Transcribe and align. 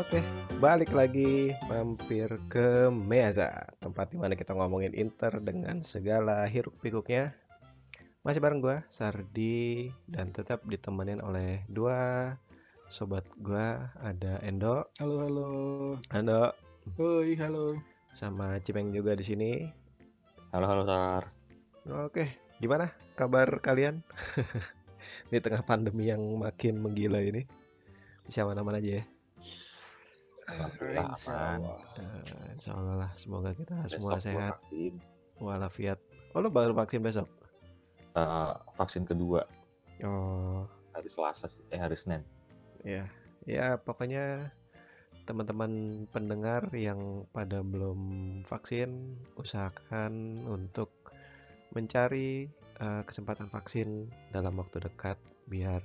Oke, 0.00 0.24
balik 0.64 0.96
lagi 0.96 1.52
mampir 1.68 2.40
ke 2.48 2.88
Meaza, 2.88 3.68
tempat 3.84 4.08
di 4.08 4.16
mana 4.16 4.32
kita 4.32 4.56
ngomongin 4.56 4.96
Inter 4.96 5.28
dengan 5.44 5.84
segala 5.84 6.48
hiruk 6.48 6.72
pikuknya. 6.80 7.36
Masih 8.24 8.40
bareng 8.40 8.64
gua, 8.64 8.80
Sardi, 8.88 9.92
dan 10.08 10.32
tetap 10.32 10.64
ditemenin 10.64 11.20
oleh 11.20 11.68
dua 11.68 12.32
sobat 12.88 13.28
gua, 13.44 13.92
ada 14.00 14.40
Endo, 14.40 14.88
Halo, 14.96 15.20
halo. 15.20 15.50
Endo, 16.16 16.48
Hoi, 16.96 17.36
halo. 17.36 17.76
sama 18.16 18.56
Cimeng 18.64 18.96
juga 18.96 19.12
di 19.12 19.24
sini. 19.28 19.68
Halo 20.56 20.64
halo 20.64 20.88
Tar. 20.88 21.28
Oke, 22.08 22.40
gimana 22.56 22.88
kabar 23.20 23.60
kalian 23.60 24.00
di 25.30 25.44
tengah 25.44 25.60
pandemi 25.60 26.08
yang 26.08 26.24
makin 26.40 26.80
menggila 26.80 27.20
ini? 27.20 27.44
Bisa 28.24 28.48
mana-mana 28.48 28.80
aja 28.80 29.04
ya. 29.04 29.19
Alhamdulillah 30.50 31.06
Insya 31.14 31.34
aman. 31.34 31.60
Eh, 31.98 32.48
insya 32.56 32.72
Allah 32.74 32.94
lah, 33.06 33.10
semoga 33.14 33.50
kita 33.54 33.76
semua 33.86 34.18
Besok 34.18 34.24
sehat 34.26 34.54
Vaksin, 34.58 34.94
walafiat. 35.38 35.98
Oh, 36.34 36.40
lo 36.42 36.48
baru 36.50 36.74
vaksin 36.74 37.02
besok? 37.02 37.26
Eh, 38.14 38.52
vaksin 38.74 39.06
kedua 39.06 39.46
Oh, 40.00 40.64
hari 40.96 41.12
Selasa 41.12 41.46
sih, 41.46 41.60
eh 41.70 41.76
hari 41.76 41.94
Senin. 41.94 42.24
ya. 42.82 43.04
Ya, 43.44 43.76
pokoknya 43.80 44.52
teman-teman 45.24 46.04
pendengar 46.08 46.68
yang 46.76 47.24
pada 47.32 47.60
belum 47.64 48.00
vaksin, 48.44 49.16
usahakan 49.36 50.44
untuk 50.48 50.92
mencari 51.72 52.48
eh, 52.80 53.02
kesempatan 53.04 53.48
vaksin 53.52 54.08
dalam 54.32 54.56
waktu 54.56 54.80
dekat 54.80 55.16
biar 55.46 55.84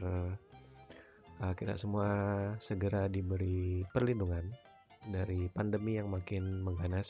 kita 1.56 1.76
semua 1.76 2.10
segera 2.58 3.06
diberi 3.06 3.84
perlindungan 3.92 4.50
dari 5.12 5.46
pandemi 5.52 6.00
yang 6.00 6.10
makin 6.10 6.64
mengganas. 6.64 7.10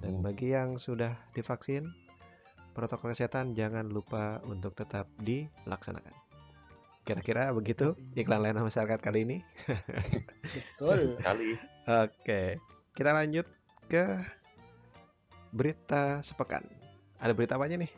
Dan 0.00 0.24
bagi 0.24 0.52
yang 0.52 0.80
sudah 0.80 1.12
divaksin, 1.36 1.92
protokol 2.72 3.12
kesehatan 3.12 3.52
jangan 3.52 3.88
lupa 3.88 4.40
untuk 4.48 4.72
tetap 4.72 5.08
dilaksanakan. 5.20 6.12
Kira-kira 7.04 7.52
begitu 7.52 7.96
iklan 8.16 8.44
layanan 8.44 8.68
masyarakat 8.68 9.00
kali 9.00 9.24
ini. 9.24 9.38
Betul. 10.76 11.08
Sekali. 11.16 11.56
Oke, 11.88 12.60
kita 12.96 13.10
lanjut 13.12 13.44
ke 13.88 14.20
berita 15.52 16.20
sepekan. 16.24 16.64
Ada 17.20 17.36
berita 17.36 17.60
apa 17.60 17.68
aja 17.68 17.76
nih, 17.76 17.90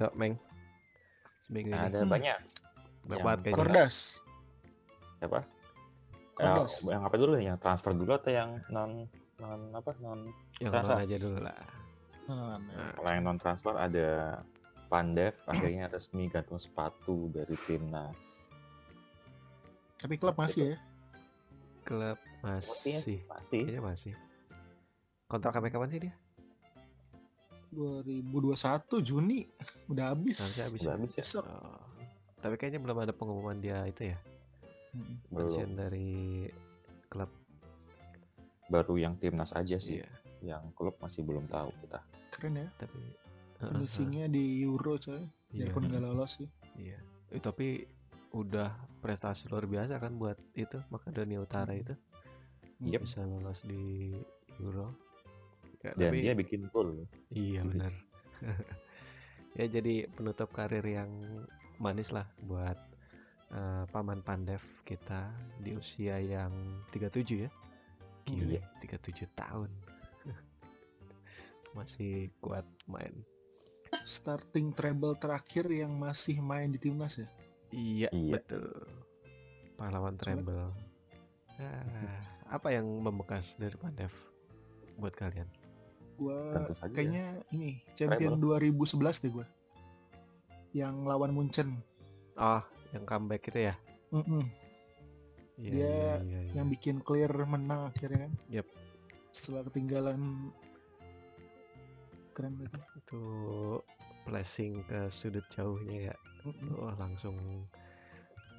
Dok 0.00 0.14
Meng? 0.16 0.36
Seminggu 1.44 1.72
ini. 1.72 1.76
Ada 1.76 2.04
Hmm. 2.04 2.12
banyak. 2.12 2.38
Banyak 3.04 3.20
banget 3.24 3.40
kayaknya. 3.44 3.60
Kordas. 3.60 4.23
Siapa? 5.24 5.40
Eh, 6.34 6.66
yang 6.90 7.02
apa 7.02 7.16
dulu 7.16 7.32
nih? 7.34 7.46
Yang 7.48 7.58
transfer 7.58 7.92
dulu 7.92 8.10
atau 8.12 8.28
yang 8.28 8.50
non 8.68 9.06
non 9.38 9.60
apa 9.72 9.90
non? 9.98 10.28
Yang 10.58 10.72
mana 10.74 10.94
aja 11.00 11.16
dulu 11.16 11.38
lah. 11.40 11.58
Nah, 12.24 12.56
Nah, 12.56 12.90
Kalau 12.92 13.10
yang 13.10 13.24
non 13.24 13.38
transfer 13.38 13.74
ada 13.74 14.08
Pandev 14.86 15.32
akhirnya 15.44 15.88
resmi 15.88 16.28
gantung 16.28 16.56
sepatu 16.56 17.28
dari 17.28 17.56
timnas. 17.64 18.16
tapi 19.94 20.20
klub 20.20 20.36
masih 20.36 20.76
ya. 20.76 20.78
klub 21.80 22.20
masih, 22.44 23.00
Masih. 23.00 23.18
kayaknya 23.48 23.80
masih. 23.80 24.12
Kontrak 25.24 25.56
sampai 25.56 25.72
kapan 25.72 25.88
sih 25.88 26.00
dia? 26.04 26.12
2021 27.72 28.28
Juni 29.00 29.48
udah 29.88 30.12
habis. 30.12 30.38
Harusnya 30.38 30.64
habis. 30.68 30.80
Udah 30.80 30.92
ya? 30.92 30.96
habis 31.00 31.12
ya. 31.16 31.24
Oh. 31.40 31.80
Tapi 32.38 32.54
kayaknya 32.54 32.80
belum 32.80 32.98
ada 33.00 33.12
pengumuman 33.12 33.56
dia 33.58 33.80
itu 33.84 34.12
ya. 34.12 34.18
Pensiun 35.28 35.70
dari 35.72 36.46
klub. 37.08 37.30
Baru 38.66 38.96
yang 38.96 39.14
timnas 39.16 39.52
aja 39.52 39.76
sih. 39.76 40.00
Iya, 40.00 40.08
Yang 40.44 40.64
klub 40.72 40.94
masih 40.98 41.22
belum 41.22 41.48
tahu 41.48 41.72
kita. 41.80 42.00
Keren 42.30 42.58
ya. 42.58 42.68
tapi 42.76 43.00
Finishingnya 43.54 44.26
di 44.26 44.60
Euro 44.60 44.98
coy. 44.98 45.24
Iya. 45.48 45.70
Biarpun 45.70 45.88
nggak 45.88 46.02
lolos 46.02 46.36
sih. 46.36 46.48
Iya. 46.76 46.98
Eh, 47.30 47.40
tapi 47.40 47.86
udah 48.34 48.68
prestasi 48.98 49.46
luar 49.46 49.64
biasa 49.64 49.96
kan 49.96 50.18
buat 50.18 50.34
itu 50.52 50.82
Makedonia 50.90 51.38
Utara 51.38 51.70
Hmm. 51.70 51.80
itu 51.80 51.94
Yep. 52.82 53.00
bisa 53.06 53.20
lolos 53.22 53.62
di 53.62 54.10
Euro. 54.58 54.90
Ya, 55.80 55.94
Dan 55.94 56.10
tapi 56.10 56.18
dia 56.20 56.34
bikin 56.34 56.66
gol. 56.68 57.06
iya 57.30 57.60
benar. 57.62 57.92
ya 59.58 59.64
jadi 59.70 60.08
penutup 60.10 60.50
karir 60.50 60.82
yang 60.82 61.08
manis 61.76 62.10
lah 62.10 62.26
buat 62.42 62.76
eh, 63.50 63.84
paman 63.90 64.24
Pandev 64.24 64.62
kita 64.86 65.28
di 65.60 65.76
usia 65.76 66.16
yang 66.20 66.52
37 66.88 67.44
ya. 67.44 67.50
Gila, 68.24 68.56
Iya. 68.56 68.62
37 68.80 69.28
tahun. 69.36 69.70
Masih 71.76 72.32
kuat 72.40 72.64
main. 72.88 73.12
Starting 74.04 74.72
treble 74.72 75.14
terakhir 75.16 75.70
yang 75.70 75.94
masih 75.94 76.42
main 76.42 76.72
di 76.72 76.78
timnas 76.82 77.20
ya. 77.20 77.28
Iya, 77.70 78.08
Iya. 78.10 78.32
betul. 78.36 78.66
Pahlawan 79.74 80.14
treble. 80.18 80.70
Ah, 81.58 82.18
apa 82.50 82.74
yang 82.74 82.86
membekas 82.98 83.54
dari 83.58 83.74
Pandev 83.78 84.10
buat 84.98 85.14
kalian? 85.14 85.46
Gua 86.14 86.70
kayaknya 86.94 87.42
ini 87.50 87.82
champion 87.98 88.38
2011 88.38 89.22
deh 89.22 89.30
gua. 89.34 89.46
Yang 90.74 90.94
lawan 91.06 91.30
Munchen. 91.34 91.78
Oh, 92.34 92.62
yang 92.94 93.04
comeback 93.04 93.42
itu 93.50 93.60
ya? 93.68 93.74
Mm-mm. 94.14 94.46
Iya, 95.54 95.70
Dia 95.70 95.82
iya, 95.82 96.14
iya, 96.22 96.38
iya. 96.46 96.52
Yang 96.62 96.66
bikin 96.78 96.96
clear 97.02 97.30
menang 97.44 97.90
akhirnya 97.90 98.26
kan. 98.26 98.32
Yep. 98.50 98.66
Setelah 99.34 99.62
ketinggalan 99.66 100.50
keren 102.34 102.54
banget. 102.58 102.82
itu 102.98 103.22
flashing 104.26 104.82
ke 104.86 105.06
sudut 105.10 105.46
jauhnya 105.50 106.10
ya. 106.10 106.14
Mm-mm. 106.46 106.78
Wah, 106.78 106.94
langsung 106.98 107.34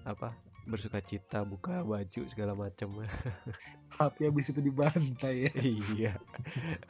apa? 0.03 0.31
Bersuka 0.65 0.99
cita 0.99 1.43
buka 1.43 1.83
baju 1.83 2.21
segala 2.27 2.51
macam. 2.55 2.99
Tapi 3.95 4.27
habis 4.27 4.51
itu 4.51 4.59
dibantai 4.59 5.47
ya. 5.47 5.51
iya. 5.63 6.13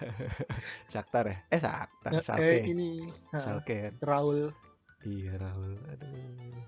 Shakhtar 0.92 1.30
ya? 1.30 1.38
Eh, 1.54 1.60
Shakhtar, 1.62 2.12
Eh, 2.18 2.22
Schalke. 2.22 2.58
ini 2.66 3.06
kan? 3.30 3.94
Raul 4.02 4.50
Iya, 5.06 5.38
Rahul. 5.38 5.78
Aduh. 5.94 6.66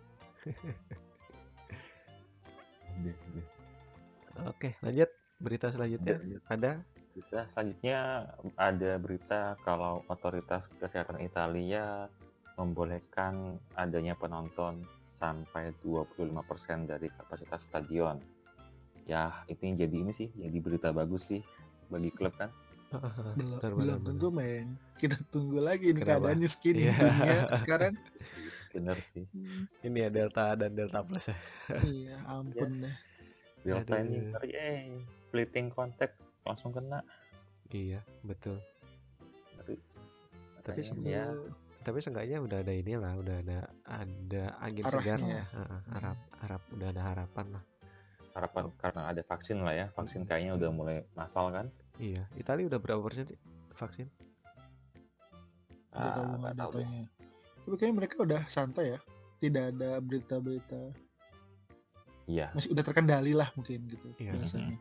Oke, 4.46 4.78
lanjut. 4.82 5.10
Berita 5.38 5.70
selanjutnya 5.70 6.18
Lanjut. 6.18 6.42
ada 6.50 6.72
Berita 7.14 7.40
selanjutnya 7.50 8.00
ada 8.58 8.92
berita 9.02 9.42
kalau 9.66 10.06
otoritas 10.06 10.70
kesehatan 10.78 11.18
Italia 11.22 12.06
membolehkan 12.58 13.58
adanya 13.74 14.14
penonton 14.14 14.86
sampai 15.18 15.74
25% 15.82 16.86
dari 16.86 17.10
kapasitas 17.10 17.66
stadion. 17.66 18.22
Ya, 19.10 19.34
ini 19.50 19.74
jadi 19.74 19.96
ini 19.98 20.14
sih, 20.14 20.30
jadi 20.38 20.58
berita 20.62 20.90
bagus 20.94 21.34
sih 21.34 21.42
bagi 21.90 22.14
klub 22.14 22.34
kan. 22.38 22.54
belum 23.38 23.60
belum 23.76 24.00
tentu 24.00 24.32
men 24.32 24.80
kita 24.96 25.20
tunggu 25.28 25.60
lagi 25.60 25.92
nih 25.92 26.08
Kenapa? 26.08 26.32
keadaannya 26.32 26.48
segini 26.48 26.88
Iya. 26.88 26.96
dunia 26.96 27.36
sekarang 27.60 27.94
Bener 28.78 28.98
sih. 29.02 29.26
ini 29.82 29.98
ya 30.00 30.10
Delta 30.10 30.54
dan 30.54 30.72
Delta 30.72 31.02
Plus 31.02 31.28
ya. 31.28 31.38
iya 31.82 32.16
ampun 32.30 32.86
deh 32.86 32.96
Real 33.66 33.82
time 33.84 34.06
Aduh. 34.06 34.18
injury, 34.22 34.50
eh, 34.54 35.02
fleeting 35.28 35.68
contact 35.68 36.16
langsung 36.46 36.72
kena. 36.72 37.02
Iya, 37.68 38.00
betul. 38.24 38.62
Tapi, 39.58 39.76
Tapi 40.64 40.80
makanya 40.80 40.84
sebelum- 40.86 41.10
ya, 41.10 41.26
Tapi 41.78 41.98
seenggaknya 42.00 42.38
udah 42.40 42.58
ada 42.62 42.72
inilah, 42.72 43.14
udah 43.18 43.36
ada 43.44 43.60
ada 43.84 44.44
angin 44.62 44.84
Arahnya. 44.84 45.04
segar 45.04 45.20
lah. 45.20 45.48
Heeh, 45.52 45.80
harap 45.90 46.18
harap 46.38 46.62
udah 46.72 46.88
ada 46.92 47.02
harapan 47.04 47.48
lah. 47.50 47.64
harapan 48.32 48.64
karena 48.78 49.02
ada 49.10 49.22
vaksin 49.26 49.58
lah 49.66 49.74
ya. 49.74 49.86
Vaksin 49.92 50.22
kayaknya 50.24 50.54
udah 50.54 50.70
mulai 50.70 50.98
massal 51.12 51.50
kan. 51.50 51.68
Iya, 51.98 52.24
Italia 52.38 52.70
udah 52.70 52.78
berapa 52.78 53.02
persen 53.02 53.26
sih 53.26 53.40
vaksin? 53.74 54.08
Tahu 55.90 55.98
Ah, 55.98 56.14
nggak 56.14 56.40
nggak 56.40 56.56
tahu 56.56 56.72
deh. 56.78 56.88
Tapi 57.68 57.76
kayaknya 57.76 57.98
mereka 58.00 58.24
udah 58.24 58.48
santai 58.48 58.96
ya 58.96 59.00
tidak 59.44 59.76
ada 59.76 60.00
berita-berita 60.00 60.96
Iya. 62.28 62.52
masih 62.56 62.72
udah 62.72 62.84
terkendali 62.84 63.36
lah 63.36 63.52
mungkin 63.60 63.84
gitu 63.92 64.08
Iya. 64.16 64.40
biasanya 64.40 64.80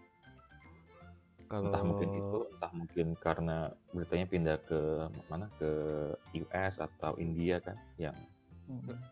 Kalau 1.46 1.70
entah 1.70 1.82
mungkin 1.86 2.10
itu 2.10 2.38
entah 2.58 2.72
mungkin 2.74 3.06
karena 3.18 3.56
beritanya 3.94 4.26
pindah 4.26 4.56
ke 4.66 4.80
mana 5.26 5.46
ke 5.58 5.70
US 6.42 6.78
atau 6.78 7.14
India 7.18 7.62
kan 7.62 7.78
yang 7.98 8.14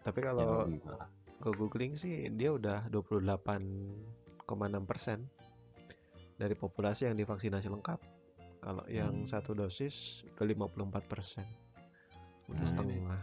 tapi 0.02 0.18
kalau 0.18 0.66
ke 1.38 1.50
googling 1.54 1.94
sih 1.94 2.26
dia 2.34 2.50
udah 2.50 2.90
28,6 2.90 4.42
persen 4.82 5.30
dari 6.34 6.58
populasi 6.58 7.06
yang 7.06 7.14
divaksinasi 7.14 7.70
lengkap. 7.70 8.02
Kalau 8.58 8.82
yang 8.90 9.22
Hmm. 9.22 9.30
satu 9.30 9.54
dosis 9.54 10.26
udah 10.34 10.42
54 10.66 11.06
persen, 11.06 11.46
udah 12.50 12.58
Hmm. 12.58 12.70
setengah. 12.74 13.20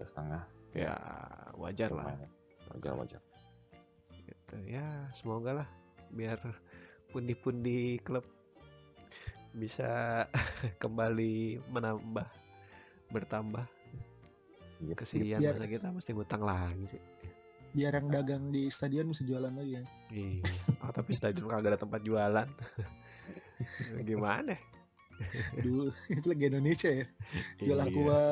Ke 0.00 0.08
setengah. 0.08 0.42
Ya 0.72 0.96
wajar 1.54 1.92
lah. 1.92 2.16
wajar 2.72 2.92
wajar. 2.96 3.20
Gitu. 4.16 4.54
Ya 4.64 4.86
semoga 5.12 5.52
lah 5.52 5.68
biar 6.10 6.40
pundi-pundi 7.10 8.00
klub 8.00 8.24
bisa 9.52 10.24
kembali 10.82 11.60
menambah 11.68 12.26
bertambah 13.10 13.66
Iya, 14.80 14.94
kesian 14.96 15.44
Biar- 15.44 15.60
masa 15.60 15.68
kita 15.68 15.92
mesti 15.92 16.10
ngutang 16.16 16.40
lagi 16.40 16.88
sih. 16.88 17.02
Biar 17.76 18.00
yang 18.00 18.08
dagang 18.08 18.48
di 18.48 18.72
stadion 18.72 19.12
bisa 19.12 19.28
jualan 19.28 19.52
lagi 19.52 19.76
ya. 19.76 19.82
Iya. 20.08 20.40
Oh, 20.80 20.88
tapi 20.88 21.12
stadion 21.12 21.44
kagak 21.46 21.76
ada 21.76 21.80
tempat 21.84 22.00
jualan. 22.00 22.48
Gimana? 24.08 24.56
Dulu 25.60 25.92
itu 26.08 26.26
lagi 26.26 26.44
Indonesia 26.48 26.88
ya. 26.88 27.06
Jual 27.60 27.76
Iya. 27.76 27.86
aqua 27.92 28.22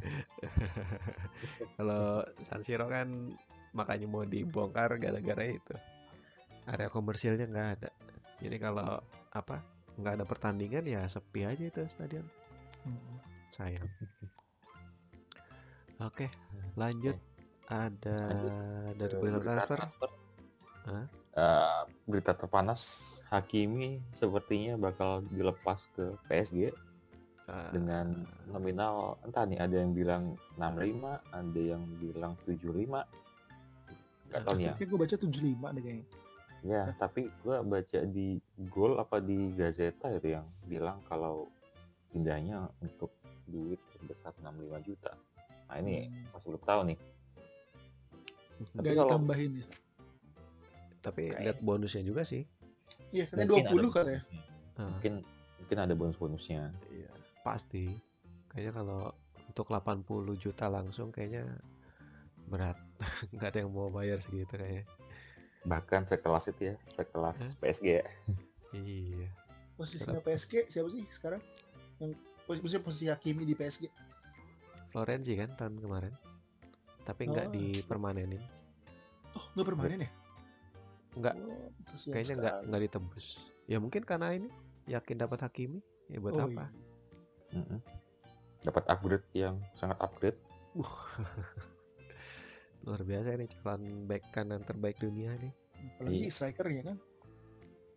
kalau 1.76 2.24
San 2.42 2.62
Siro 2.64 2.86
kan 2.90 3.34
makanya 3.76 4.06
mau 4.10 4.26
dibongkar 4.26 4.98
gara-gara 4.98 5.44
itu. 5.46 5.74
Area 6.66 6.90
komersilnya 6.90 7.46
nggak 7.48 7.68
ada. 7.80 7.90
Jadi 8.40 8.56
kalau 8.56 9.00
apa 9.34 9.62
nggak 10.00 10.20
ada 10.20 10.24
pertandingan 10.26 10.84
ya 10.86 11.04
sepi 11.06 11.44
aja 11.44 11.64
itu 11.64 11.82
stadion. 11.86 12.24
Hmm. 12.84 13.20
sayang. 13.52 13.88
Oke 16.00 16.32
lanjut. 16.80 17.16
Ada 17.70 18.18
dari 18.98 19.14
berita 19.20 19.62
transfer? 19.68 20.08
Hah? 20.88 21.06
Eh, 21.30 21.82
berita 22.10 22.34
terpanas 22.34 22.82
Hakimi 23.30 24.02
sepertinya 24.10 24.74
bakal 24.74 25.22
dilepas 25.30 25.86
ke 25.94 26.10
PSG 26.26 26.74
Ah, 27.50 27.66
dengan 27.68 28.14
nominal 28.46 28.94
entah 29.20 29.42
nih 29.42 29.58
ada 29.58 29.74
yang 29.76 29.90
bilang 29.90 30.24
65 30.54 31.02
ada 31.28 31.60
yang 31.60 31.82
bilang 31.98 32.32
75 32.40 33.02
nggak 34.30 34.40
tahu 34.40 34.54
nih 34.54 34.64
ya 34.64 34.74
Kayak 34.76 34.86
gue 34.86 34.98
baca 35.00 35.16
75 35.18 35.34
deh 35.74 35.82
kayaknya. 35.82 36.06
ya 36.62 36.82
tapi 36.94 37.20
gua 37.40 37.58
baca 37.60 37.98
di 38.06 38.38
Gol 38.68 38.94
apa 38.96 39.18
di 39.18 39.50
Gazeta 39.50 40.12
itu 40.12 40.30
yang 40.30 40.46
bilang 40.62 41.02
kalau 41.02 41.50
pindahnya 42.08 42.70
untuk 42.78 43.10
duit 43.44 43.82
sebesar 43.88 44.30
65 44.38 44.86
juta 44.86 45.10
nah 45.66 45.76
ini 45.76 46.06
Hmm. 46.06 46.30
masih 46.30 46.46
belum 46.48 46.62
tahu 46.62 46.80
nih 46.86 46.98
tapi 48.70 48.84
Gak 48.84 48.94
kalau 48.94 49.08
ditambahin 49.08 49.50
ya. 49.54 49.66
tapi 51.00 51.22
Kayaknya 51.26 51.42
lihat 51.42 51.58
bonusnya 51.60 52.02
juga 52.04 52.22
sih 52.22 52.46
Iya, 53.10 53.26
katanya 53.26 53.46
mungkin 53.48 53.66
20 53.66 53.74
ada 53.74 53.90
katanya. 53.96 54.22
Ah, 54.76 54.86
mungkin 54.88 55.12
mungkin 55.58 55.78
ada 55.80 55.94
bonus-bonusnya 55.94 56.62
pasti 57.40 57.88
kayaknya 58.48 58.72
kalau 58.82 59.00
untuk 59.48 59.66
80 59.66 60.04
juta 60.36 60.66
langsung 60.68 61.10
kayaknya 61.10 61.46
berat 62.46 62.76
nggak 63.34 63.48
ada 63.54 63.58
yang 63.64 63.72
mau 63.72 63.88
bayar 63.88 64.18
segitu 64.18 64.54
kayaknya 64.54 64.84
bahkan 65.62 66.02
sekelas 66.04 66.48
itu 66.48 66.72
ya 66.72 66.74
sekelas 66.80 67.38
Hah? 67.38 67.52
PSG 67.60 67.86
ya 68.00 68.06
iya 68.76 69.28
Posisinya 69.76 70.20
PSG 70.20 70.68
siapa 70.68 70.92
sih 70.92 71.08
sekarang? 71.08 71.40
Yang 71.96 72.20
posisi 72.44 72.76
posisi 72.84 73.04
Hakimi 73.08 73.48
di 73.48 73.56
PSG. 73.56 73.88
Florenzi 74.92 75.32
kan 75.40 75.48
tahun 75.56 75.80
kemarin 75.80 76.12
tapi 77.00 77.32
nggak 77.32 77.48
Oh. 77.48 77.52
dipermanenin 77.52 78.44
Oh, 79.32 79.44
nggak 79.56 79.66
permanen 79.66 80.04
ya? 80.04 80.10
Nggak. 81.16 81.34
Oh, 81.40 81.70
kayaknya 82.12 82.34
nggak 82.36 82.56
nggak 82.68 82.82
ditebus 82.86 83.26
ya 83.64 83.78
mungkin 83.80 84.02
karena 84.04 84.36
ini 84.36 84.48
yakin 84.84 85.16
dapat 85.16 85.38
Hakimi 85.46 85.80
ya 86.10 86.18
buat 86.20 86.36
Oh, 86.36 86.44
apa 86.44 86.68
iya. 86.68 86.89
Mm-mm. 87.52 87.80
dapat 88.60 88.84
upgrade 88.86 89.26
yang 89.32 89.56
sangat 89.72 89.96
upgrade 89.98 90.38
luar 92.80 93.02
biasa 93.02 93.34
ini 93.34 93.46
calon 93.50 93.82
back 94.04 94.24
kanan 94.30 94.60
terbaik 94.60 94.96
dunia 94.96 95.34
nih 95.34 95.52
Apalagi 95.96 96.16
Iya. 96.18 96.30
strikernya 96.30 96.82
kan. 96.84 96.96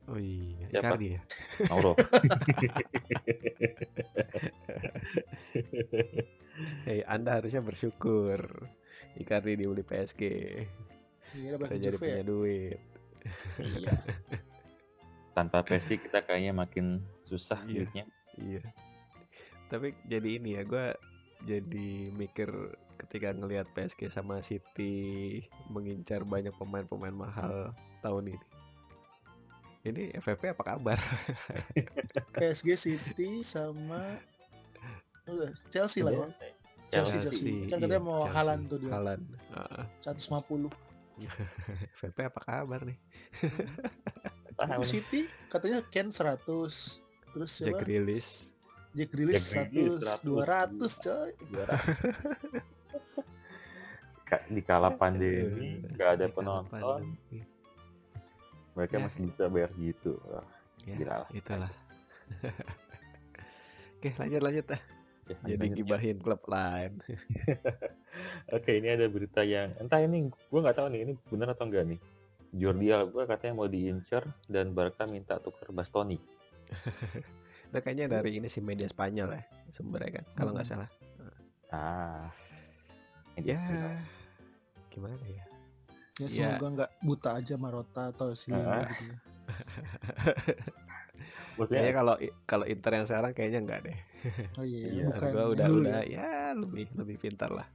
oh 0.05 0.15
iya? 0.15 0.67
Icardi 0.69 1.07
ya 1.13 1.21
Mauro 1.67 1.93
Hei, 6.83 6.99
Anda 7.05 7.39
harusnya 7.39 7.59
bersyukur 7.59 8.39
Icardi 9.15 9.55
dibeli 9.55 9.81
PSG 9.81 10.21
Iya, 11.33 11.57
dapat 11.57 11.67
jadi 11.73 11.83
Juve 11.89 11.97
ya. 11.97 11.99
punya 11.99 12.23
duit 12.23 12.79
iya 13.57 13.95
tanpa 15.33 15.63
PSG 15.63 15.97
kita 15.97 16.21
kayaknya 16.21 16.53
makin 16.53 16.99
susah 17.23 17.57
Iya. 17.63 17.73
duitnya 17.79 18.05
Iya. 18.35 18.61
Tapi 19.73 19.97
jadi 20.05 20.37
ini 20.37 20.53
ya, 20.53 20.61
gue 20.61 20.93
jadi 21.49 22.13
mikir 22.13 22.45
ketika 23.01 23.33
ngelihat 23.33 23.65
PSG 23.73 24.05
sama 24.05 24.37
City 24.45 25.41
mengincar 25.73 26.21
banyak 26.21 26.53
pemain-pemain 26.61 27.09
mahal 27.09 27.73
tahun 28.05 28.37
ini. 28.37 28.47
Ini 29.83 30.03
FFP 30.21 30.53
apa 30.53 30.77
kabar? 30.77 31.01
PSG 32.37 32.69
City 32.77 33.41
sama 33.41 34.21
Chelsea 35.73 36.05
lah 36.05 36.13
ya. 36.13 36.29
Chelsea, 36.93 37.17
Chelsea. 37.25 37.65
Kan 37.73 37.81
katanya 37.81 37.99
mau 38.05 38.29
Chelsea. 38.29 38.35
Haaland 38.37 38.61
tuh 38.69 38.77
dia. 38.77 38.91
Haaland. 38.93 39.25
Heeh. 39.57 39.83
150. 40.05 40.69
FFP 41.97 42.17
apa 42.29 42.39
kabar 42.45 42.79
nih? 42.85 42.97
City 44.85 45.25
katanya 45.49 45.81
Ken 45.89 46.13
100. 46.13 46.45
Terus 47.33 47.51
Jack 47.57 47.81
siapa? 47.81 47.81
Jack 48.93 49.09
Grealish 49.09 49.45
Jack 49.49 49.69
Grealish 49.69 50.21
100, 50.21 50.21
200 50.21 51.03
coy. 51.03 51.29
Juara. 51.47 51.75
Ka- 54.23 54.45
di 54.47 54.61
kala 54.61 54.89
pandemi 54.91 55.81
nggak 55.83 56.09
ada 56.11 56.25
penonton 56.27 56.69
pandemi. 56.71 57.41
mereka 58.73 58.95
Ya. 58.97 59.03
masih 59.03 59.19
bisa 59.27 59.43
bayar 59.45 59.69
segitu 59.69 60.17
Wah, 60.25 60.45
Ya, 60.83 60.95
gila 60.95 61.15
lah 61.17 61.29
itulah. 61.31 61.71
Oke, 63.95 64.09
lanjut 64.17 64.41
lanjut 64.41 64.67
ah. 64.69 64.81
Ya, 65.23 65.35
Jadi 65.45 65.55
lanjut 65.55 65.69
ya. 65.69 65.77
gibahin 65.79 66.17
klub 66.19 66.41
lain. 66.45 66.91
Oke, 68.55 68.71
ini 68.75 68.87
ada 68.89 69.07
berita 69.07 69.41
yang 69.41 69.71
entah 69.77 69.97
ini 69.97 70.27
gue 70.27 70.59
nggak 70.59 70.75
tahu 70.75 70.87
nih 70.91 71.01
ini 71.01 71.13
benar 71.25 71.53
atau 71.53 71.65
enggak 71.65 71.87
nih. 71.87 71.99
Jordi 72.51 72.87
Alba 72.89 73.25
katanya 73.25 73.53
mau 73.55 73.65
diincar 73.65 74.27
dan 74.45 74.75
Barca 74.75 75.07
minta 75.07 75.39
tukar 75.39 75.71
Bastoni. 75.71 76.19
Itu 77.73 77.81
kayaknya 77.81 78.05
dari 78.07 78.37
ini 78.37 78.45
sih 78.45 78.61
media 78.61 78.85
Spanyol 78.85 79.33
ya 79.33 79.41
sumbernya 79.67 80.21
kan, 80.21 80.25
kalau 80.37 80.53
nggak 80.53 80.67
salah. 80.67 80.89
Ah. 81.73 82.29
Ya, 83.33 83.57
dia. 83.57 83.97
gimana 84.93 85.17
ya? 85.25 85.41
Ya 86.21 86.29
Ya. 86.29 86.53
semoga 86.53 86.67
nggak 86.69 86.91
buta 87.01 87.29
aja 87.33 87.57
Marota 87.57 88.13
atau 88.13 88.37
Silva 88.37 88.61
Ah. 88.77 88.85
gitu 88.85 89.03
ya. 89.09 89.17
Maksudnya 91.53 91.81
Kayaknya 91.81 91.93
kalau 91.93 92.15
kalau 92.45 92.65
Inter 92.65 92.91
yang 92.93 93.05
sekarang 93.05 93.31
kayaknya 93.33 93.59
enggak 93.61 93.79
deh. 93.85 93.97
Oh 94.57 94.65
iya, 94.65 94.87
Iya. 94.89 95.03
bukan 95.09 95.29
Gua 95.29 95.45
udah 95.49 95.65
dulu 95.67 95.79
udah 95.83 96.01
ya. 96.05 96.21
ya 96.21 96.29
lebih 96.53 96.85
lebih 96.93 97.17
pintar 97.19 97.49
lah. 97.49 97.65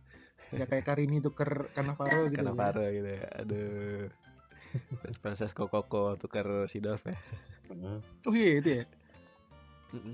Ya 0.50 0.64
kayak 0.64 0.86
Karini 0.86 1.18
tuker 1.18 1.70
Cannavaro 1.74 2.30
gitu. 2.30 2.38
Karena 2.38 2.52
ya. 2.54 2.58
Faro 2.58 2.84
gitu 2.86 3.10
ya. 3.10 3.26
Aduh. 3.42 4.04
Francesco 5.22 5.66
Coco 5.66 6.14
tukar 6.14 6.46
Sidorf 6.66 7.02
ya. 7.04 7.16
Oh 8.24 8.32
iya 8.32 8.62
itu 8.62 8.70
ya. 8.78 8.84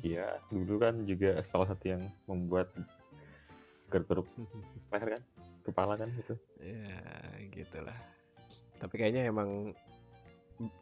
Iya, 0.01 0.39
dulu 0.49 0.79
kan 0.79 1.03
juga 1.03 1.43
salah 1.43 1.67
satu 1.67 1.85
yang 1.89 2.03
membuat 2.25 2.71
gergeruk 3.91 4.27
leher 4.95 5.19
kan, 5.19 5.23
kepala 5.63 5.95
kan 5.95 6.09
gitu. 6.15 6.35
ya, 6.59 6.95
gitulah. 7.51 7.99
Tapi 8.79 8.95
kayaknya 8.95 9.27
emang 9.29 9.75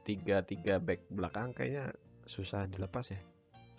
tiga 0.02 0.44
tiga 0.44 0.76
back 0.76 1.00
belakang 1.08 1.52
kayaknya 1.52 1.92
susah 2.24 2.68
dilepas 2.68 3.08
ya. 3.08 3.20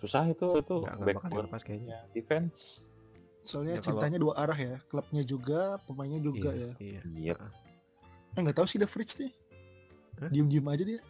Susah 0.02 0.26
itu 0.26 0.58
itu 0.58 0.74
Nggak, 0.82 0.96
bakal 0.98 1.06
backbone 1.06 1.32
dilepas 1.38 1.62
kayaknya. 1.62 1.98
defense. 2.10 2.82
Soalnya 3.44 3.76
Ya, 3.76 3.80
kalau- 3.80 4.00
ceritanya 4.00 4.18
dua 4.18 4.34
arah 4.34 4.56
ya. 4.56 4.76
Klubnya 4.88 5.22
juga, 5.22 5.76
pemainnya 5.84 6.18
juga 6.18 6.50
iya, 6.52 6.64
ya. 6.64 6.72
Iya. 6.80 7.00
Iya. 7.06 7.36
Eh 8.34 8.40
nggak 8.42 8.56
tahu 8.56 8.66
sih 8.66 8.80
The 8.80 8.88
Fridge 8.88 9.20
nih. 9.20 9.32
Hah? 10.18 10.30
Diem-diem 10.32 10.66
aja 10.66 10.84
dia. 10.84 11.00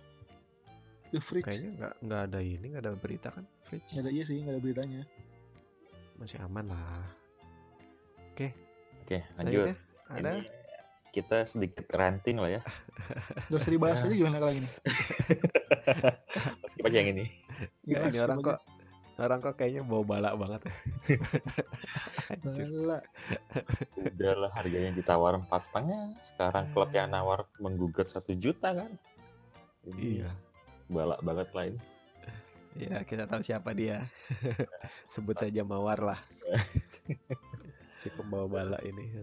The 1.14 1.22
Fridge. 1.22 1.46
Kayaknya 1.46 1.70
nggak 1.78 1.94
nggak 2.02 2.20
ada 2.26 2.40
ini 2.42 2.66
nggak 2.74 2.82
ada 2.82 2.92
berita 2.98 3.30
kan, 3.30 3.46
Fridge. 3.62 3.86
Nggak 3.94 4.02
ada 4.02 4.10
iya 4.10 4.24
sih, 4.26 4.42
nggak 4.42 4.54
ada 4.58 4.62
beritanya. 4.66 5.06
Masih 6.18 6.42
aman 6.42 6.74
lah. 6.74 7.06
Oke, 8.34 8.50
lanjut. 9.06 9.22
Selanjutnya 9.38 9.76
ada 10.10 10.30
Ini 10.34 10.42
kita 11.14 11.46
sedikit 11.46 11.86
ranting 11.94 12.42
lah 12.42 12.58
ya. 12.58 12.62
Gak 13.46 13.62
usah 13.62 13.70
dibahas 13.70 14.02
aja 14.02 14.10
gimana 14.10 14.42
kalau 14.42 14.50
ini. 14.50 14.66
Skip 16.74 16.82
aja 16.82 16.98
yang 16.98 17.14
ini. 17.14 17.30
Ya, 17.86 18.10
ini 18.10 18.18
orang 18.18 18.42
kok 18.42 18.58
orang 19.22 19.38
kok 19.38 19.54
kayaknya 19.54 19.86
bawa 19.86 20.02
balak 20.02 20.34
banget 20.34 20.66
ya. 20.66 20.74
Hancur. 22.34 22.66
Bala. 22.66 22.98
Udahlah 24.02 24.50
harganya 24.58 24.90
ditawar 24.98 25.38
empat 25.38 25.70
setengah. 25.70 26.18
Sekarang 26.26 26.74
klub 26.74 26.90
yang 26.90 27.14
nawar 27.14 27.46
menggugat 27.62 28.10
satu 28.10 28.34
juta 28.34 28.74
kan. 28.74 28.90
Ini 29.86 30.18
Iya. 30.18 30.34
Balak 30.94 31.20
banget 31.26 31.48
lah 31.50 31.64
ini. 31.74 31.80
Ya 32.74 33.02
kita 33.02 33.26
tahu 33.26 33.42
siapa 33.42 33.74
dia. 33.74 34.06
Sebut 35.12 35.34
saja 35.34 35.66
Mawar 35.66 35.98
lah. 36.02 36.20
si 38.00 38.10
pembawa 38.14 38.46
balak 38.46 38.82
ini. 38.86 39.14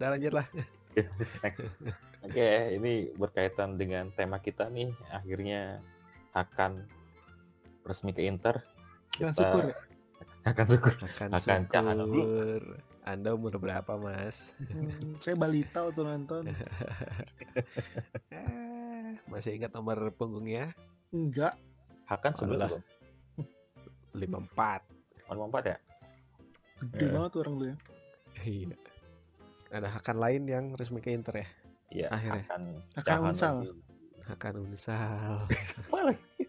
Udah 0.00 0.08
lanjut 0.16 0.32
lah. 0.36 0.46
Next. 1.44 1.68
Oke, 2.24 2.76
ini 2.76 3.12
berkaitan 3.16 3.76
dengan 3.76 4.08
tema 4.16 4.40
kita 4.40 4.68
nih. 4.72 4.92
Akhirnya 5.12 5.80
akan 6.32 6.84
resmi 7.84 8.16
ke 8.16 8.24
Inter 8.24 8.64
kita 9.14 9.30
syukur 9.30 9.62
ya. 9.70 9.76
akan 10.50 10.66
syukur 10.66 10.92
Akan 10.98 11.28
Akan 11.30 11.60
syukur. 11.70 12.62
Anda 13.04 13.36
umur 13.36 13.60
berapa, 13.60 14.00
Mas? 14.00 14.56
Hmm, 14.72 15.20
saya 15.20 15.36
balita 15.36 15.84
waktu 15.84 16.00
nonton. 16.08 16.48
Eh, 18.32 19.12
masih 19.28 19.60
ingat 19.60 19.76
nomor 19.76 20.08
punggungnya? 20.16 20.72
Enggak. 21.14 21.54
Hakan 22.04 22.32
sebelum 22.34 22.58
Alah. 22.60 22.82
54. 24.12 25.30
belum 25.30 25.46
empat 25.50 25.64
ya 25.64 25.76
Gede 26.92 27.06
Ya. 27.06 27.12
banget 27.16 27.30
tuh 27.32 27.40
orang 27.40 27.54
lu 27.54 27.64
ya. 27.64 27.76
Iya. 28.44 28.76
Ada 29.72 29.88
Hakan 29.88 30.16
lain 30.20 30.42
yang 30.44 30.64
resmi 30.74 31.00
ke 31.00 31.10
Inter 31.10 31.40
ya? 31.40 31.46
Iya 31.88 32.06
Akhirnya. 32.10 32.42
akan 32.44 32.62
Hakan 32.98 33.18
Unsal. 33.24 33.56
Hakan 34.26 34.54
Unsal. 34.60 35.34
Apa 35.80 35.98
lagi? 36.04 36.42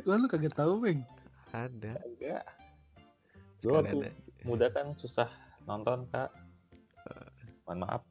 Gua 0.00 0.16
lu 0.16 0.26
kagak 0.26 0.54
tahu, 0.54 0.80
Bang. 0.80 1.02
Ada. 1.52 1.98
Enggak. 2.00 2.44
Sekalian 3.58 3.84
waktu 4.00 4.08
muda 4.42 4.66
kan 4.70 4.96
susah 4.96 5.28
nonton 5.62 6.08
kak. 6.08 6.30
Mohon 7.62 7.78
maaf. 7.84 8.02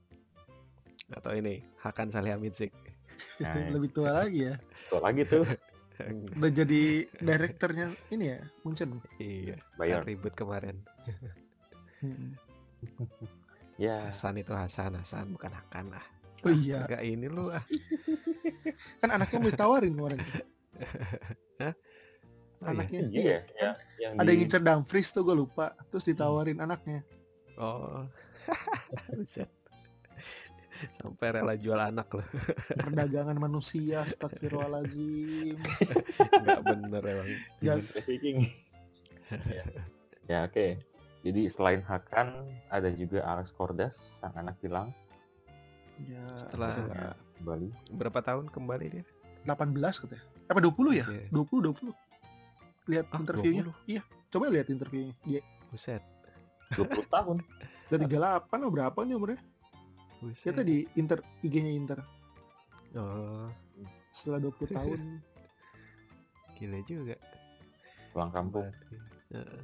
Atau 1.12 1.34
ini 1.34 1.60
Hakan 1.82 2.08
Salihamidzic. 2.08 2.72
Nah, 3.42 3.58
Lebih 3.74 3.90
tua 3.90 4.12
lagi 4.14 4.48
ya. 4.48 4.56
itu 4.60 4.98
lagi 5.02 5.22
tuh 5.26 5.44
Udah 6.10 6.52
jadi 6.52 6.82
direkturnya 7.20 7.92
ini 8.10 8.26
ya, 8.34 8.40
Munchen. 8.64 8.98
iya. 9.18 9.58
bayar. 9.76 10.02
Kan 10.02 10.10
ribut 10.10 10.34
kemarin. 10.34 10.78
Hmm. 12.02 12.34
Ya 13.82 14.06
Hasan 14.06 14.38
itu 14.38 14.54
Hasan, 14.54 14.94
Hasan 14.94 15.34
bukan 15.34 15.50
Hakan 15.58 15.90
lah. 15.90 16.06
Oh 16.46 16.54
iya, 16.54 16.86
Enggak 16.86 17.02
ini 17.02 17.26
lu 17.26 17.50
ah. 17.50 17.66
kan 19.02 19.10
anaknya 19.10 19.38
mau 19.42 19.50
ditawarin 19.50 19.94
kemarin. 19.98 20.22
Oh, 22.62 22.70
iya. 22.70 22.78
Anaknya 22.78 23.00
iya 23.10 23.38
ya, 23.58 23.70
yang 23.98 24.22
Ada 24.22 24.30
di- 24.30 24.30
yang 24.30 24.40
ngincer 24.46 24.62
Dumfries 24.62 25.10
tuh 25.10 25.26
gue 25.26 25.34
lupa. 25.34 25.74
Terus 25.90 26.06
ditawarin 26.06 26.62
anaknya. 26.62 27.02
Oh. 27.58 28.06
Buset. 29.18 29.50
Sampai 30.92 31.28
rela 31.32 31.54
jual 31.54 31.78
anak 31.78 32.10
loh. 32.12 32.26
Perdagangan 32.74 33.38
manusia, 33.38 34.02
astagfirullahaladzim. 34.02 35.58
Enggak 36.42 36.62
bener 36.64 37.02
emang. 37.04 37.30
Ya, 37.60 37.74
ya, 39.48 39.64
ya 40.28 40.38
oke. 40.44 40.68
Jadi 41.22 41.42
selain 41.48 41.86
Hakan 41.86 42.34
ada 42.68 42.90
juga 42.90 43.22
Alex 43.24 43.54
Cordas 43.54 43.94
sang 44.18 44.34
anak 44.34 44.58
hilang 44.60 44.90
ya 46.02 46.18
Setelah 46.34 46.74
kembali. 47.38 47.70
berapa 47.94 48.20
tahun 48.26 48.50
kembali 48.50 48.86
dia? 48.90 49.04
18 49.46 50.02
katanya. 50.02 50.26
Apa 50.50 50.60
20 50.60 50.98
ya? 50.98 51.06
Iya. 51.06 51.26
20 51.30 51.62
20. 51.62 51.94
Lihat 52.90 53.06
Ah, 53.14 53.22
interviewnya. 53.22 53.64
20. 53.70 53.86
Iya, 53.86 54.02
coba 54.34 54.44
lihat 54.50 54.68
interviewnya. 54.74 55.14
Dia 55.22 55.42
Buset. 55.70 56.02
20 56.74 57.06
tahun. 57.06 57.38
udah 57.92 58.00
38 58.00 58.50
atau 58.50 58.72
berapa 58.72 59.00
nih 59.04 59.16
umurnya? 59.16 59.40
Buset. 60.22 60.54
Tadi 60.54 60.86
Inter 60.96 61.20
IG-nya 61.42 61.74
Inter 61.74 62.00
Oh, 62.94 63.48
setelah 64.12 64.52
20 64.52 64.68
tahun. 64.78 65.00
gila 66.60 66.80
juga. 66.86 67.16
Pulang 68.14 68.30
kampung. 68.30 68.68
Heeh. 69.34 69.62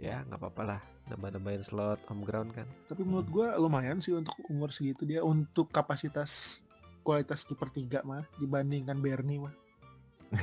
Ya, 0.00 0.24
nggak 0.26 0.40
apa-apa 0.40 0.62
lah. 0.64 0.80
Nambah-nambahin 1.12 1.62
slot 1.62 2.00
home 2.08 2.24
ground 2.24 2.50
kan. 2.56 2.64
Tapi 2.88 3.04
menurut 3.04 3.28
gua 3.28 3.54
lumayan 3.54 4.00
sih 4.00 4.16
untuk 4.16 4.34
umur 4.48 4.72
segitu 4.72 5.04
dia 5.04 5.20
untuk 5.20 5.68
kapasitas 5.68 6.64
kualitas 7.04 7.44
kiper 7.44 7.68
tiga 7.68 8.00
mah 8.02 8.24
dibandingkan 8.40 8.96
Bernie 8.98 9.38
mah. 9.38 9.54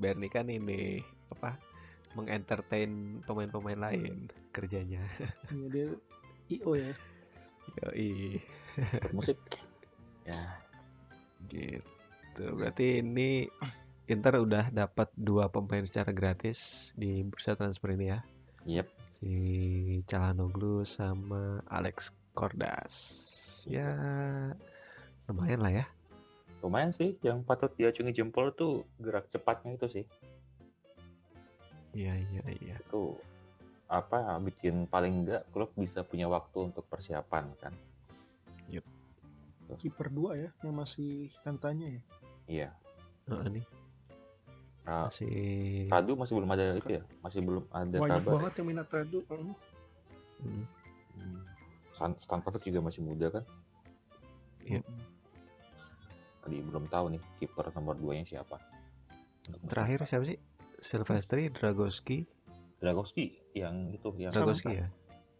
Bernie 0.00 0.28
kan 0.28 0.50
ini 0.50 1.00
apa? 1.32 1.56
Mengentertain 2.16 3.20
pemain-pemain 3.28 3.76
lain 3.76 4.32
kerjanya. 4.56 5.04
Iya 5.52 5.66
dia 5.68 5.88
IO 6.48 6.72
ya. 6.74 6.92
Yoi. 7.84 8.40
Musik. 9.16 9.38
Ya, 10.24 10.40
Gitu. 11.46 12.44
Berarti 12.56 13.04
ini 13.04 13.46
Inter 14.06 14.38
udah 14.38 14.70
dapat 14.70 15.10
dua 15.18 15.50
pemain 15.50 15.82
secara 15.82 16.14
gratis 16.14 16.90
di 16.94 17.26
bursa 17.26 17.58
transfer 17.58 17.90
ini 17.94 18.14
ya. 18.14 18.20
yep. 18.66 18.86
Si 19.18 19.34
Calhanoglu 20.06 20.86
sama 20.86 21.62
Alex 21.66 22.14
Cordas. 22.36 22.94
Ya 23.66 23.90
lumayan 25.26 25.58
lah 25.58 25.72
ya. 25.82 25.86
Lumayan 26.62 26.94
sih, 26.94 27.18
yang 27.22 27.42
patut 27.42 27.74
diacungi 27.74 28.14
jempol 28.14 28.54
tuh 28.54 28.86
gerak 29.02 29.26
cepatnya 29.30 29.74
itu 29.74 29.86
sih. 29.90 30.04
Iya 31.96 32.12
iya 32.12 32.42
iya. 32.60 32.76
Itu 32.76 33.16
apa 33.88 34.36
bikin 34.42 34.84
paling 34.84 35.24
enggak 35.24 35.48
klub 35.48 35.72
bisa 35.72 36.04
punya 36.04 36.28
waktu 36.28 36.68
untuk 36.68 36.84
persiapan 36.86 37.48
kan. 37.56 37.72
Kiper 39.66 40.06
dua 40.14 40.38
ya 40.38 40.50
yang 40.62 40.78
masih 40.78 41.26
tantanya 41.42 41.90
ya. 41.90 42.02
Iya. 42.46 42.68
Heeh 43.26 43.46
nih 43.50 43.66
Nah, 44.86 45.10
masih 45.10 45.34
Radu 45.90 46.14
masih 46.14 46.38
belum 46.38 46.50
ada 46.54 46.78
itu 46.78 46.94
ya, 46.94 47.02
masih 47.18 47.42
belum 47.42 47.66
ada 47.74 47.98
Banyak 47.98 48.22
kabar. 48.22 48.32
banget 48.38 48.52
yang 48.62 48.66
minat 48.70 48.86
Radu. 48.86 49.18
Hmm. 49.26 49.50
Hmm. 50.38 51.42
Stan- 51.90 52.20
Stanford 52.22 52.62
juga 52.62 52.78
masih 52.86 53.02
muda 53.02 53.34
kan. 53.34 53.42
Iya. 54.62 54.86
Tadi 56.38 56.56
belum 56.62 56.86
tahu 56.86 57.18
nih 57.18 57.22
kiper 57.42 57.74
nomor 57.74 57.98
2 57.98 58.14
nya 58.14 58.22
siapa. 58.22 58.62
terakhir 59.66 60.06
siapa 60.06 60.22
sih? 60.26 60.38
Silvestri, 60.86 61.50
Dragowski, 61.50 62.22
Dragowski 62.78 63.24
yang 63.52 63.90
itu 63.90 64.06
yang 64.16 64.30
Dragowski 64.30 64.78
ya. 64.78 64.86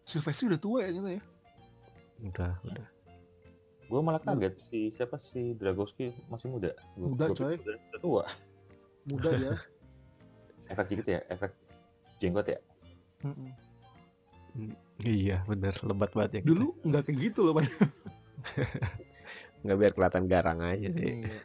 Silvestri 0.03 0.50
udah 0.50 0.59
tua 0.59 0.79
ya 0.83 0.91
gitu 0.91 1.09
ya. 1.09 1.23
Udah 2.21 2.53
udah. 2.65 2.87
Gue 3.87 4.00
malah 4.03 4.19
kaget 4.19 4.55
si 4.59 4.91
siapa 4.91 5.15
si 5.17 5.55
Dragowski 5.55 6.11
masih 6.26 6.50
muda. 6.50 6.75
Gua- 6.99 7.15
Muda, 7.15 7.25
gua 7.31 7.37
coy. 7.38 7.55
Udah, 7.55 8.00
tua. 8.03 8.25
Muda 9.07 9.31
dia. 9.33 9.53
Efek 10.75 10.87
sedikit 10.91 11.07
ya, 11.07 11.21
efek 11.31 11.55
jenggot 12.19 12.50
ya. 12.50 12.59
Mm-mm. 13.23 13.55
Iya 14.99 15.47
bener 15.47 15.76
lebat 15.87 16.11
banget 16.11 16.43
ya. 16.43 16.43
Dulu 16.43 16.75
nggak 16.83 17.07
kayak 17.07 17.19
gitu 17.23 17.47
loh, 17.47 17.55
Pak. 17.55 17.71
nggak 19.62 19.76
biar 19.79 19.93
kelihatan 19.95 20.25
garang 20.26 20.59
aja 20.59 20.91
sih. 20.91 21.23
Iya. 21.23 21.38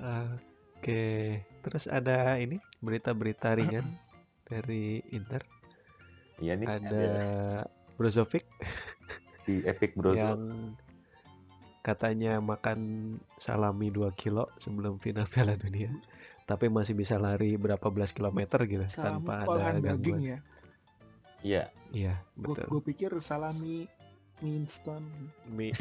Oke, 0.84 1.40
terus 1.64 1.88
ada 1.88 2.36
ini 2.36 2.60
berita-berita 2.84 3.56
ringan 3.56 3.88
dari 4.52 5.00
Inter. 5.16 5.40
Iya 6.44 6.60
nih 6.60 6.68
Ada 6.68 6.76
ada 6.76 7.06
Brozovic 7.96 8.44
si 9.40 9.64
Epic 9.64 9.96
Brozo. 9.96 10.20
yang 10.20 10.76
katanya 11.80 12.36
makan 12.36 13.16
salami 13.40 13.88
2 13.88 14.12
kilo 14.12 14.52
sebelum 14.60 15.00
final 15.00 15.24
Piala 15.24 15.56
Dunia, 15.56 15.88
tapi 16.44 16.68
masih 16.68 16.92
bisa 16.92 17.16
lari 17.16 17.56
berapa 17.56 17.88
belas 17.88 18.12
kilometer 18.12 18.68
gitu 18.68 18.84
Salami 18.84 19.24
tanpa 19.24 19.48
ada 19.48 19.80
daging 19.80 19.88
gangguan. 19.88 20.20
ya. 20.20 20.38
Iya, 21.40 21.64
Iya 21.96 22.14
Gue 22.36 22.60
betul. 22.60 22.84
pikir 22.84 23.10
salami 23.24 23.88
mie 24.44 24.60
instan. 24.60 25.00
Mie, 25.48 25.72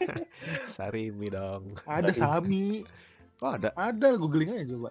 sari 0.64 1.12
mie 1.12 1.28
dong. 1.28 1.76
Ada 1.84 2.08
salami. 2.16 2.88
Oh 3.40 3.50
ada. 3.50 3.72
Ada 3.72 4.16
googling 4.16 4.52
aja 4.52 4.76
coba. 4.76 4.90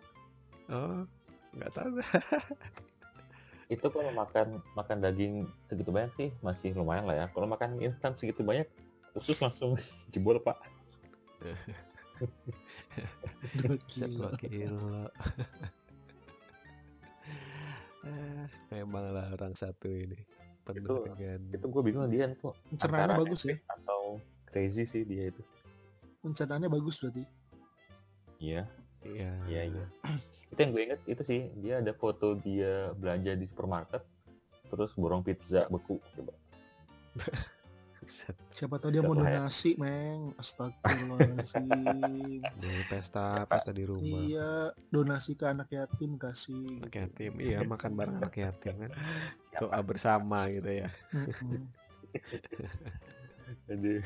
Oh 0.69 1.01
nggak 1.49 1.71
tahu. 1.73 1.89
itu 3.73 3.85
kalau 3.85 4.09
makan 4.11 4.47
makan 4.73 4.97
daging 4.97 5.33
segitu 5.63 5.89
banyak 5.89 6.09
sih 6.17 6.29
masih 6.41 6.73
lumayan 6.73 7.05
lah 7.05 7.15
ya. 7.15 7.25
Kalau 7.29 7.45
makan 7.45 7.77
instan 7.79 8.17
segitu 8.17 8.41
banyak, 8.41 8.65
usus 9.13 9.37
langsung 9.37 9.77
jebol 10.13 10.41
pak. 10.41 10.57
Set 13.87 14.09
kilo. 14.41 15.07
Ah, 17.99 18.47
Memang 18.71 19.11
lah 19.11 19.27
orang 19.35 19.51
satu 19.53 19.87
ini 19.87 20.15
penuh 20.63 21.03
Itu- 21.03 21.05
dengan 21.11 21.39
Itu 21.51 21.65
gue 21.67 21.81
bingung 21.83 22.07
dia 22.07 22.31
tuh 22.33 22.55
Pencernaannya 22.71 23.15
bagus 23.19 23.41
ya. 23.43 23.55
atau 23.67 24.17
crazy 24.45 24.83
sih 24.83 25.03
dia 25.03 25.29
itu. 25.29 25.41
Pencernaannya 26.21 26.69
bagus 26.69 26.99
berarti. 26.99 27.23
Iya, 28.39 28.63
iya 29.03 29.31
iya 29.51 29.61
iya. 29.67 29.85
itu 30.51 30.59
yang 30.59 30.71
gue 30.73 30.81
inget 30.81 31.01
itu 31.05 31.21
sih 31.21 31.41
dia 31.61 31.83
ada 31.83 31.93
foto 31.93 32.33
dia 32.39 32.89
belanja 32.97 33.37
di 33.37 33.45
supermarket 33.45 34.01
terus 34.69 34.93
borong 34.97 35.21
pizza 35.21 35.69
beku 35.69 36.01
coba. 36.17 36.33
Siapa 38.57 38.81
tahu 38.81 38.89
dia 38.89 39.05
mau 39.05 39.13
Satu 39.13 39.21
hayat. 39.21 39.45
donasi, 39.45 39.69
Meng. 39.77 40.33
Astagfirullahaladzim. 40.41 42.41
Di 42.63 42.71
pesta 42.89 43.45
pesta 43.45 43.69
di 43.69 43.85
rumah. 43.85 44.25
iya, 44.25 44.73
donasi 44.89 45.37
ke 45.37 45.45
anak 45.45 45.69
yatim 45.69 46.17
kasih. 46.17 46.81
Anak 46.81 46.95
yatim, 46.95 47.37
iya 47.37 47.61
makan 47.61 47.93
bareng 47.93 48.17
anak 48.17 48.33
yatim 48.33 48.87
kan. 48.87 48.91
Siapa? 49.45 49.61
Doa 49.69 49.79
bersama 49.85 50.49
gitu 50.49 50.73
ya. 50.73 50.89
Aduh. 53.69 54.01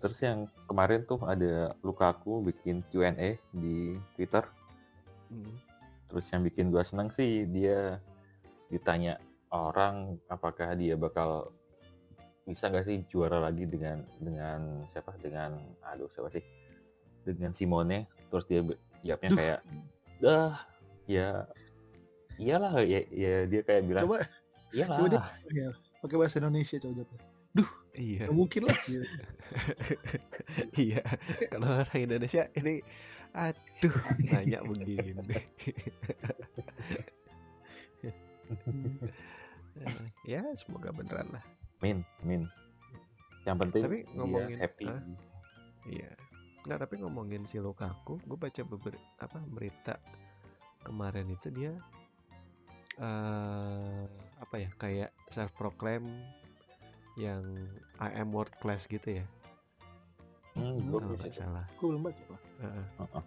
Terus 0.00 0.18
yang 0.22 0.46
kemarin 0.68 1.02
tuh 1.08 1.20
ada 1.24 1.72
Lukaku 1.80 2.44
bikin 2.44 2.84
Q&A 2.92 3.40
di 3.54 3.96
Twitter. 4.14 4.44
Hmm. 5.32 5.56
Terus 6.06 6.26
yang 6.30 6.42
bikin 6.46 6.70
gua 6.70 6.86
seneng 6.86 7.10
sih 7.10 7.48
dia 7.48 7.98
ditanya 8.70 9.18
orang 9.50 10.18
apakah 10.30 10.74
dia 10.74 10.94
bakal 10.94 11.50
bisa 12.46 12.70
nggak 12.70 12.86
sih 12.86 13.02
juara 13.10 13.42
lagi 13.42 13.66
dengan 13.66 14.04
dengan 14.22 14.86
siapa? 14.92 15.16
Dengan 15.18 15.58
aduh 15.82 16.06
siapa 16.14 16.30
sih? 16.30 16.44
Dengan 17.26 17.50
Simone. 17.50 18.06
Terus 18.30 18.44
dia 18.46 18.60
jawabnya 19.02 19.30
kayak 19.34 19.60
dah 20.22 20.54
ya 21.06 21.46
iyalah 22.36 22.82
ya, 22.84 23.00
ya 23.08 23.34
dia 23.48 23.60
kayak 23.64 23.82
bilang 23.84 24.04
coba 24.04 24.18
iyalah. 24.72 24.96
coba 24.98 25.08
dia 25.08 25.22
ya, 25.52 25.68
pakai 26.00 26.16
bahasa 26.16 26.36
Indonesia 26.40 26.76
coba 26.80 26.92
jawab 27.02 27.20
duh 27.56 27.70
iya 27.96 28.28
gak 28.28 28.36
mungkin 28.36 28.62
lah 28.68 28.78
gitu. 28.84 29.08
iya 30.88 31.02
kalau 31.48 31.82
orang 31.82 31.98
Indonesia 31.98 32.46
ini 32.54 32.84
aduh 33.32 33.96
nanya 34.32 34.60
begini 34.64 35.36
ya 40.32 40.40
semoga 40.54 40.94
beneran 40.94 41.28
lah 41.34 41.44
Min, 41.84 42.00
min. 42.24 42.48
Yang 43.44 43.56
penting 43.68 43.82
tapi 43.84 43.98
ngomongin, 44.16 44.56
dia 44.56 44.64
happy. 44.64 44.86
Huh? 44.88 45.02
Iya. 45.86 46.10
Nggak, 46.66 46.78
tapi 46.82 46.94
ngomongin 47.04 47.42
si 47.46 47.60
Lukaku, 47.62 48.18
gue 48.24 48.38
baca 48.38 48.62
beberapa 48.66 48.98
apa 49.22 49.38
berita 49.46 49.94
kemarin 50.82 51.30
itu 51.30 51.50
dia 51.52 51.72
uh, 52.98 54.06
apa 54.38 54.54
ya 54.56 54.70
kayak 54.78 55.10
self 55.30 55.50
proclaim 55.54 56.06
yang 57.16 57.42
I 58.00 58.12
am 58.16 58.32
world 58.32 58.52
class 58.60 58.84
gitu 58.86 59.20
ya. 59.20 59.26
Hmm, 60.56 60.76
gue 60.80 60.98
kalau 61.00 61.16
nggak 61.16 61.32
salah. 61.36 61.66
Gue 61.76 61.86
belum 61.92 62.02
baca 62.04 62.22
pak. 62.32 62.40
Uh 62.60 62.64
-uh. 62.64 62.86
Uh 62.96 63.02
-uh. 63.20 63.24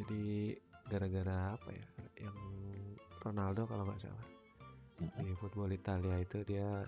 Jadi 0.00 0.56
gara-gara 0.88 1.56
apa 1.56 1.68
ya? 1.72 1.86
Yang 2.28 2.38
Ronaldo 3.20 3.68
kalau 3.68 3.84
nggak 3.84 4.00
salah 4.00 4.26
di 5.00 5.32
football 5.32 5.72
Italia 5.72 6.20
itu 6.20 6.44
dia 6.44 6.84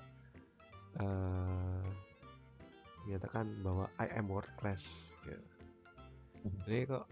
uh, 1.01 1.85
menyatakan 3.05 3.49
bahwa 3.65 3.89
I 3.97 4.13
am 4.15 4.29
world 4.29 4.53
class 4.61 5.15
gitu. 5.25 5.41
jadi 6.69 6.81
kok 6.87 7.05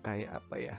kayak 0.00 0.30
apa 0.32 0.54
ya 0.56 0.76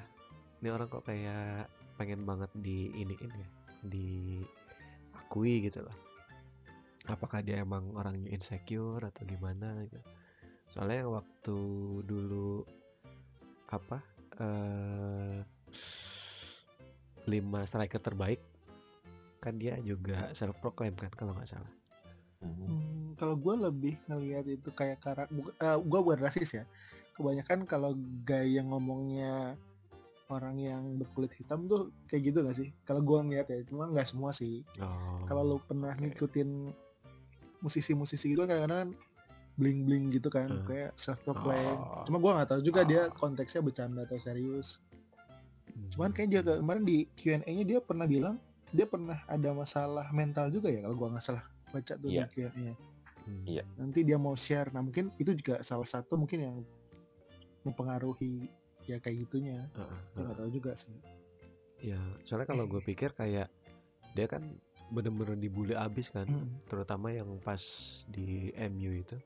ini 0.63 0.67
orang 0.73 0.89
kok 0.89 1.05
kayak 1.05 1.69
pengen 1.95 2.25
banget 2.25 2.51
di 2.59 2.89
ini 2.97 3.15
ini 3.21 3.37
ya 3.37 3.49
diakui 3.85 5.61
gitu 5.69 5.85
loh 5.85 5.97
apakah 7.05 7.41
dia 7.45 7.61
emang 7.61 7.93
orangnya 7.93 8.33
insecure 8.33 9.01
atau 9.01 9.21
gimana 9.25 9.85
gitu. 9.85 9.99
Soalnya 10.73 11.07
waktu 11.07 11.57
dulu 12.05 12.65
apa 13.69 14.01
uh, 14.41 15.39
lima 17.25 17.65
striker 17.65 18.01
terbaik 18.01 18.41
kan 19.41 19.57
dia 19.61 19.77
juga 19.81 20.33
self 20.33 20.57
proclaim 20.57 20.97
kan 20.97 21.13
kalau 21.13 21.37
nggak 21.37 21.49
salah. 21.49 21.73
Hmm. 22.41 22.53
hmm, 22.65 23.05
kalau 23.17 23.37
gue 23.37 23.55
lebih 23.69 23.95
ngelihat 24.09 24.45
itu 24.49 24.69
kayak 24.73 25.01
karak 25.01 25.29
uh, 25.29 25.53
eh, 25.61 25.77
gue 25.77 25.99
bukan 26.01 26.19
rasis 26.25 26.61
ya. 26.61 26.65
Kebanyakan 27.15 27.63
kalau 27.63 27.95
gaya 28.27 28.59
ngomongnya 28.65 29.55
orang 30.27 30.57
yang 30.57 30.83
berkulit 30.97 31.31
hitam 31.37 31.69
tuh 31.69 31.93
kayak 32.09 32.33
gitu 32.33 32.43
gak 32.43 32.57
sih? 32.57 32.69
Kalau 32.83 32.99
gue 33.05 33.17
ngeliat 33.21 33.47
ya 33.47 33.61
cuma 33.69 33.87
nggak 33.87 34.09
semua 34.09 34.33
sih. 34.33 34.65
Oh, 34.81 35.21
kalau 35.29 35.55
lo 35.55 35.57
pernah 35.61 35.93
okay. 35.93 36.11
ngikutin 36.11 36.73
musisi-musisi 37.61 38.33
gitu 38.33 38.43
kan 38.43 38.55
kadang-kadang 38.55 38.91
bling 39.55 39.87
bling 39.87 40.05
gitu 40.11 40.27
kan 40.27 40.51
uh. 40.51 40.63
kayak 40.67 40.91
self 40.99 41.19
proclaim 41.23 41.79
oh. 41.79 42.03
cuma 42.03 42.19
gue 42.19 42.31
nggak 42.31 42.49
tahu 42.51 42.61
juga 42.63 42.81
oh. 42.83 42.87
dia 42.87 43.01
konteksnya 43.11 43.61
bercanda 43.63 44.03
atau 44.03 44.19
serius 44.19 44.83
hmm. 45.71 45.95
cuman 45.95 46.11
kayak 46.11 46.29
dia 46.31 46.41
kemarin 46.43 46.83
di 46.83 47.07
Q&A 47.15 47.47
nya 47.47 47.63
dia 47.63 47.79
pernah 47.79 48.03
bilang 48.03 48.35
dia 48.75 48.83
pernah 48.83 49.17
ada 49.31 49.49
masalah 49.55 50.11
mental 50.11 50.51
juga 50.51 50.67
ya 50.67 50.83
kalau 50.83 50.95
gua 50.99 51.15
nggak 51.15 51.23
salah 51.23 51.45
baca 51.71 51.93
tuh 51.95 52.11
yeah. 52.11 52.27
di 52.27 52.43
Iya. 52.45 53.65
Yeah. 53.65 53.65
Nanti 53.81 54.05
dia 54.05 54.21
mau 54.21 54.37
share. 54.37 54.69
Nah 54.69 54.85
mungkin 54.85 55.09
itu 55.17 55.33
juga 55.33 55.57
salah 55.65 55.89
satu 55.89 56.13
mungkin 56.13 56.45
yang 56.45 56.57
mempengaruhi 57.65 58.45
ya 58.85 59.01
kayak 59.01 59.25
gitunya. 59.25 59.65
Uh, 59.73 59.81
uh, 59.81 60.29
nggak 60.29 60.37
tahu 60.37 60.49
juga 60.53 60.71
sih. 60.77 60.93
Ya 61.81 61.97
soalnya 62.21 62.53
kalau 62.53 62.69
gue 62.69 62.81
pikir 62.85 63.17
kayak 63.17 63.49
dia 64.13 64.27
kan 64.29 64.45
bener-bener 64.93 65.37
dibully 65.37 65.73
abis 65.73 66.13
kan, 66.13 66.29
hmm. 66.29 66.69
terutama 66.69 67.09
yang 67.09 67.41
pas 67.41 67.61
di 68.09 68.53
MU 68.69 68.91
itu 69.01 69.17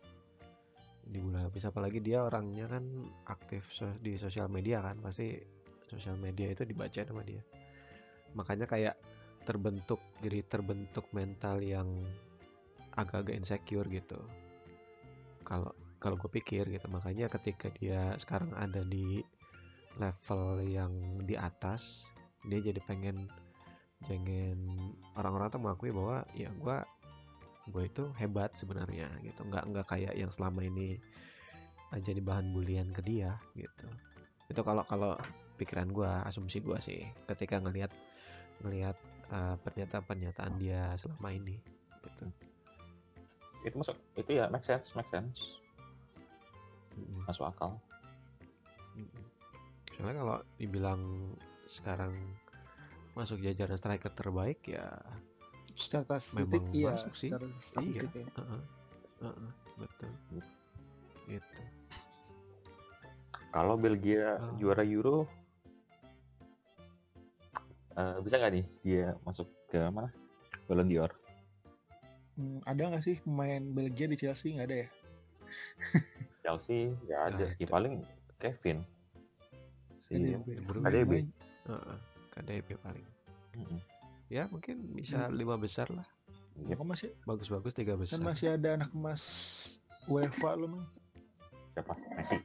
dibully 1.10 1.40
abis. 1.44 1.68
Apalagi 1.68 2.00
dia 2.00 2.24
orangnya 2.24 2.70
kan 2.70 2.84
aktif 3.28 3.68
di 4.00 4.16
sosial 4.16 4.48
media 4.48 4.80
kan, 4.80 5.00
pasti 5.04 5.36
sosial 5.90 6.16
media 6.16 6.52
itu 6.54 6.64
dibaca 6.64 7.02
sama 7.02 7.26
dia. 7.26 7.44
Makanya 8.38 8.70
kayak 8.70 8.96
terbentuk 9.44 10.00
jadi 10.22 10.46
terbentuk 10.46 11.08
mental 11.16 11.64
yang 11.64 11.88
agak-agak 13.00 13.40
insecure 13.40 13.88
gitu 13.88 14.20
kalau 15.48 15.72
kalau 16.00 16.16
gue 16.16 16.32
pikir 16.32 16.68
gitu 16.70 16.88
makanya 16.92 17.26
ketika 17.28 17.74
dia 17.76 18.14
sekarang 18.22 18.52
ada 18.56 18.86
di 18.86 19.24
level 19.98 20.64
yang 20.64 20.94
di 21.26 21.36
atas 21.36 22.14
dia 22.48 22.62
jadi 22.62 22.80
pengen 22.86 23.28
jangan 24.08 24.60
orang-orang 25.20 25.48
tuh 25.52 25.60
mengakui 25.60 25.92
bahwa 25.92 26.24
ya 26.32 26.48
gue 26.56 26.78
gue 27.70 27.84
itu 27.86 28.04
hebat 28.18 28.56
sebenarnya 28.56 29.12
gitu 29.22 29.44
nggak 29.46 29.64
nggak 29.70 29.88
kayak 29.88 30.14
yang 30.16 30.32
selama 30.32 30.64
ini 30.64 30.98
jadi 31.98 32.22
bahan 32.22 32.54
bulian 32.54 32.90
ke 32.94 33.02
dia 33.02 33.38
gitu 33.58 33.88
itu 34.50 34.62
kalau 34.66 34.82
kalau 34.86 35.14
pikiran 35.60 35.92
gue 35.92 36.12
asumsi 36.26 36.64
gue 36.64 36.78
sih 36.80 37.02
ketika 37.28 37.60
ngelihat 37.60 37.92
ngelihat 38.64 38.98
uh, 39.30 39.56
pernyataan-pernyataan 39.62 40.54
dia 40.58 40.94
selama 40.96 41.30
ini 41.36 41.60
gitu. 42.06 42.26
itu 43.68 43.76
masuk 43.76 43.96
itu 44.16 44.40
ya 44.40 44.48
make 44.48 44.64
sense 44.64 44.96
make 44.96 45.10
sense 45.12 45.60
mm-hmm. 46.96 47.28
masuk 47.28 47.46
akal 47.52 47.76
mm-hmm. 48.96 49.24
soalnya 50.00 50.16
kalau 50.24 50.38
dibilang 50.58 51.02
sekarang 51.70 52.16
masuk 53.18 53.42
jajaran 53.42 53.78
striker 53.78 54.12
terbaik 54.14 54.60
ya 54.68 54.86
secara 55.74 56.20
statistik 56.20 56.64
iya 56.76 56.94
masuk 56.94 57.14
sih 57.16 57.30
secara 57.30 57.48
statistik 57.62 58.10
iya. 58.14 58.26
ya. 58.26 58.42
uh-uh. 58.42 58.62
Uh-uh. 59.26 59.52
betul 59.80 60.12
gitu 61.30 61.64
kalau 63.50 63.76
Belgia 63.78 64.38
uh. 64.38 64.54
juara 64.58 64.84
Euro 64.86 65.26
uh, 67.98 68.18
bisa 68.22 68.40
nggak 68.40 68.54
nih 68.56 68.66
dia 68.86 69.06
masuk 69.26 69.50
ke 69.70 69.78
mana 69.90 70.10
Ballon 70.70 70.86
d'Or? 70.86 71.12
Hmm, 72.38 72.62
ada 72.62 72.94
nggak 72.94 73.02
sih 73.02 73.18
pemain 73.26 73.60
Belgia 73.74 74.06
di 74.06 74.18
Chelsea 74.22 74.54
nggak 74.54 74.68
ada 74.70 74.78
ya? 74.86 74.88
Chelsea 76.46 76.94
nggak 77.10 77.22
ada. 77.34 77.46
Nah, 77.50 77.58
ya, 77.58 77.68
paling 77.68 77.94
Kevin. 78.38 78.78
Si 79.98 80.14
KDB. 80.86 81.26
Uh, 81.66 81.98
KDB 82.40 82.80
paling. 82.80 83.08
Mm 83.60 83.66
-hmm. 83.68 83.80
Ya 84.32 84.48
mungkin 84.48 84.96
bisa 84.96 85.28
hmm. 85.28 85.36
lima 85.36 85.60
besar 85.60 85.92
lah. 85.92 86.08
Ya, 86.68 86.76
kok 86.76 86.88
masih 86.88 87.12
bagus-bagus 87.28 87.76
tiga 87.76 88.00
besar. 88.00 88.20
Kan 88.20 88.28
masih 88.28 88.56
ada 88.56 88.80
anak 88.80 88.92
emas 88.96 89.24
UEFA 90.08 90.56
loh 90.56 90.80
mang. 90.80 90.86
Siapa? 91.76 91.94
Messi. 92.16 92.38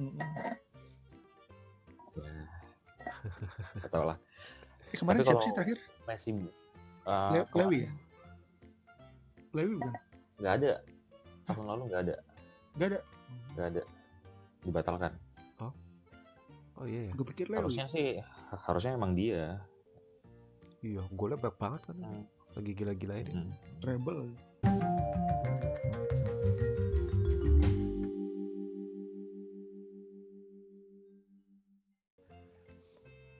Mm 0.00 0.12
-hmm. 0.12 0.20
ya. 2.16 3.88
tahu 3.92 4.04
lah. 4.08 4.18
Eh, 4.92 4.96
kemarin 4.96 5.20
siapa 5.20 5.42
sih 5.44 5.52
terakhir? 5.52 5.78
Messi. 6.08 6.30
Uh, 7.06 7.30
Le 7.32 7.40
Lewi 7.52 7.78
ya? 7.84 7.90
Lewi 9.52 9.72
bukan? 9.76 9.94
Gak 10.40 10.54
ada. 10.62 10.72
Tahun 11.46 11.64
lalu 11.64 11.82
gak 11.92 12.00
ada. 12.08 12.14
Gak 12.76 12.88
ada? 12.92 13.00
Gak 13.56 13.66
ada. 13.72 13.82
Dibatalkan. 14.66 15.12
Oh? 16.76 16.84
Iya 16.84 17.08
ya? 17.08 17.12
Gue 17.16 17.26
pikir 17.32 17.48
Lewi. 17.48 17.64
Harusnya 17.64 17.88
sih, 17.88 18.20
harusnya 18.68 18.92
emang 19.00 19.16
dia. 19.16 19.64
Iya, 20.84 21.08
golnya 21.16 21.40
banyak 21.40 21.56
banget 21.56 21.80
kan. 21.88 21.96
Hmm. 22.04 22.24
Lagi 22.52 22.72
gila-gila 22.76 23.16
ini. 23.16 23.32
Hmm. 23.32 23.52
Treble. 23.80 24.22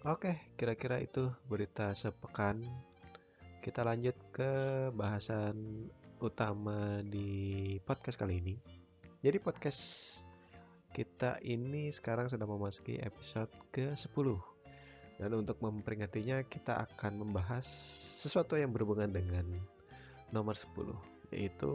Oke, 0.07 0.39
kira-kira 0.55 1.03
itu 1.03 1.29
berita 1.51 1.91
sepekan. 1.93 2.63
Kita 3.61 3.83
lanjut 3.83 4.15
ke 4.31 4.53
bahasan 4.95 5.91
utama 6.23 7.03
di 7.05 7.77
podcast 7.85 8.17
kali 8.17 8.39
ini. 8.41 8.55
Jadi 9.21 9.43
podcast 9.43 9.83
kita 10.97 11.37
ini 11.45 11.93
sekarang 11.93 12.33
sudah 12.33 12.49
memasuki 12.49 12.97
episode 13.05 13.53
ke-10. 13.69 14.33
Dan 15.21 15.31
untuk 15.37 15.61
memperingatinya 15.61 16.41
kita 16.49 16.89
akan 16.89 17.21
membahas 17.21 17.69
sesuatu 18.25 18.57
yang 18.57 18.73
berhubungan 18.73 19.13
dengan 19.13 19.45
nomor 20.33 20.57
10. 20.57 20.97
yaitu 21.35 21.75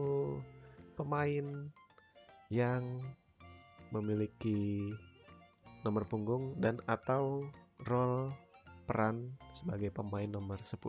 pemain 0.95 1.67
yang 2.47 2.83
memiliki 3.91 4.95
nomor 5.83 6.07
punggung 6.07 6.55
dan 6.55 6.79
atau 6.87 7.51
role 7.83 8.31
peran 8.87 9.35
sebagai 9.51 9.91
pemain 9.91 10.27
nomor 10.31 10.55
10 10.63 10.79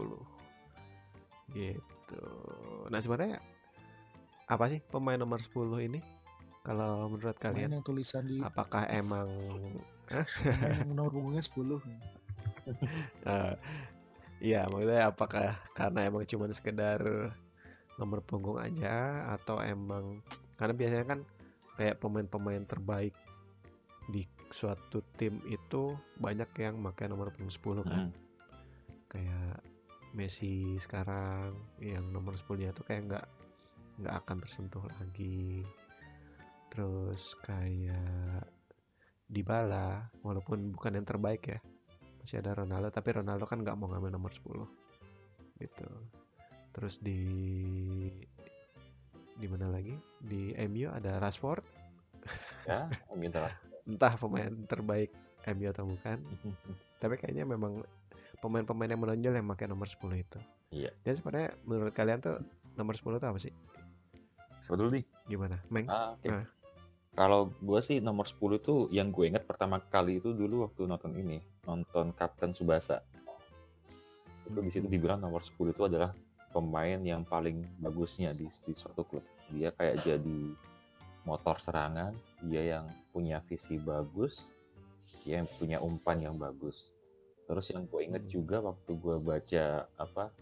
gitu 1.59 2.25
nah 2.87 3.03
sebenarnya 3.03 3.42
apa 4.47 4.71
sih 4.71 4.79
pemain 4.79 5.18
nomor 5.18 5.42
10 5.42 5.90
ini 5.90 6.01
kalau 6.62 7.11
menurut 7.11 7.35
Main 7.38 7.44
kalian 7.44 7.70
yang 7.79 7.85
tulisan 7.85 8.22
di 8.27 8.38
apakah 8.38 8.87
emang 8.87 9.29
main 10.62 10.72
yang 10.79 10.94
nomor 10.94 11.11
punggungnya 11.11 11.42
10 11.42 11.83
eh, 13.27 13.55
Iya, 14.42 14.66
maksudnya 14.66 15.07
apakah 15.07 15.55
karena 15.70 16.11
emang 16.11 16.27
cuman 16.27 16.51
sekedar 16.51 16.98
nomor 17.94 18.27
punggung 18.27 18.59
aja 18.59 19.22
atau 19.38 19.62
emang 19.62 20.18
karena 20.59 20.75
biasanya 20.75 21.07
kan 21.07 21.20
kayak 21.79 22.03
pemain-pemain 22.03 22.66
terbaik 22.66 23.14
di 24.11 24.27
suatu 24.51 24.98
tim 25.14 25.38
itu 25.46 25.94
banyak 26.18 26.51
yang 26.59 26.83
pakai 26.83 27.07
nomor 27.07 27.31
punggung 27.31 27.55
10 27.55 27.87
kan. 27.87 28.11
Mm. 28.11 28.12
Kayak 29.07 29.62
Messi 30.12 30.77
sekarang 30.77 31.55
yang 31.81 32.05
nomor 32.11 32.35
10-nya 32.37 32.75
itu 32.75 32.83
kayak 32.85 33.03
nggak 33.09 33.27
nggak 34.03 34.14
akan 34.27 34.37
tersentuh 34.42 34.85
lagi. 34.98 35.62
Terus 36.73 37.37
kayak 37.45 38.49
Dybala 39.29 40.09
walaupun 40.25 40.73
bukan 40.73 40.97
yang 40.97 41.05
terbaik 41.05 41.45
ya. 41.45 41.61
Masih 42.25 42.41
ada 42.41 42.57
Ronaldo 42.57 42.89
tapi 42.89 43.13
Ronaldo 43.13 43.45
kan 43.45 43.61
nggak 43.61 43.77
mau 43.77 43.93
ngambil 43.93 44.09
nomor 44.17 44.33
10 44.33 44.65
gitu. 45.61 45.89
Terus 46.73 46.97
di 47.05 47.21
di 49.37 49.47
mana 49.49 49.69
lagi? 49.69 49.93
Di 50.25 50.57
MU 50.69 50.89
ada 50.89 51.21
Rashford. 51.21 51.65
Ya, 52.65 52.89
entah 53.89 54.15
pemain 54.17 54.53
terbaik 54.65 55.13
MU 55.53 55.69
atau 55.69 55.85
bukan. 55.85 56.17
Tapi 57.03 57.15
kayaknya 57.21 57.45
memang 57.45 57.85
pemain-pemain 58.41 58.89
yang 58.89 59.03
menonjol 59.03 59.35
yang 59.37 59.49
pakai 59.53 59.69
nomor 59.69 59.91
10 59.91 60.25
itu. 60.25 60.41
Iya. 60.73 60.89
dan 61.05 61.13
sebenarnya 61.21 61.53
menurut 61.69 61.93
kalian 61.93 62.25
tuh 62.25 62.41
nomor 62.81 62.97
10 62.97 63.21
itu 63.21 63.29
apa 63.29 63.37
sih? 63.37 63.53
Sebetulnya 64.65 65.05
gimana? 65.29 65.61
Meng? 65.69 65.85
Ah, 65.85 66.17
oke. 66.17 66.33
Nah. 66.33 66.62
Kalau 67.12 67.53
gue 67.61 67.81
sih 67.85 68.01
nomor 68.01 68.25
10 68.25 68.57
itu 68.57 68.75
yang 68.88 69.12
gue 69.12 69.29
ingat 69.29 69.44
pertama 69.44 69.77
kali 69.77 70.16
itu 70.16 70.33
dulu 70.33 70.64
waktu 70.64 70.88
nonton 70.88 71.12
ini, 71.12 71.44
nonton 71.68 72.16
Kapten 72.16 72.57
Subasa. 72.57 73.05
Itu 74.48 74.59
di 74.64 74.72
situ 74.72 74.88
dibilang 74.88 75.20
nomor 75.20 75.44
10 75.44 75.77
itu 75.77 75.83
adalah 75.85 76.16
pemain 76.57 76.96
yang 77.05 77.20
paling 77.29 77.68
bagusnya 77.85 78.33
di, 78.33 78.48
di 78.48 78.72
suatu 78.72 79.05
klub. 79.05 79.25
Dia 79.53 79.77
kayak 79.77 80.01
jadi 80.09 80.40
motor 81.29 81.61
serangan, 81.61 82.16
dia 82.48 82.81
yang 82.81 82.88
punya 83.12 83.44
visi 83.44 83.77
bagus, 83.77 84.48
dia 85.22 85.44
yang 85.44 85.48
punya 85.61 85.85
umpan 85.85 86.16
yang 86.16 86.37
bagus. 86.40 86.88
Terus 87.44 87.68
yang 87.77 87.85
gue 87.92 88.01
inget 88.09 88.25
Hmm. 88.25 88.33
juga 88.33 88.57
waktu 88.64 88.90
gue 88.96 89.16
baca 89.20 89.64
apa 90.01 90.33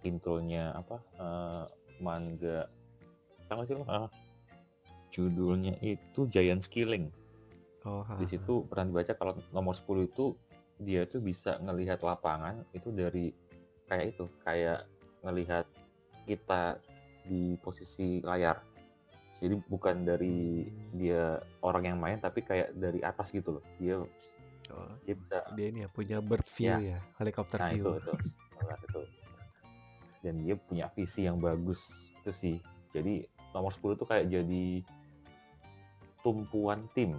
intronya 0.00 0.72
apa 0.72 0.96
eh, 1.20 1.64
manga 2.00 2.64
apa 3.52 3.62
sih 3.68 3.76
lo? 3.76 3.84
Judulnya 5.10 5.76
itu 5.82 6.26
Giant 6.30 6.62
Skilling. 6.62 7.10
oh 7.86 8.02
ha, 8.06 8.16
Di 8.18 8.26
situ 8.30 8.66
pernah 8.66 8.90
dibaca 8.90 9.12
kalau 9.14 9.34
nomor 9.50 9.74
10 9.74 10.10
itu 10.10 10.34
dia 10.80 11.04
tuh 11.04 11.20
bisa 11.20 11.60
ngelihat 11.60 12.00
lapangan 12.00 12.64
itu 12.72 12.88
dari 12.94 13.34
kayak 13.90 14.16
itu, 14.16 14.24
kayak 14.46 14.86
ngelihat 15.26 15.66
kita 16.24 16.78
di 17.26 17.58
posisi 17.60 18.22
layar. 18.24 18.62
Jadi 19.40 19.56
bukan 19.68 20.04
dari 20.04 20.68
dia 20.92 21.40
orang 21.64 21.84
yang 21.94 21.98
main 22.00 22.20
tapi 22.20 22.44
kayak 22.44 22.76
dari 22.76 23.00
atas 23.00 23.32
gitu 23.32 23.60
loh. 23.60 23.64
Dia 23.80 24.00
Oh, 24.70 24.94
dia 25.02 25.14
bisa 25.18 25.42
dia 25.58 25.66
ini 25.66 25.82
ya 25.82 25.88
punya 25.90 26.22
bird 26.22 26.46
view 26.46 26.94
ya, 26.94 26.98
helikopter 27.18 27.58
nah 27.58 27.74
view 27.74 27.82
itu 27.82 27.90
itu 27.98 28.14
Nah, 28.60 28.76
itu. 28.86 29.00
Dan 30.20 30.34
dia 30.44 30.54
punya 30.54 30.86
visi 30.92 31.24
yang 31.24 31.40
bagus 31.40 32.12
itu 32.12 32.30
sih. 32.30 32.56
Jadi 32.92 33.24
nomor 33.56 33.72
10 33.72 33.98
tuh 33.98 34.06
kayak 34.06 34.28
jadi 34.28 34.84
tumpuan 36.20 36.86
tim 36.92 37.18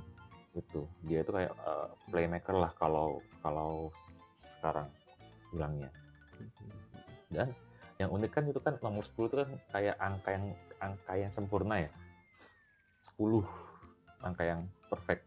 gitu. 0.55 0.87
Dia 1.07 1.23
itu 1.23 1.31
kayak 1.31 1.53
eh, 1.53 1.89
playmaker 2.11 2.55
lah 2.55 2.71
kalau 2.75 3.23
kalau 3.41 3.89
sekarang 4.35 4.87
bilangnya. 5.51 5.89
Dan 7.31 7.55
yang 8.01 8.09
unik 8.11 8.31
kan 8.33 8.43
itu 8.49 8.59
kan 8.59 8.75
nomor 8.81 9.05
10 9.05 9.29
itu 9.29 9.37
kan 9.45 9.49
kayak 9.71 9.95
angka 10.01 10.29
yang 10.33 10.45
angka 10.81 11.13
yang 11.15 11.31
sempurna 11.31 11.75
ya. 11.85 11.91
10 13.17 13.45
angka 14.25 14.43
yang 14.43 14.61
perfect. 14.89 15.23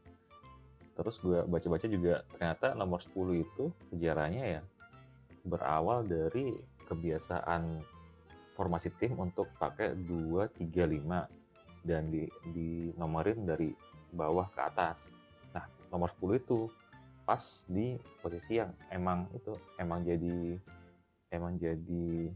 Terus 0.95 1.19
gue 1.19 1.43
baca-baca 1.47 1.87
juga 1.91 2.23
ternyata 2.35 2.75
nomor 2.79 3.03
10 3.03 3.43
itu 3.43 3.71
sejarahnya 3.91 4.59
ya 4.59 4.63
berawal 5.45 6.07
dari 6.09 6.57
kebiasaan 6.89 7.85
formasi 8.57 8.89
tim 8.97 9.19
untuk 9.19 9.51
pakai 9.59 9.93
2 9.93 10.47
3 10.57 10.63
5 10.63 11.44
dan 11.85 12.09
di 12.09 12.25
dinomorin 12.51 13.45
dari 13.45 13.71
bawah 14.11 14.49
ke 14.51 14.61
atas. 14.65 15.13
Nah, 15.53 15.69
nomor 15.93 16.09
10 16.17 16.41
itu 16.41 16.67
pas 17.25 17.41
di 17.69 17.97
posisi 18.21 18.61
yang 18.61 18.73
emang 18.93 19.29
itu 19.33 19.53
emang 19.81 20.05
jadi 20.05 20.57
emang 21.33 21.57
jadi 21.61 22.33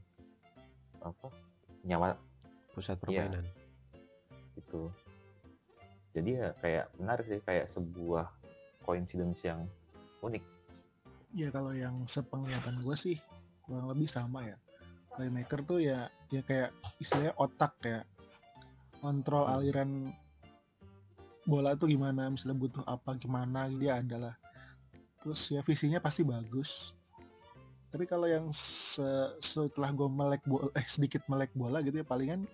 apa? 1.01 1.29
Nyawa. 1.85 2.17
Pusat 2.73 2.97
Iya. 3.09 3.27
permainan. 3.27 3.45
Itu. 4.55 4.93
Jadi 6.13 6.31
ya 6.35 6.49
kayak 6.61 6.87
menarik 6.99 7.27
sih 7.27 7.41
kayak 7.43 7.67
sebuah 7.69 8.27
coincidence 8.83 9.45
yang 9.45 9.61
unik. 10.25 10.45
Ya 11.37 11.49
kalau 11.53 11.77
yang 11.77 11.95
sepenglihatan 12.09 12.81
gue 12.81 12.97
sih 12.97 13.17
kurang 13.65 13.93
lebih 13.93 14.09
sama 14.09 14.45
ya. 14.49 14.57
Playmaker 15.15 15.61
tuh 15.67 15.79
ya 15.83 16.09
ya 16.33 16.41
kayak 16.47 16.71
istilahnya 17.03 17.35
otak 17.37 17.75
ya 17.85 18.01
kontrol 18.99 19.45
Hmm. 19.47 19.55
aliran 19.59 19.91
bola 21.49 21.73
tuh 21.75 21.89
gimana 21.89 22.29
misalnya 22.29 22.61
butuh 22.61 22.85
apa 22.85 23.17
gimana 23.17 23.73
dia 23.73 23.99
adalah 23.99 24.37
terus 25.19 25.49
ya 25.49 25.65
visinya 25.65 25.97
pasti 25.99 26.21
bagus 26.21 26.93
tapi 27.89 28.05
kalau 28.05 28.29
yang 28.29 28.53
se- 28.53 29.33
setelah 29.41 29.89
gue 29.97 30.09
melek 30.13 30.45
bola 30.45 30.69
eh 30.77 30.85
sedikit 30.85 31.25
melek 31.25 31.51
bola 31.57 31.81
gitu 31.81 31.97
ya 31.97 32.05
palingan 32.05 32.45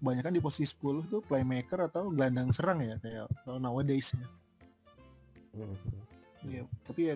kebanyakan 0.00 0.32
di 0.32 0.40
posisi 0.40 0.72
10 0.72 1.04
tuh 1.04 1.20
playmaker 1.20 1.84
atau 1.84 2.08
gelandang 2.08 2.48
serang 2.48 2.80
ya 2.80 2.96
kayak 2.96 3.28
kalau 3.44 3.60
nowadays 3.60 4.16
ya 4.16 4.24
Mhm. 5.50 5.76
Iya, 6.46 6.62
tapi 6.86 7.00
ya 7.10 7.14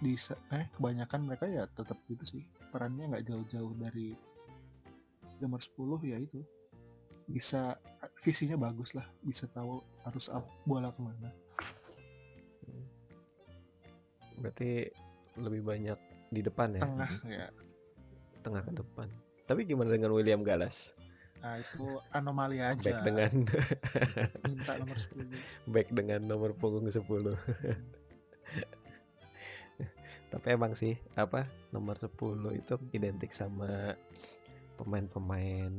di 0.00 0.14
eh 0.50 0.64
kebanyakan 0.74 1.20
mereka 1.28 1.44
ya 1.50 1.66
tetap 1.68 1.98
gitu 2.08 2.24
sih. 2.24 2.42
Perannya 2.72 3.10
nggak 3.12 3.26
jauh-jauh 3.26 3.74
dari 3.76 4.16
nomor 5.42 5.60
10 5.60 6.00
ya 6.06 6.16
itu. 6.16 6.40
Bisa 7.30 7.78
visinya 8.18 8.58
bagus 8.58 8.92
lah, 8.92 9.06
bisa 9.22 9.46
tahu 9.46 9.78
harus 10.02 10.26
up 10.28 10.44
bola 10.64 10.90
ke 10.90 11.00
mana. 11.00 11.30
berarti 14.40 14.88
lebih 15.36 15.60
banyak 15.60 15.98
di 16.32 16.40
depan 16.40 16.72
ya 16.72 16.80
Tengah 16.80 17.12
ya. 17.28 17.46
tengah 18.40 18.64
ke 18.64 18.72
depan 18.72 19.04
tapi 19.44 19.68
gimana 19.68 19.92
dengan 19.92 20.16
William 20.16 20.40
Gallas 20.40 20.96
Nah, 21.40 21.56
itu 21.56 21.96
anomali 22.12 22.60
aja. 22.60 22.76
back 22.80 23.00
dengan 23.00 23.32
minta 24.48 24.76
nomor 24.76 24.96
10. 24.96 25.72
back 25.72 25.88
dengan 25.88 26.20
nomor 26.24 26.52
punggung 26.52 26.84
10 26.84 27.00
tapi 30.32 30.46
emang 30.48 30.72
sih 30.72 30.96
apa 31.16 31.44
nomor 31.68 31.96
10 31.96 32.12
itu 32.54 32.74
identik 32.92 33.32
sama 33.32 33.96
pemain-pemain 34.76 35.72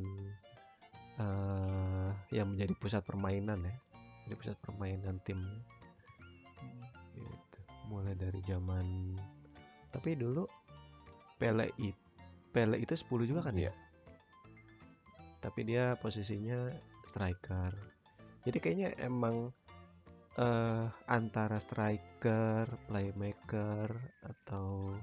eh 1.19 2.11
yang 2.31 2.55
menjadi 2.55 2.73
pusat 2.79 3.03
permainan 3.03 3.59
ya 3.67 3.75
jadi 4.27 4.35
pusat 4.37 4.57
permainan 4.63 5.19
tim 5.27 5.41
gitu. 7.17 7.59
mulai 7.91 8.15
dari 8.15 8.39
zaman 8.47 9.17
tapi 9.91 10.15
dulu 10.15 10.47
Pele 11.35 11.73
itu 11.81 11.99
Pele 12.51 12.79
itu 12.79 12.95
10 12.95 13.27
juga 13.31 13.41
kan 13.47 13.55
ya 13.55 13.71
Iya. 13.71 13.73
tapi 15.41 15.67
dia 15.67 15.97
posisinya 15.99 16.71
striker 17.03 17.73
jadi 18.47 18.57
kayaknya 18.61 18.89
emang 19.01 19.51
eh 20.39 20.87
antara 21.11 21.59
striker 21.59 22.71
playmaker 22.87 23.91
atau 24.23 24.95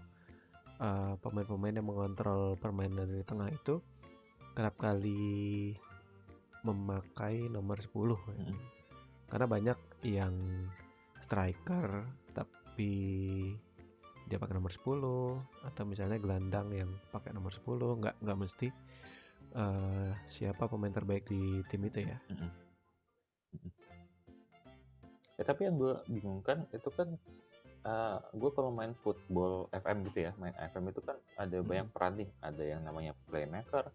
eh, 0.80 1.14
pemain-pemain 1.20 1.76
yang 1.76 1.88
mengontrol 1.90 2.56
permainan 2.56 3.04
dari 3.04 3.24
tengah 3.26 3.52
itu 3.52 3.82
kerap 4.56 4.74
kali 4.80 5.76
memakai 6.66 7.46
nomor 7.48 7.78
10 7.78 8.14
ya. 8.14 8.46
Mm. 8.48 8.58
karena 9.28 9.46
banyak 9.46 9.78
yang 10.08 10.34
striker 11.20 12.06
tapi 12.32 12.94
dia 14.28 14.38
pakai 14.40 14.54
nomor 14.56 14.72
10 14.72 15.66
atau 15.68 15.82
misalnya 15.88 16.16
gelandang 16.20 16.68
yang 16.72 16.90
pakai 17.12 17.32
nomor 17.32 17.52
10 17.52 18.00
nggak 18.00 18.16
nggak 18.24 18.38
mesti 18.38 18.68
eh, 19.56 20.12
siapa 20.28 20.68
pemain 20.68 20.92
terbaik 20.92 21.24
di 21.28 21.64
tim 21.72 21.80
itu 21.88 22.04
ya. 22.04 22.18
Mm-mm. 22.28 22.50
Mm-mm. 23.56 23.72
Ya 25.38 25.44
tapi 25.46 25.64
yang 25.70 25.78
gue 25.78 25.94
bingung 26.10 26.42
kan 26.44 26.66
itu 26.74 26.90
kan 26.92 27.16
gue 28.36 28.50
kalau 28.52 28.68
main 28.68 28.92
football 28.92 29.72
FM 29.72 30.04
gitu 30.12 30.28
ya 30.28 30.36
main 30.36 30.52
FM 30.60 30.92
itu 30.92 31.00
kan 31.00 31.16
ada 31.40 31.56
Hmm. 31.56 31.64
banyak 31.64 31.88
peran 31.88 32.14
nih 32.20 32.28
ada 32.44 32.62
yang 32.64 32.80
namanya 32.84 33.16
playmaker 33.24 33.88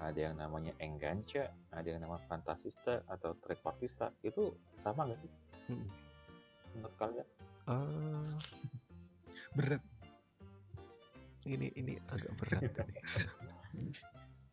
ada 0.00 0.20
yang 0.20 0.34
namanya 0.34 0.72
engancha 0.78 1.46
ada 1.68 1.86
yang 1.86 2.00
namanya 2.00 2.22
fantasista 2.24 3.02
atau 3.06 3.34
trequartista 3.38 4.14
itu 4.20 4.48
sama 4.76 5.04
nggak 5.04 5.18
sih 5.18 5.32
Mm-mm. 5.68 5.88
menurut 6.74 6.94
kalian 6.96 7.28
Eh, 7.68 8.32
berat 9.52 9.82
ini 11.44 11.68
ini 11.74 12.00
agak 12.08 12.32
berat 12.34 12.64
ini. 13.76 13.92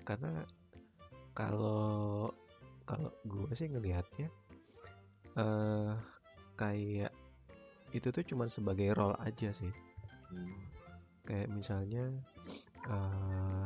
karena 0.03 0.43
kalau 1.31 2.27
kalau 2.83 3.11
gue 3.23 3.51
sih 3.51 3.67
ngelihatnya 3.67 4.27
eh 5.35 5.95
kayak 6.55 7.11
itu 7.91 8.07
tuh 8.09 8.23
cuman 8.25 8.47
sebagai 8.47 8.91
role 8.91 9.15
aja 9.19 9.51
sih 9.51 9.71
Hmm. 10.25 10.57
kayak 11.23 11.47
misalnya 11.47 12.09
eh 12.83 13.65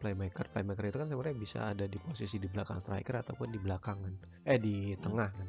playmaker. 0.00 0.48
Playmaker 0.48 0.88
itu 0.88 0.96
kan 0.96 1.08
sebenarnya 1.12 1.36
bisa 1.36 1.58
ada 1.68 1.84
di 1.84 2.00
posisi 2.00 2.40
di 2.40 2.48
belakang 2.48 2.80
striker 2.80 3.20
ataupun 3.20 3.52
di 3.52 3.60
belakangan 3.60 4.14
eh 4.48 4.56
di 4.56 4.96
tengah 4.96 5.28
kan. 5.28 5.48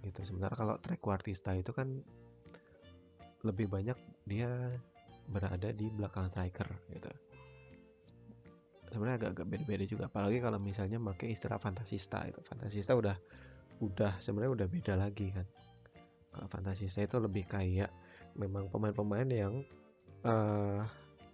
Gitu. 0.00 0.24
Sementara 0.24 0.56
kalau 0.56 0.80
trequartista 0.80 1.52
itu 1.52 1.76
kan 1.76 2.00
lebih 3.44 3.68
banyak 3.68 3.94
dia 4.24 4.48
berada 5.28 5.68
di 5.70 5.92
belakang 5.92 6.32
striker 6.32 6.66
gitu. 6.90 7.12
Sebenarnya 8.88 9.20
agak-agak 9.20 9.46
beda-beda 9.46 9.84
juga. 9.84 10.08
Apalagi 10.08 10.40
kalau 10.40 10.56
misalnya 10.56 10.96
pakai 10.96 11.36
istilah 11.36 11.60
fantasista 11.60 12.24
itu. 12.24 12.40
Fantasista 12.40 12.96
udah 12.96 13.16
udah 13.84 14.16
sebenarnya 14.24 14.64
udah 14.64 14.68
beda 14.72 14.94
lagi 14.96 15.28
kan. 15.36 15.44
Kalau 16.32 16.48
fantasista 16.48 17.04
itu 17.04 17.20
lebih 17.20 17.44
kayak 17.44 17.92
memang 18.38 18.70
pemain-pemain 18.72 19.28
yang 19.28 19.54
eh, 20.24 20.80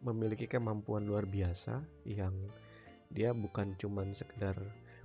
memiliki 0.02 0.50
kemampuan 0.50 1.06
luar 1.06 1.24
biasa 1.26 1.78
yang 2.06 2.34
dia 3.12 3.30
bukan 3.30 3.76
cuman 3.78 4.10
sekedar 4.16 4.56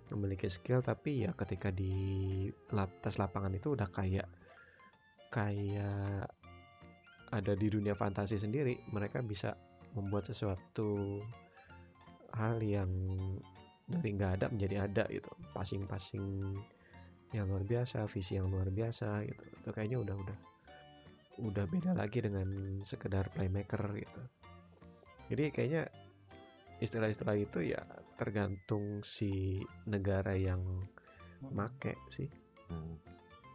memiliki 0.10 0.48
skill 0.48 0.80
tapi 0.80 1.28
ya 1.28 1.36
ketika 1.36 1.70
di 1.70 2.48
lap- 2.72 2.94
atas 3.04 3.20
lapangan 3.20 3.54
itu 3.54 3.76
udah 3.76 3.88
kayak 3.92 4.28
kayak 5.28 6.26
ada 7.28 7.54
di 7.60 7.68
dunia 7.68 7.92
fantasi 7.92 8.40
sendiri 8.40 8.80
mereka 8.96 9.20
bisa 9.20 9.54
membuat 9.94 10.32
sesuatu 10.32 11.20
hal 12.32 12.64
yang 12.64 12.88
dari 13.88 14.10
nggak 14.16 14.32
ada 14.40 14.46
menjadi 14.52 14.76
ada 14.88 15.04
gitu. 15.12 15.32
Passing-passing 15.52 16.56
yang 17.36 17.52
luar 17.52 17.68
biasa 17.68 18.08
visi 18.08 18.40
yang 18.40 18.48
luar 18.48 18.72
biasa 18.72 19.28
gitu. 19.28 19.44
Itu 19.44 19.70
kayaknya 19.76 20.00
udah 20.00 20.16
udah 20.16 20.38
udah 21.38 21.66
beda 21.70 21.92
lagi 21.94 22.24
dengan 22.24 22.80
sekedar 22.82 23.30
playmaker 23.30 23.84
gitu 23.94 24.22
jadi 25.28 25.44
kayaknya 25.52 25.84
istilah-istilah 26.78 27.38
itu 27.38 27.74
ya 27.74 27.82
tergantung 28.18 29.02
si 29.02 29.62
negara 29.90 30.34
yang 30.38 30.62
make 31.54 31.96
sih 32.10 32.30
Hmm. 32.68 33.00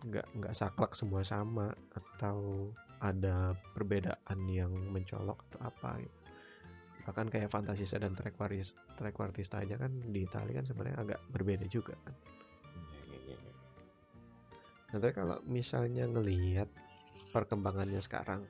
nggak 0.09 0.25
nggak 0.41 0.57
saklek 0.57 0.97
semua 0.97 1.21
sama 1.21 1.69
atau 1.93 2.73
ada 3.05 3.53
perbedaan 3.77 4.41
yang 4.49 4.73
mencolok 4.89 5.45
atau 5.53 5.69
apa 5.69 6.01
gitu. 6.01 6.19
bahkan 7.05 7.29
kayak 7.29 7.53
fantasista 7.53 8.01
dan 8.01 8.17
trequartista, 8.17 8.81
trequartista 8.97 9.61
aja 9.61 9.77
kan 9.77 9.93
di 10.09 10.25
Italia 10.25 10.63
kan 10.63 10.65
sebenarnya 10.65 10.97
agak 10.97 11.21
berbeda 11.29 11.69
juga 11.69 11.93
kan 12.09 12.15
Iya, 13.05 13.19
iya, 13.21 13.37
iya. 13.37 13.53
Nah, 14.89 14.99
tapi 15.03 15.13
kalau 15.13 15.37
misalnya 15.45 16.05
ngelihat 16.09 16.69
perkembangannya 17.37 18.01
sekarang, 18.01 18.49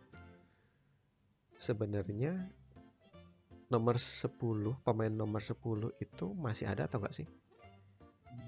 sebenarnya 1.58 2.50
nomor 3.72 3.96
10, 3.96 4.28
pemain 4.84 5.08
nomor 5.08 5.40
10 5.40 5.56
itu 5.96 6.26
masih 6.36 6.68
ada 6.68 6.84
atau 6.84 7.00
enggak 7.00 7.24
sih 7.24 7.26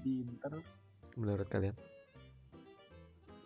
di 0.04 0.20
Inter 0.20 0.60
menurut 1.16 1.48
kalian? 1.48 1.72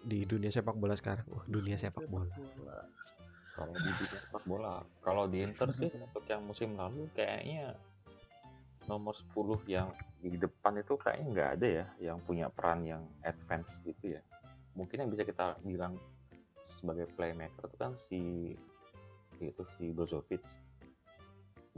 Di 0.02 0.26
dunia 0.26 0.50
sepak 0.50 0.74
bola 0.74 0.98
sekarang. 0.98 1.26
Wah, 1.30 1.46
dunia 1.46 1.78
sepak 1.78 2.10
bola. 2.10 2.34
kalau 3.58 3.74
di 3.74 3.90
dunia 3.90 4.18
sepak 4.22 4.44
bola 4.46 4.72
kalau 5.02 5.24
di 5.26 5.42
Inter 5.42 5.66
sih 5.74 5.90
untuk 6.06 6.22
yang 6.30 6.46
musim 6.46 6.78
lalu 6.78 7.10
kayaknya 7.10 7.74
nomor 8.86 9.18
10 9.18 9.34
yang 9.66 9.90
di 10.22 10.38
depan 10.38 10.78
itu 10.78 10.94
kayaknya 10.94 11.26
nggak 11.34 11.50
ada 11.58 11.66
ya 11.66 11.86
yang 11.98 12.22
punya 12.22 12.46
peran 12.54 12.86
yang 12.86 13.02
advance 13.26 13.82
gitu 13.82 14.14
ya 14.14 14.22
mungkin 14.78 15.02
yang 15.02 15.10
bisa 15.10 15.26
kita 15.26 15.58
bilang 15.66 15.98
sebagai 16.78 17.10
playmaker 17.18 17.66
itu 17.66 17.76
kan 17.82 17.92
si 17.98 18.20
itu 19.42 19.62
si 19.74 19.90
Brozovic 19.90 20.38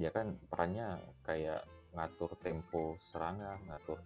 dia 0.01 0.09
kan 0.09 0.33
perannya 0.49 0.97
kayak 1.21 1.61
ngatur 1.93 2.33
tempo 2.41 2.97
serangan 3.13 3.61
ngatur 3.69 4.01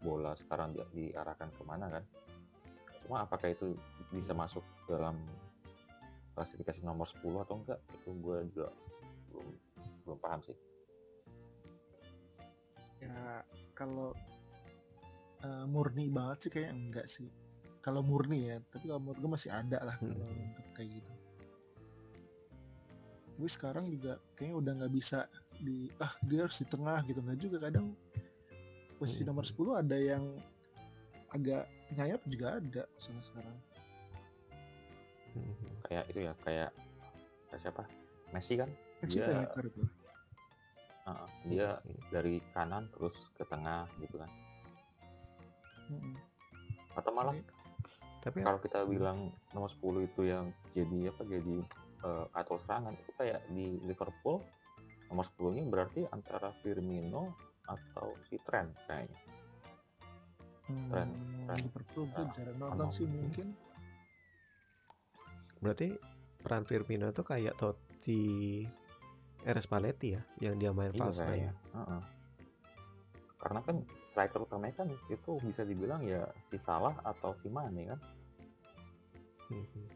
bola 0.00 0.32
sekarang 0.32 0.72
di- 0.72 1.12
diarahkan 1.12 1.52
ke 1.52 1.62
mana 1.68 1.92
kan. 1.92 2.04
Cuma 3.04 3.28
apakah 3.28 3.52
itu 3.52 3.76
bisa 4.08 4.32
masuk 4.32 4.64
dalam 4.88 5.20
klasifikasi 6.32 6.80
nomor 6.80 7.04
10 7.04 7.44
atau 7.44 7.60
enggak 7.60 7.80
itu 7.92 8.10
gue 8.16 8.38
juga 8.56 8.68
belum 9.28 9.48
belum 10.08 10.18
paham 10.24 10.40
sih. 10.40 10.56
Ya 13.04 13.44
kalau 13.76 14.16
eh, 15.44 15.64
murni 15.68 16.08
banget 16.08 16.48
sih 16.48 16.50
kayak 16.56 16.72
enggak 16.72 17.06
sih. 17.12 17.28
Kalau 17.84 18.00
murni 18.00 18.48
ya 18.48 18.56
tapi 18.72 18.88
kalau 18.88 19.04
menurut 19.04 19.20
gue 19.20 19.30
masih 19.36 19.50
ada 19.52 19.84
lah 19.84 19.96
Hmm. 20.00 20.16
kalau 20.16 20.32
untuk 20.32 20.66
kayak 20.72 20.90
gitu 20.96 21.12
gue 23.36 23.50
sekarang 23.50 23.84
juga 23.86 24.16
kayaknya 24.32 24.56
udah 24.56 24.72
nggak 24.80 24.92
bisa 24.92 25.28
di 25.56 25.88
ah 25.98 26.12
dia 26.22 26.44
harus 26.44 26.56
di 26.56 26.66
tengah 26.66 27.00
gitu 27.04 27.20
nggak 27.20 27.38
juga 27.38 27.58
kadang 27.62 27.92
posisi 28.96 29.22
Hmm. 29.22 29.28
nomor 29.30 29.44
10 29.44 29.76
ada 29.76 29.96
yang 29.96 30.24
agak 31.28 31.64
nyayap 31.92 32.20
juga 32.24 32.46
ada 32.56 32.82
sama 32.96 33.20
sekarang 33.20 33.56
Mhm. 35.32 35.52
kayak 35.84 36.04
itu 36.08 36.20
ya 36.22 36.32
kayak 36.40 36.70
kayak 37.46 37.60
siapa 37.60 37.82
Messi 38.32 38.54
kan 38.56 38.70
Messi 39.00 39.20
Dia- 39.20 39.52
tuh 39.52 39.88
Heeh, 41.06 41.28
dia 41.46 41.68
dari 42.10 42.42
kanan 42.50 42.90
terus 42.90 43.14
ke 43.32 43.44
tengah 43.44 43.86
gitu 44.00 44.18
kan 44.18 44.30
Mm-mm. 45.86 46.14
atau 46.96 47.12
malah 47.12 47.36
Tapi 48.18 48.42
kalau 48.42 48.58
kita 48.58 48.82
bilang 48.82 49.30
nomor 49.54 49.70
10 49.70 50.02
itu 50.02 50.26
yang 50.26 50.50
jadi 50.74 51.14
apa 51.14 51.22
jadi 51.22 51.62
eh, 52.06 52.24
atur 52.32 52.62
serangan 52.62 52.94
itu 52.94 53.10
kayak 53.12 53.42
di 53.50 53.82
Liverpool 53.82 54.38
nomor 55.06 55.26
10 55.26 55.54
nya 55.54 55.62
berarti 55.66 56.06
antara 56.06 56.54
Firmino 56.62 57.34
atau 57.64 58.14
si 58.22 58.38
Trent 58.40 58.70
kayaknya 58.86 59.18
Hmm, 60.66 60.90
Keren, 60.90 61.10
keren. 61.46 61.58
Liverpool 61.62 62.04
gue 62.08 62.18
Ah, 62.18 62.30
jarang 62.34 62.58
nonton 62.58 62.88
sih 62.90 63.06
mungkin 63.06 63.54
berarti 65.56 65.94
peran 66.36 66.62
Firmino 66.62 67.06
itu 67.06 67.22
kayak 67.22 67.54
Totti 67.54 68.66
RS 69.42 69.66
Paletti 69.66 70.18
ya 70.18 70.22
yang 70.42 70.58
dia 70.58 70.74
main 70.74 70.90
Iya 70.90 70.98
false 71.00 71.18
nine. 71.18 71.26
kayaknya. 71.28 71.52
Heeh. 71.72 72.02
Karena 73.36 73.60
kan 73.62 73.76
striker 74.02 74.42
utamanya 74.42 74.74
kan 74.76 74.88
itu 75.06 75.30
bisa 75.38 75.62
dibilang 75.62 76.02
ya 76.02 76.26
si 76.42 76.58
Salah 76.58 76.98
atau 77.00 77.30
si 77.38 77.46
Mane 77.46 77.86
kan. 77.86 78.00
Mhm. 79.48 79.86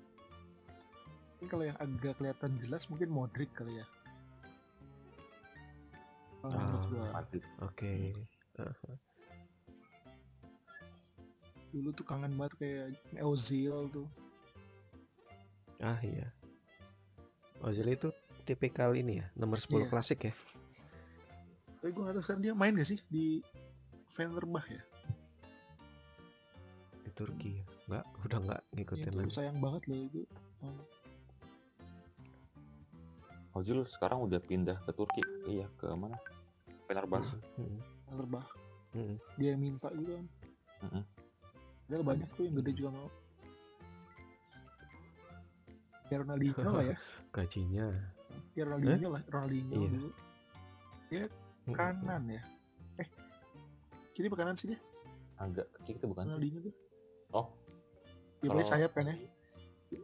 Mungkin 1.40 1.48
kalau 1.48 1.64
yang 1.64 1.78
agak 1.78 2.14
kelihatan 2.14 2.52
jelas 2.60 2.84
mungkin 2.86 3.08
Modric 3.08 3.48
kali 3.50 3.80
ya 3.80 3.86
menurut 6.40 6.84
Ah. 7.10 7.24
Oke. 7.62 8.12
dulu 11.70 11.88
tuh 11.92 12.02
kangen 12.02 12.34
banget 12.34 12.52
kayak 12.58 12.86
Ozil 13.22 13.88
tuh 13.88 14.08
Ah 15.78 15.96
iya. 16.00 16.28
Ozil 17.60 17.88
itu 17.88 18.12
tipikal 18.42 18.92
ini 18.92 19.20
ya, 19.20 19.26
nomor 19.32 19.56
10 19.56 19.80
Iya. 19.80 19.88
klasik 19.88 20.20
ya. 20.26 20.34
tapi 21.76 21.88
gue 21.90 22.02
gak 22.02 22.20
sekarang 22.20 22.42
dia 22.42 22.52
main 22.52 22.74
gak 22.74 22.84
sih 22.86 23.00
di 23.06 23.40
Fenerbah 24.06 24.66
ya 24.66 24.82
Di 27.00 27.10
Turki 27.14 27.56
ya. 27.56 27.64
Enggak, 27.86 28.04
udah 28.20 28.38
enggak 28.38 28.60
ngikutin 28.70 29.06
itu 29.06 29.16
lagi. 29.16 29.32
sayang 29.32 29.58
banget 29.58 29.82
loh 29.86 29.98
itu 30.02 30.20
Oh, 30.60 30.76
Ozil 33.50 33.82
sekarang 33.82 34.22
udah 34.22 34.38
pindah 34.38 34.78
ke 34.80 34.90
Turki. 34.92 35.22
Iya, 35.44 35.66
ke 35.74 35.90
mana? 35.90 36.14
Fenerbahce. 36.86 37.34
Fenerbah 38.04 38.46
Mhm. 38.90 39.16
dia 39.36 39.52
minta 39.54 39.86
gitu 39.90 40.10
kan. 40.12 40.26
Padahal 41.86 42.04
banyak 42.04 42.28
tuh 42.32 42.42
yang 42.44 42.54
gede 42.58 42.72
juga 42.74 42.90
mau 42.92 43.08
ya 46.06 46.16
Ronaldinho 46.18 46.58
lah 46.64 46.84
ya 46.84 46.96
Gajinya. 47.34 47.86
ya 48.52 48.62
Ronaldinho 48.66 49.08
lah 49.10 49.22
Ronaldinho 49.28 49.74
Iya. 49.76 49.88
dulu 49.90 50.10
Mhm. 51.10 51.74
kanan 51.74 52.22
ya 52.26 52.42
kiri 54.10 54.26
apa 54.26 54.36
kanan 54.36 54.54
sih 54.54 54.74
dia 54.74 54.78
agak 55.38 55.70
kecil 55.72 55.94
itu 55.96 56.06
bukan? 56.06 56.24
Ronaldinho 56.26 56.58
tuh 56.60 56.74
oh 57.30 57.46
dia 58.42 58.50
Kalau- 58.50 58.66
sayap 58.66 58.90
kan 58.90 59.06
ya 59.06 59.16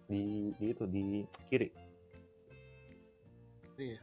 di, 0.06 0.22
di 0.54 0.66
itu 0.70 0.84
di 0.86 1.04
kiri 1.46 1.70
iya. 3.78 4.00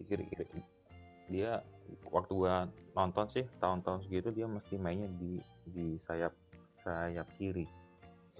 Kiri 0.00 0.24
kiri 0.26 0.44
dia 1.30 1.62
waktu 2.10 2.32
gua 2.34 2.66
nonton 2.98 3.30
sih 3.30 3.46
tahun-tahun 3.62 4.02
segitu 4.02 4.34
dia 4.34 4.50
mesti 4.50 4.74
mainnya 4.74 5.06
di 5.14 5.38
di 5.70 5.94
sayap 6.02 6.34
sayap 6.64 7.30
kiri. 7.38 7.68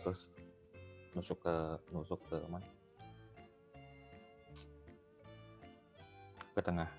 Terus 0.01 0.35
nusuk 1.15 1.39
ke 1.47 1.55
nusuk 1.95 2.19
ke 2.27 2.37
mana? 2.51 2.67
Ke 6.51 6.61
tengah. 6.65 6.91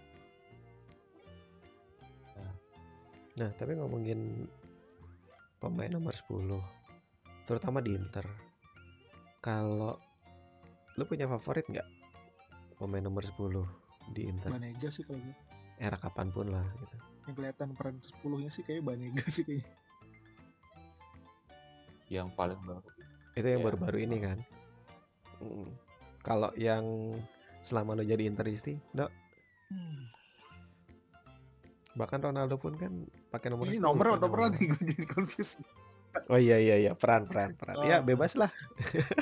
Nah, 3.32 3.48
tapi 3.56 3.80
ngomongin 3.80 4.46
pemain 5.58 5.88
nomor 5.88 6.12
10, 6.12 6.60
terutama 7.48 7.80
di 7.80 7.96
Inter. 7.96 8.28
Kalau 9.40 9.96
lu 11.00 11.04
punya 11.08 11.26
favorit 11.32 11.64
nggak 11.66 12.01
pemain 12.82 13.06
nomor 13.06 13.22
10 13.22 13.38
di 14.10 14.26
Inter? 14.26 14.50
Banega 14.50 14.90
sih 14.90 15.06
kalau 15.06 15.22
gue 15.22 15.36
Era 15.78 15.98
kapan 15.98 16.34
pun 16.34 16.50
lah 16.50 16.66
gitu. 16.76 16.96
yang 17.22 17.36
kelihatan 17.38 17.70
peran 17.78 17.96
10 18.02 18.42
nya 18.42 18.50
sih 18.50 18.66
kayak 18.66 18.82
Banega 18.82 19.26
sih 19.30 19.46
kayaknya 19.46 19.70
yang 22.12 22.28
paling 22.34 22.60
baru 22.60 22.84
Itu 23.32 23.48
yang 23.48 23.64
Iya. 23.64 23.68
baru-baru 23.72 23.98
ini 24.04 24.18
kan. 24.20 24.38
Mm. 25.40 25.72
Kalau 26.20 26.52
yang 26.60 27.16
selama 27.64 27.96
lu 27.96 28.04
jadi 28.04 28.28
Interisti, 28.28 28.76
Dok, 28.92 29.08
bahkan 31.96 32.20
Ronaldo 32.20 32.60
pun 32.60 32.76
kan 32.76 33.08
pakai 33.32 33.52
nomor 33.52 33.68
ini 33.68 33.80
10 33.80 33.84
nomor 33.84 34.06
kan 34.06 34.16
atau 34.20 34.28
peran 34.28 34.52
nih 34.52 34.66
gue 34.68 34.84
jadi 34.92 35.06
confused 35.08 35.60
Oh 36.28 36.40
iya 36.40 36.60
iya 36.60 36.76
iya, 36.76 36.92
peran 36.92 37.24
peran 37.28 37.56
peran. 37.56 37.80
Ya 37.88 38.00
Oh. 38.00 38.04
bebas 38.04 38.36
lah. 38.36 38.52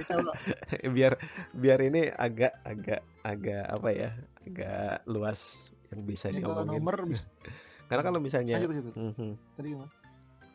biar 0.95 1.17
biar 1.53 1.79
ini 1.85 2.09
agak 2.09 2.53
agak 2.65 3.01
agak 3.21 3.65
apa 3.69 3.89
ya 3.93 4.09
agak 4.49 5.05
luas 5.05 5.69
yang 5.93 6.01
bisa 6.05 6.29
ini 6.29 6.41
diomongin 6.41 6.81
nomor 6.81 6.97
bisa 7.05 7.25
karena 7.89 8.03
kalau 8.05 8.19
misalnya 8.21 8.55
lanjut 8.61 8.71
lanjut 8.73 8.93
tadi 9.57 9.67
gimana 9.73 9.91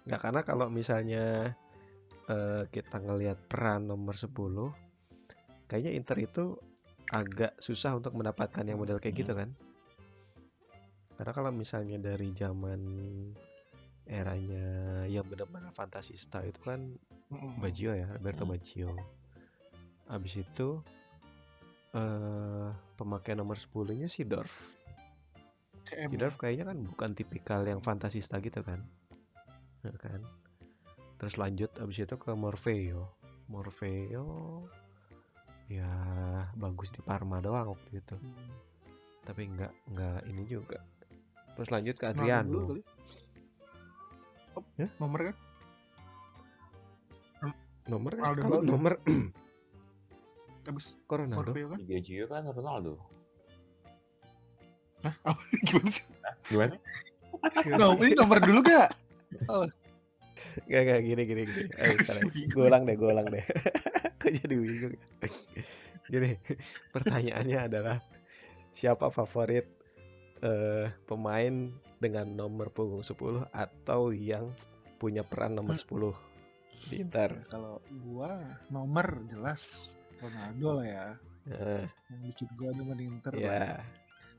nggak 0.05 0.21
karena 0.21 0.41
kalau 0.47 0.67
misalnya 0.71 1.25
eh, 2.31 2.63
kita 2.71 2.97
ngelihat 3.03 3.39
peran 3.51 3.91
nomor 3.91 4.15
10 4.15 4.31
kayaknya 5.67 5.93
Inter 5.97 6.19
itu 6.23 6.55
agak 7.11 7.57
susah 7.61 7.97
untuk 7.99 8.15
mendapatkan 8.17 8.65
yang 8.65 8.79
model 8.81 8.99
kayak 9.03 9.17
gitu 9.27 9.33
kan 9.37 9.53
karena 11.15 11.33
kalau 11.35 11.51
misalnya 11.55 11.99
dari 12.01 12.35
zaman 12.35 12.81
eranya 14.05 14.67
yang 15.09 15.25
benar-benar 15.25 15.73
fantasista 15.73 16.45
itu 16.45 16.61
kan 16.61 16.93
Mm-mm. 17.33 17.57
Baggio 17.59 17.97
ya, 17.97 18.07
Alberto 18.13 18.45
Hmm. 18.45 18.53
Baggio. 18.53 18.91
Habis 20.13 20.45
itu 20.45 20.85
eh 21.95 22.69
pemakai 22.99 23.39
nomor 23.39 23.57
10-nya 23.57 24.11
si 24.11 24.27
Dorf. 24.27 24.53
CM 25.89 26.11
Si 26.13 26.17
Dorf 26.19 26.37
kayaknya 26.37 26.75
kan 26.75 26.79
bukan 26.85 27.11
tipikal 27.17 27.65
yang 27.65 27.81
fantasista 27.81 28.41
gitu 28.45 28.61
kan. 28.61 28.83
Ya 29.87 29.95
kan. 29.97 30.21
Terus 31.17 31.41
lanjut 31.41 31.71
habis 31.81 32.03
itu 32.03 32.17
ke 32.19 32.33
Morfeo. 32.37 33.09
Morfeo 33.49 34.65
ya 35.73 35.89
bagus 36.61 36.93
di 36.93 37.01
Parma 37.01 37.41
doang 37.41 37.73
waktu 37.73 38.05
itu. 38.05 38.17
Hmm. 38.21 38.53
Tapi 39.25 39.49
nggak 39.49 39.73
nggak 39.97 40.21
ini 40.29 40.43
juga. 40.45 40.79
Terus 41.57 41.69
lanjut 41.73 41.97
ke 41.97 42.05
Adriano. 42.11 42.75
Oh, 44.55 44.65
Ya? 44.79 44.89
nomor 45.03 45.21
kan 45.31 45.37
Nomor 47.85 48.13
kan 48.17 48.21
Ronaldo 48.23 48.41
kalau 48.41 48.61
nomor 48.65 48.93
habis 50.67 50.87
Ronaldo? 51.11 51.37
Morfeo 51.53 51.67
kan 51.75 51.81
Gio 51.85 52.25
kan 52.31 52.43
Ronaldo 52.49 52.93
Hah? 55.05 55.15
Apa? 55.29 55.43
gimana 55.69 55.91
sih 55.93 56.05
gimana 56.49 56.75
no, 57.81 57.99
ini 58.01 58.17
nomor 58.17 58.39
dulu 58.41 58.65
gak 58.65 58.89
Gak 60.71 60.83
gak 60.87 61.01
gini 61.03 61.23
gini 61.27 61.43
gini. 61.47 61.63
Ayo, 61.83 61.95
sekarang. 61.99 62.31
Bingung. 62.31 62.53
Gue 62.55 62.65
ulang 62.71 62.83
deh, 62.87 62.95
gue 62.95 63.11
ulang 63.11 63.27
deh. 63.27 63.45
Kok 64.23 64.31
jadi 64.39 64.55
bingung? 64.55 64.95
Gini, 66.07 66.31
pertanyaannya 66.95 67.59
adalah 67.67 67.99
siapa 68.71 69.11
favorit 69.11 69.67
eh, 70.45 70.87
pemain 71.09 71.75
dengan 72.05 72.29
nomor 72.29 72.69
punggung 72.69 73.01
10 73.01 73.49
atau 73.49 74.13
yang 74.13 74.53
punya 75.01 75.25
peran 75.25 75.57
nomor 75.57 75.81
10 75.81 76.13
di 76.93 77.01
Inter? 77.01 77.49
kalau 77.49 77.81
gua 78.05 78.37
nomor 78.69 79.25
jelas 79.33 79.97
Ronaldo 80.21 80.85
lah 80.85 80.87
ya. 80.87 81.07
Nah, 81.49 81.89
yang 82.13 82.21
bikin 82.29 82.49
gua 82.61 82.71
demen 82.77 83.01
Inter 83.01 83.33
lah. 83.37 83.41
ya, 83.41 83.69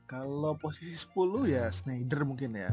kalau 0.06 0.54
posisi 0.54 0.94
10 0.94 1.50
ya 1.50 1.66
Snyder 1.74 2.22
mungkin 2.22 2.54
ya. 2.54 2.70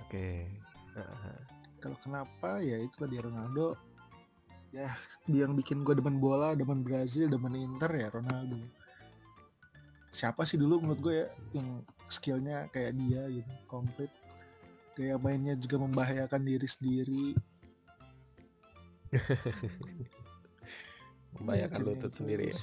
Oke. 0.00 0.48
Nah, 0.96 1.36
kalau 1.82 1.98
kenapa? 2.00 2.62
Ya 2.64 2.80
itu 2.80 2.96
tadi 2.96 3.20
Ronaldo. 3.20 3.76
Ya 4.70 4.96
dia 5.28 5.46
yang 5.46 5.54
bikin 5.56 5.84
gue 5.86 5.94
demen 5.96 6.20
bola 6.20 6.52
demen 6.52 6.84
Brazil 6.84 7.28
demen 7.28 7.54
Inter 7.54 7.90
ya 7.92 8.08
Ronaldo. 8.12 8.60
Siapa 10.14 10.48
sih 10.48 10.56
dulu 10.56 10.80
menurut 10.80 11.00
gue 11.00 11.14
ya 11.24 11.28
yang 11.58 11.84
skillnya 12.08 12.66
kayak 12.70 12.94
dia 12.96 13.26
gitu 13.28 13.52
komplit 13.66 14.10
gaya 14.96 15.18
mainnya 15.20 15.54
juga 15.58 15.82
membahayakan 15.82 16.42
diri 16.42 16.68
sendiri 16.68 17.26
membahayakan 21.36 21.80
Bikin 21.84 21.88
lutut 21.92 22.12
sendiri 22.16 22.44
ya. 22.50 22.56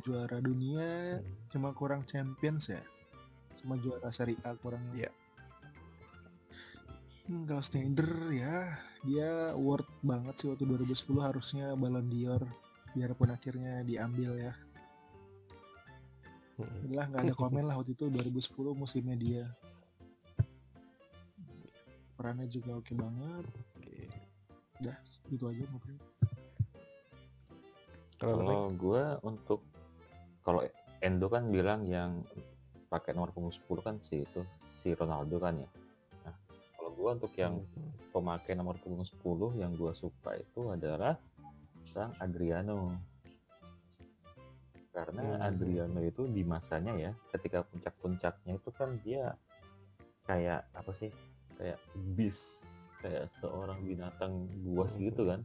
juara 0.00 0.38
dunia 0.40 1.20
Hmm. 1.20 1.26
cuma 1.52 1.70
kurang 1.76 2.02
Champions 2.08 2.72
ya 2.72 2.80
cuma 3.60 3.76
juara 3.78 4.10
Serie 4.10 4.36
A 4.44 4.52
kurang 4.58 4.82
Iya. 4.92 5.08
Hmm, 7.24 7.48
kalau 7.48 7.64
Snyder 7.64 8.10
ya 8.36 8.76
dia 9.00 9.56
worth 9.56 9.88
banget 10.04 10.34
sih 10.36 10.48
waktu 10.52 10.68
2010 10.68 11.24
harusnya 11.24 11.72
Ballon 11.72 12.04
d'Or 12.04 12.44
biarpun 12.92 13.32
akhirnya 13.32 13.80
diambil 13.82 14.36
ya. 14.38 14.52
Udah 16.58 17.04
nggak 17.10 17.22
ada 17.26 17.34
komen 17.42 17.64
lah 17.66 17.76
waktu 17.76 17.92
itu 17.92 18.06
2010 18.06 18.54
musimnya 18.74 19.16
dia 19.16 19.44
perannya 22.14 22.46
juga 22.46 22.78
oke 22.78 22.94
banget 22.94 23.44
Oke. 23.76 23.96
udah 24.80 24.96
gitu 25.28 25.44
aja 25.50 25.64
mungkin 25.68 25.96
Kalau 28.14 28.70
gue 28.70 29.04
untuk 29.26 29.60
kalau 30.40 30.64
Endo 31.02 31.28
kan 31.28 31.50
bilang 31.50 31.84
yang 31.84 32.24
pakai 32.88 33.12
nomor 33.12 33.34
punggung 33.34 33.52
10 33.52 33.84
kan 33.84 33.96
si 34.00 34.24
itu 34.24 34.40
si 34.80 34.94
Ronaldo 34.94 35.36
kan 35.36 35.58
ya. 35.58 35.68
Nah, 36.24 36.32
kalau 36.72 36.90
gue 36.94 37.10
untuk 37.10 37.32
yang 37.36 37.60
Hmm. 37.60 37.90
pemakai 38.14 38.54
nomor 38.54 38.78
punggung 38.80 39.04
10 39.04 39.20
yang 39.58 39.74
gue 39.74 39.92
suka 39.92 40.38
itu 40.38 40.72
adalah 40.72 41.18
Sang 41.92 42.14
Adriano. 42.16 42.96
Karena 44.94 45.42
Hmm. 45.42 45.46
Adriano 45.50 46.00
itu 46.06 46.30
di 46.30 46.46
masanya 46.46 46.94
ya, 46.94 47.10
ketika 47.34 47.66
puncak-puncaknya 47.66 48.54
itu 48.54 48.70
kan 48.70 48.94
dia 49.02 49.34
kayak 50.30 50.62
apa 50.70 50.94
sih? 50.94 51.10
Kayak 51.58 51.82
beast, 52.14 52.62
kayak 53.02 53.26
seorang 53.42 53.82
binatang 53.82 54.46
buas 54.62 54.94
Hmm. 54.94 55.10
gitu 55.10 55.26
kan. 55.26 55.42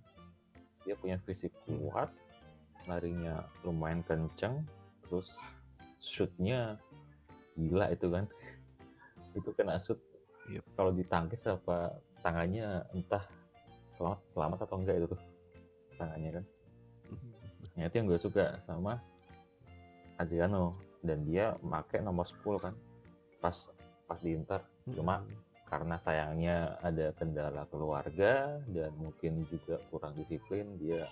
Dia 0.85 0.93
punya 1.01 1.17
fisik 1.25 1.49
Hmm. 1.65 1.81
kuat, 1.89 2.13
larinya 2.85 3.41
lumayan 3.65 4.05
kenceng, 4.05 4.61
terus 5.09 5.33
shootnya 5.97 6.77
gila 7.57 7.89
itu 7.89 8.05
kan. 8.13 8.29
Itu 9.37 9.49
kena 9.57 9.81
shoot 9.81 9.97
Yep. 10.49 10.65
kalau 10.73 10.89
ditangkis 10.89 11.45
apa 11.45 11.93
tangannya 12.25 12.81
entah 12.97 13.21
selamat 13.93 14.19
selamat 14.33 14.59
atau 14.65 14.75
enggak 14.81 14.95
itu 14.97 15.07
tuh 15.13 15.21
tangannya 16.01 16.41
kan. 16.41 16.45
Nah, 17.77 17.85
itu 17.85 17.95
yang 18.01 18.07
gue 18.09 18.17
suka 18.17 18.57
sama 18.65 18.97
Adriano 20.19 20.75
dan 20.99 21.23
dia 21.23 21.55
pakai 21.57 22.03
nomor 22.03 22.27
10 22.27 22.59
kan 22.59 22.75
pas 23.39 23.55
pas 24.03 24.19
di 24.19 24.35
Inter 24.35 24.59
cuma 24.91 25.23
Hmm. 25.23 25.31
karena 25.65 25.95
sayangnya 25.95 26.57
ada 26.81 27.13
kendala 27.13 27.63
keluarga 27.69 28.57
dan 28.67 28.91
mungkin 28.97 29.45
juga 29.47 29.77
kurang 29.87 30.17
disiplin 30.17 30.65
dia 30.75 31.05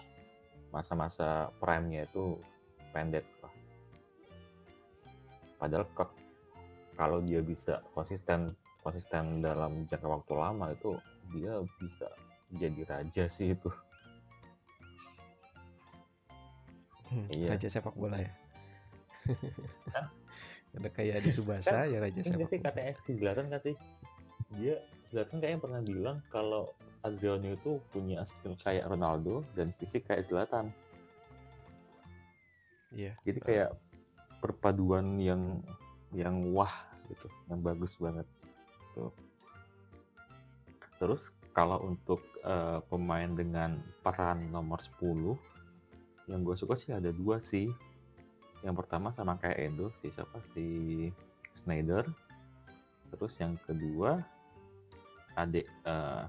masa-masa 0.70 1.54
prime-nya 1.62 2.04
itu 2.04 2.36
pendek 2.90 3.24
lah. 3.40 3.54
Padahal 5.56 5.86
ke- 5.94 6.18
kalau 6.98 7.22
dia 7.22 7.40
bisa 7.40 7.86
konsisten 7.94 8.52
konsisten 8.82 9.40
dalam 9.40 9.86
jangka 9.86 10.10
waktu 10.10 10.34
lama 10.34 10.74
itu 10.74 10.98
dia 11.32 11.62
bisa 11.78 12.10
jadi 12.50 12.82
raja 12.84 13.24
sih 13.30 13.54
itu. 13.54 13.70
Hmm, 17.08 17.28
Iya. 17.32 17.56
Raja 17.56 17.68
sepak 17.70 17.94
bola 17.94 18.20
ya. 18.20 18.32
Ada 20.78 20.90
kayak 20.94 21.26
di 21.26 21.32
Subasa 21.34 21.90
ya 21.90 21.98
Raja 22.04 22.22
Ini 22.22 22.38
nggak 22.38 22.52
sih 22.52 22.62
si 23.02 23.12
Zlatan 23.18 23.50
kan 23.50 23.60
sih? 23.64 23.76
Dia 24.60 24.78
Zlatan 25.10 25.40
kayaknya 25.42 25.60
pernah 25.64 25.82
bilang 25.82 26.18
kalau 26.30 26.76
Adriano 27.02 27.56
itu 27.56 27.80
punya 27.94 28.22
skill 28.28 28.58
kayak 28.60 28.86
Ronaldo 28.90 29.42
dan 29.56 29.72
fisik 29.80 30.06
kayak 30.10 30.28
Zlatan. 30.28 30.74
Iya. 32.88 33.20
jadi 33.20 33.40
kayak 33.44 33.72
perpaduan 34.40 35.20
yang 35.20 35.60
yang 36.16 36.56
wah 36.56 36.72
gitu 37.12 37.28
yang 37.52 37.60
bagus 37.60 38.00
banget. 38.00 38.24
Tuh. 38.96 39.12
Terus 40.98 41.36
kalau 41.52 41.84
untuk 41.84 42.24
eh, 42.46 42.80
pemain 42.88 43.28
dengan 43.28 43.76
peran 44.06 44.48
nomor 44.54 44.80
10 44.80 45.36
yang 46.28 46.44
gue 46.44 46.56
suka 46.60 46.76
sih 46.76 46.92
ada 46.92 47.10
dua 47.16 47.40
sih 47.40 47.72
yang 48.66 48.76
pertama 48.78 49.14
sama 49.14 49.38
kayak 49.38 49.72
Edo 49.74 49.94
si 50.02 50.10
siapa? 50.10 50.38
Si 50.54 50.66
Snyder 51.58 52.06
terus 53.14 53.34
yang 53.40 53.56
kedua 53.64 54.20
adik 55.38 55.66
eh 55.86 56.26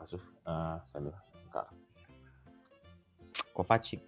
asuh 0.00 0.22
eh 0.46 0.78
salah 0.92 1.18
bentar 1.34 1.66
Kovacic. 3.56 4.04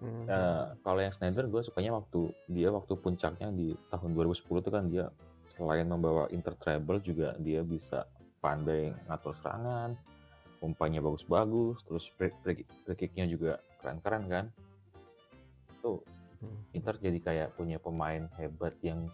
Hmm. 0.00 0.24
Eh, 0.26 0.66
kalau 0.82 0.98
yang 0.98 1.14
Snyder 1.14 1.46
gue 1.46 1.62
sukanya 1.62 1.94
waktu 1.94 2.32
dia 2.50 2.72
waktu 2.72 2.96
puncaknya 2.98 3.52
di 3.54 3.76
tahun 3.92 4.16
2010 4.16 4.64
itu 4.64 4.70
kan 4.72 4.84
dia 4.90 5.06
selain 5.52 5.86
membawa 5.86 6.26
Inter 6.34 6.56
treble 6.56 6.98
juga 7.04 7.36
dia 7.38 7.60
bisa 7.62 8.08
pandai 8.40 8.96
ngatur 9.06 9.36
serangan, 9.36 9.94
umpannya 10.64 11.04
bagus-bagus, 11.04 11.84
terus 11.84 12.08
free, 12.16 12.32
free, 12.40 12.64
free 12.64 12.98
kicknya 12.98 13.28
juga 13.28 13.60
keren-keren 13.80 14.24
kan. 14.28 14.46
Tuh 15.80 16.00
Hmm. 16.40 16.56
Inter 16.72 16.96
jadi 16.96 17.20
kayak 17.20 17.48
punya 17.52 17.76
pemain 17.76 18.24
hebat 18.40 18.72
yang 18.80 19.12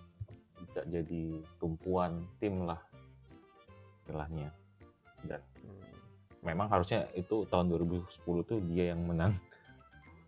bisa 0.63 0.87
jadi 0.87 1.35
tumpuan 1.59 2.23
tim 2.39 2.63
lah 2.63 2.79
istilahnya. 3.99 4.55
Dan 5.27 5.43
Hmm. 5.59 5.83
memang 6.47 6.71
harusnya 6.71 7.11
itu 7.19 7.43
tahun 7.51 7.67
2010 7.67 8.47
tuh 8.47 8.63
dia 8.63 8.95
yang 8.95 9.03
menang 9.03 9.35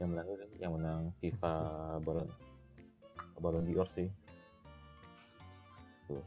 yang 0.02 0.10
menang 0.10 0.26
yang 0.58 0.72
menang 0.74 1.00
FIFA 1.22 1.54
Ballon 2.02 2.26
Ballon 3.38 3.62
d'Or 3.62 3.86
sih 3.86 4.10
Tuh. 6.10 6.22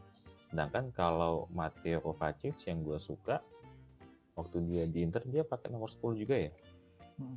sedangkan 0.47 0.91
kalau 0.95 1.51
Matteo 1.51 1.99
Kovacic 1.99 2.55
yang 2.63 2.83
gue 2.83 2.95
suka 2.95 3.43
waktu 4.35 4.63
dia 4.63 4.83
di 4.87 5.03
Inter 5.03 5.23
dia 5.27 5.43
pakai 5.43 5.67
nomor 5.67 5.91
10 5.91 6.15
juga 6.15 6.39
ya 6.39 6.51
Hmm. 7.19 7.35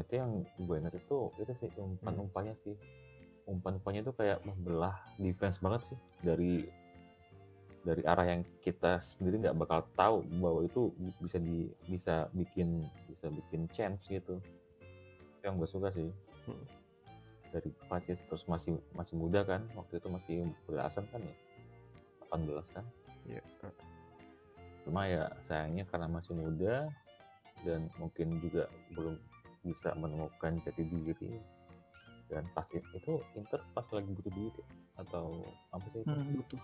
Itu 0.00 0.14
yang 0.18 0.30
gue 0.56 0.76
ingat 0.76 0.94
itu 0.96 1.30
itu 1.40 1.52
sih 1.56 1.68
umpan 1.76 2.14
umpannya 2.16 2.54
sih. 2.56 2.74
Umpan 3.48 3.80
umpannya 3.80 4.06
itu 4.06 4.12
kayak 4.14 4.44
membelah 4.46 4.94
defense 5.18 5.58
banget 5.58 5.92
sih 5.92 5.98
dari 6.22 6.68
dari 7.80 8.04
arah 8.04 8.26
yang 8.28 8.42
kita 8.60 9.00
sendiri 9.00 9.40
nggak 9.40 9.56
bakal 9.56 9.80
tahu 9.96 10.20
bahwa 10.36 10.60
itu 10.68 10.92
bisa 11.20 11.40
di 11.40 11.72
bisa 11.88 12.28
bikin 12.36 12.84
bisa 13.08 13.32
bikin 13.32 13.64
chance 13.72 14.08
gitu. 14.08 14.40
Itu 15.40 15.42
yang 15.44 15.56
gue 15.56 15.68
suka 15.68 15.88
sih. 15.92 16.08
Hmm. 16.48 16.64
dari 17.50 17.66
Kovacic 17.82 18.14
terus 18.30 18.46
masih 18.46 18.78
masih 18.94 19.18
muda 19.18 19.42
kan 19.42 19.66
waktu 19.74 19.98
itu 19.98 20.06
masih 20.06 20.34
belasan 20.70 21.02
kan 21.10 21.18
ya? 21.18 21.34
18 22.30 22.46
kan? 22.70 22.86
Iya. 23.26 23.42
cuma 24.80 25.04
ya 25.04 25.28
sayangnya 25.44 25.84
karena 25.90 26.08
masih 26.08 26.32
muda 26.38 26.88
dan 27.66 27.90
mungkin 28.00 28.40
juga 28.40 28.64
belum 28.96 29.16
bisa 29.62 29.92
menemukan 29.94 30.56
jati 30.60 30.82
diri 30.82 31.36
dan 32.26 32.46
pas 32.50 32.64
itu 32.70 32.86
Inter 33.34 33.60
pas 33.70 33.84
lagi 33.90 34.08
butuh 34.08 34.30
duit 34.30 34.54
ya? 34.54 34.66
atau 34.98 35.42
apa 35.70 35.86
sih 35.88 36.00
itu 36.00 36.08
Hmm, 36.08 36.32
butuh. 36.34 36.60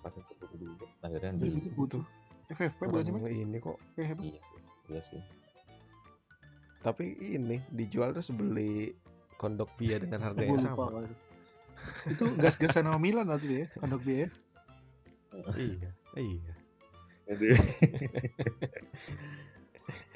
pas 0.00 0.12
itu 0.12 0.32
butuh 0.36 0.58
duit 0.58 0.78
akhirnya 1.00 1.30
Jadi 1.36 1.58
di 1.58 1.70
butuh. 1.70 2.02
FFP 2.46 2.80
bukan? 2.80 3.10
Orang 3.12 3.26
ini 3.28 3.58
kok 3.58 3.78
FFP. 3.94 4.20
iya 4.24 4.40
sih 4.40 4.60
iya 4.86 5.02
sih 5.02 5.22
tapi 6.78 7.04
ini 7.18 7.58
dijual 7.68 8.12
terus 8.12 8.30
beli 8.30 8.94
kondok 9.36 9.66
bia 9.74 9.98
dengan 9.98 10.22
harga 10.22 10.38
yang 10.40 10.54
sama 10.56 11.02
itu. 12.06 12.24
Gas-gasan 12.36 12.86
sama 12.86 12.96
Milan 12.96 13.26
waktu 13.26 13.44
itu 13.44 13.56
ya, 13.58 13.66
kondok 13.76 14.00
biaya. 14.02 14.28
iya 15.58 15.90
iya 16.16 16.52
Jadi 17.26 17.46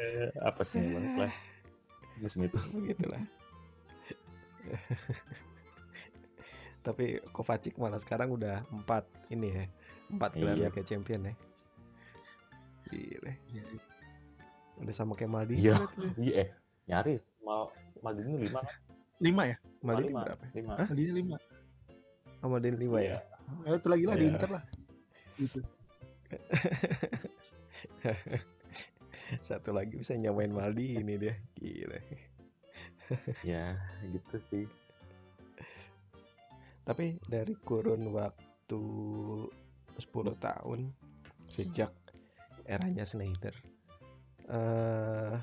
Eh, 0.00 0.32
apa 0.40 0.64
sih 0.64 0.80
banget 0.80 1.30
lah 2.20 2.22
musim 2.22 2.44
itu 2.44 2.58
begitulah 2.76 3.22
tapi 6.80 7.20
Kovacic 7.32 7.76
malah 7.76 7.96
sekarang 7.96 8.32
udah 8.32 8.64
empat 8.68 9.04
ini 9.28 9.48
ya 9.52 9.64
empat 10.10 10.30
gelar 10.36 10.54
Iya. 10.54 10.68
Liga 10.68 10.82
Champion 10.82 11.20
ya 11.24 11.34
Gile. 12.90 13.32
Iya. 13.48 13.62
udah 14.80 14.92
sama 14.92 15.14
kayak 15.14 15.30
Maldini 15.30 15.60
Iya. 15.64 15.76
ya. 15.76 15.78
iya 16.20 16.34
eh 16.44 16.48
nyaris 16.86 17.22
mau 17.40 17.72
Maldini 18.00 18.44
lima 18.44 18.60
kan 18.60 18.76
Lima 19.20 19.42
ya? 19.44 19.56
Maldini 19.80 20.08
lima 20.08 20.20
berapa 20.24 20.44
ya? 20.44 20.50
lima 20.56 20.74
Maldini 20.80 21.12
lima. 21.12 21.36
oh, 22.40 22.48
Maldini 22.48 22.76
lima 22.76 22.98
ya 23.00 23.18
Eh, 23.66 23.74
itu 23.76 23.88
lagi 23.90 24.04
lah 24.06 24.14
di 24.14 24.24
Iya. 24.24 24.30
Inter 24.30 24.50
lah. 24.54 24.62
Gitu. 25.34 25.58
satu 29.48 29.70
lagi 29.74 29.98
bisa 30.00 30.16
nyamain 30.16 30.50
Maldini 30.50 31.14
dia 31.16 31.34
gila 31.58 31.98
ya 33.46 33.74
gitu 34.10 34.36
sih 34.50 34.66
tapi 36.86 37.18
dari 37.26 37.54
kurun 37.62 38.10
waktu 38.10 38.82
10 39.98 40.06
tahun 40.38 40.90
sejak 41.50 41.90
eranya 42.66 43.06
Snyder 43.06 43.54
eh 44.50 45.38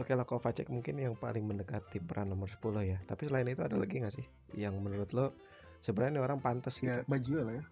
Oke 0.00 0.16
lah 0.16 0.24
Kovacic 0.24 0.72
mungkin 0.72 0.96
yang 0.96 1.12
paling 1.12 1.44
mendekati 1.44 2.00
peran 2.00 2.32
nomor 2.32 2.48
10 2.48 2.80
ya. 2.80 2.96
Tapi 3.04 3.28
selain 3.28 3.44
itu 3.44 3.60
ada 3.60 3.76
lagi 3.76 4.00
nggak 4.00 4.14
sih 4.16 4.24
yang 4.56 4.80
menurut 4.80 5.12
lo 5.12 5.36
sebenarnya 5.84 6.16
ini 6.16 6.20
orang 6.24 6.40
pantas 6.40 6.80
gitu 6.80 6.88
Ya, 6.88 7.04
baju 7.04 7.32
lah 7.44 7.54
ya. 7.60 7.64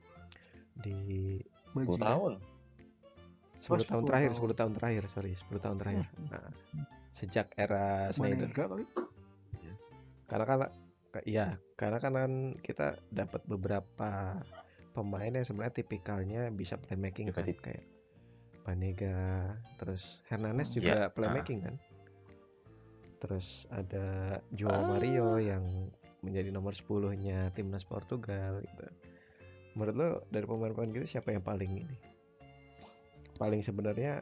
di 0.84 0.96
Baju. 1.72 1.96
10 1.96 2.04
tahun 2.04 2.32
10 3.60 3.68
Oh, 3.70 3.76
tahun 3.84 4.02
10 4.02 4.08
terakhir, 4.08 4.30
tahun. 4.32 4.40
10 4.50 4.58
tahun 4.58 4.72
terakhir, 4.74 5.02
sorry, 5.06 5.32
10 5.36 5.60
tahun 5.60 5.76
terakhir. 5.76 6.06
Hmm. 6.08 6.26
Nah, 6.32 6.48
sejak 7.10 7.46
era 7.54 8.08
Snyder. 8.10 8.48
Kali. 8.50 8.84
Karena 10.24 10.44
kan 10.46 10.58
ka- 11.10 11.26
iya, 11.26 11.58
karena 11.74 11.98
kan 11.98 12.12
kan 12.14 12.32
kita 12.56 12.94
dapat 13.10 13.42
beberapa 13.44 14.38
pemain 14.90 15.30
yang 15.30 15.42
sebenarnya 15.42 15.82
tipikalnya 15.82 16.48
bisa 16.50 16.78
playmaking 16.78 17.30
kan 17.30 17.46
kayak 17.46 17.84
Banega, 18.62 19.56
terus 19.76 20.22
Hernandez 20.28 20.70
Hmm, 20.70 20.76
juga 20.78 20.86
iya, 20.86 21.02
playmaking 21.10 21.60
kan. 21.66 21.74
Terus 23.18 23.68
ada 23.68 24.38
Joao 24.54 24.86
Mario 24.86 25.36
yang 25.36 25.90
menjadi 26.20 26.48
nomor 26.48 26.72
10-nya 26.72 27.50
timnas 27.50 27.82
Portugal 27.82 28.60
gitu. 28.62 28.86
Menurut 29.74 29.94
lo 29.96 30.08
dari 30.28 30.44
pemain-pemain 30.44 30.92
gitu 30.92 31.18
siapa 31.18 31.32
yang 31.32 31.42
paling 31.42 31.84
ini? 31.84 31.96
Paling 33.40 33.64
sebenarnya 33.64 34.20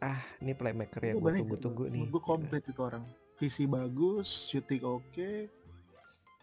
ah, 0.00 0.16
ini 0.40 0.56
playmaker 0.56 1.04
yang 1.04 1.20
gue 1.20 1.44
tunggu-tunggu 1.44 1.92
nih. 1.92 2.08
Gue 2.08 2.22
komplit 2.24 2.64
itu 2.64 2.80
orang. 2.80 3.04
Visi 3.36 3.68
bagus, 3.68 4.48
shooting 4.48 4.80
oke. 4.80 5.32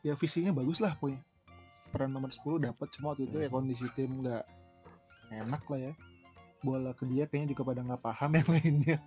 Ya 0.05 0.13
visinya 0.13 0.53
bagus 0.53 0.77
lah 0.77 0.93
punya. 0.93 1.17
Peran 1.89 2.13
nomor 2.13 2.29
10 2.29 2.61
dapat 2.61 2.87
cuma 2.93 3.17
waktu 3.17 3.25
itu 3.25 3.41
ya 3.41 3.49
Hmm. 3.49 3.57
kondisi 3.57 3.89
tim 3.97 4.21
nggak 4.21 4.45
enak 5.33 5.63
lah 5.65 5.79
ya. 5.89 5.93
Bola 6.61 6.93
ke 6.93 7.09
dia 7.09 7.25
kayaknya 7.25 7.57
juga 7.57 7.63
pada 7.65 7.81
nggak 7.81 8.01
paham 8.05 8.31
yang 8.37 8.47
lainnya. 8.53 8.97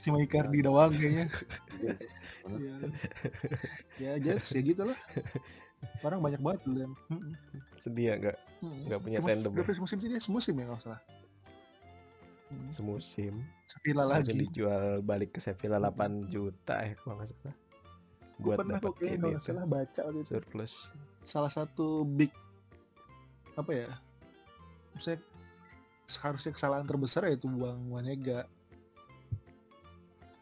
Cuma 0.00 0.24
Icardi 0.24 0.64
doang 0.64 0.88
kayaknya. 0.88 1.28
Iya, 2.56 2.74
ya, 4.00 4.10
ya 4.16 4.32
jadi 4.40 4.40
ya 4.40 4.60
gitu 4.64 4.82
lah. 4.88 4.98
Orang 6.00 6.24
banyak 6.24 6.40
banget 6.40 6.60
dan 6.72 6.90
Sedia 7.76 8.16
nggak 8.16 8.36
nggak 8.64 9.00
punya 9.04 9.18
tandem 9.20 9.52
ya? 9.52 9.56
Berapa 9.60 9.76
musim 9.76 9.98
sih 10.00 10.08
dia 10.08 10.20
semusim 10.24 10.56
ya 10.56 10.64
kalau 10.72 10.80
salah. 10.80 11.00
Hmm, 12.48 12.72
semusim. 12.72 13.44
Sevilla 13.68 14.08
langsung 14.08 14.32
lagi. 14.32 14.48
dijual 14.48 15.04
balik 15.04 15.36
ke 15.36 15.40
Sevilla 15.40 15.76
8 15.76 16.32
juta 16.32 16.80
ya 16.80 16.96
kalau 16.96 17.20
nggak 17.20 17.28
salah. 17.28 17.56
Gue 18.38 18.54
buat 18.54 18.58
pernah 18.64 18.78
dapat 18.80 18.92
kok 18.96 19.04
ini 19.04 19.18
kalau 19.20 19.40
salah 19.42 19.64
baca 19.68 20.00
waktu 20.08 20.20
itu. 20.24 20.30
surplus. 20.32 20.72
Salah 21.22 21.52
satu 21.52 22.08
big 22.08 22.32
apa 23.58 23.72
ya 23.74 23.90
saya 24.96 25.18
seharusnya 26.08 26.56
kesalahan 26.56 26.86
terbesar 26.88 27.28
yaitu 27.28 27.50
buang 27.52 27.84
Wanega. 27.92 28.48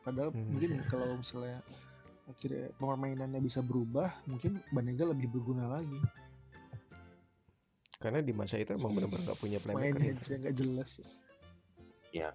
Padahal 0.07 0.31
Hmm. 0.31 0.47
mungkin 0.55 0.71
kalau 0.93 1.19
misalnya 1.19 1.59
akhirnya 2.27 2.71
permainannya 2.79 3.41
bisa 3.43 3.63
berubah 3.63 4.15
mungkin 4.31 4.63
Banega 4.71 5.11
lebih 5.11 5.27
berguna 5.35 5.67
lagi. 5.67 5.99
Karena 7.99 8.23
di 8.23 8.31
masa 8.31 8.61
itu 8.63 8.77
emang 8.77 8.95
benar-benar 8.95 9.33
nggak 9.33 9.41
punya 9.43 9.59
playmaker 9.59 9.99
mainnya 9.99 10.15
ya. 10.23 10.37
nggak 10.39 10.55
jelas 10.55 10.91
ya 11.03 11.09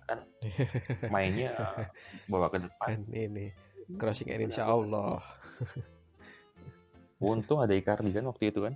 kan 0.07 0.19
mainnya 1.13 1.53
bawa 2.31 2.47
ke 2.51 2.57
depan 2.61 2.87
kan 2.97 3.01
ini 3.13 3.51
crossing 3.97 4.29
and 4.31 4.47
insya 4.49 4.67
Allah 4.69 5.19
untung 7.21 7.61
ada 7.61 7.73
Icardi 7.73 8.11
kan 8.13 8.25
waktu 8.27 8.49
itu 8.53 8.61
kan 8.65 8.75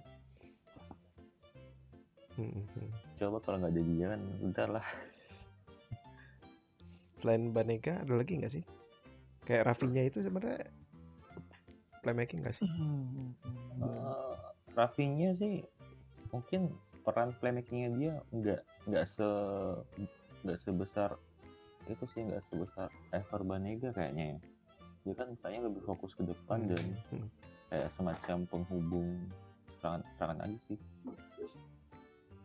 Hmm, 2.36 2.51
hmm. 2.51 2.91
coba 3.16 3.39
kalau 3.47 3.64
nggak 3.64 3.72
ada 3.72 3.82
dia 3.88 4.06
kan 4.12 4.22
udah 4.43 4.68
lah 4.68 4.88
Selain 7.16 7.47
Banega 7.56 8.03
ada 8.03 8.12
lagi 8.12 8.38
nggak 8.38 8.53
sih? 8.53 8.64
Kayak 9.47 9.72
Rafinha 9.72 10.03
itu 10.03 10.20
sebenarnya 10.20 10.68
playmaking 12.03 12.43
nggak 12.43 12.60
sih? 12.60 12.68
Hmm, 12.68 13.08
hmm, 13.08 13.32
Eh, 13.88 14.34
Rafinha 14.76 15.32
sih 15.34 15.64
mungkin 16.36 16.76
peran 17.08 17.32
playmakingnya 17.39 17.89
dia 17.95 18.14
nggak 18.36 18.62
nggak 18.91 19.06
se 19.08 19.28
nggak 20.46 20.62
sebesar 20.62 21.18
itu 21.86 22.06
sih 22.14 22.22
nggak 22.22 22.41
sebesar 22.41 22.89
Ever 23.10 23.41
Banega 23.41 23.89
kayaknya 23.91 24.38
ya. 24.38 24.39
Dia 25.06 25.14
kan 25.18 25.30
kayaknya 25.38 25.70
lebih 25.70 25.82
fokus 25.86 26.14
ke 26.14 26.22
depan 26.22 26.70
dan 26.70 26.86
Hmm. 27.10 27.28
kayak 27.70 27.89
semacam 27.98 28.38
penghubung 28.46 29.10
serangan 29.82 30.02
serangan 30.14 30.39
aja 30.46 30.58
sih. 30.62 30.78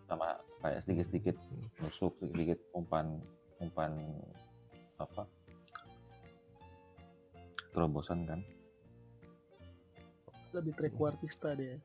Sama 0.09 0.37
kayak 0.61 0.81
sedikit 0.85 1.07
sedikit 1.09 1.37
nusuk 1.79 2.13
sedikit 2.21 2.33
sedikit 2.35 2.59
umpan 2.73 3.21
umpan 3.61 3.93
apa? 4.97 5.25
Terobosan 7.71 8.27
kan? 8.27 8.41
Lebih 10.51 10.75
trequartista 10.75 11.55
dia. 11.55 11.79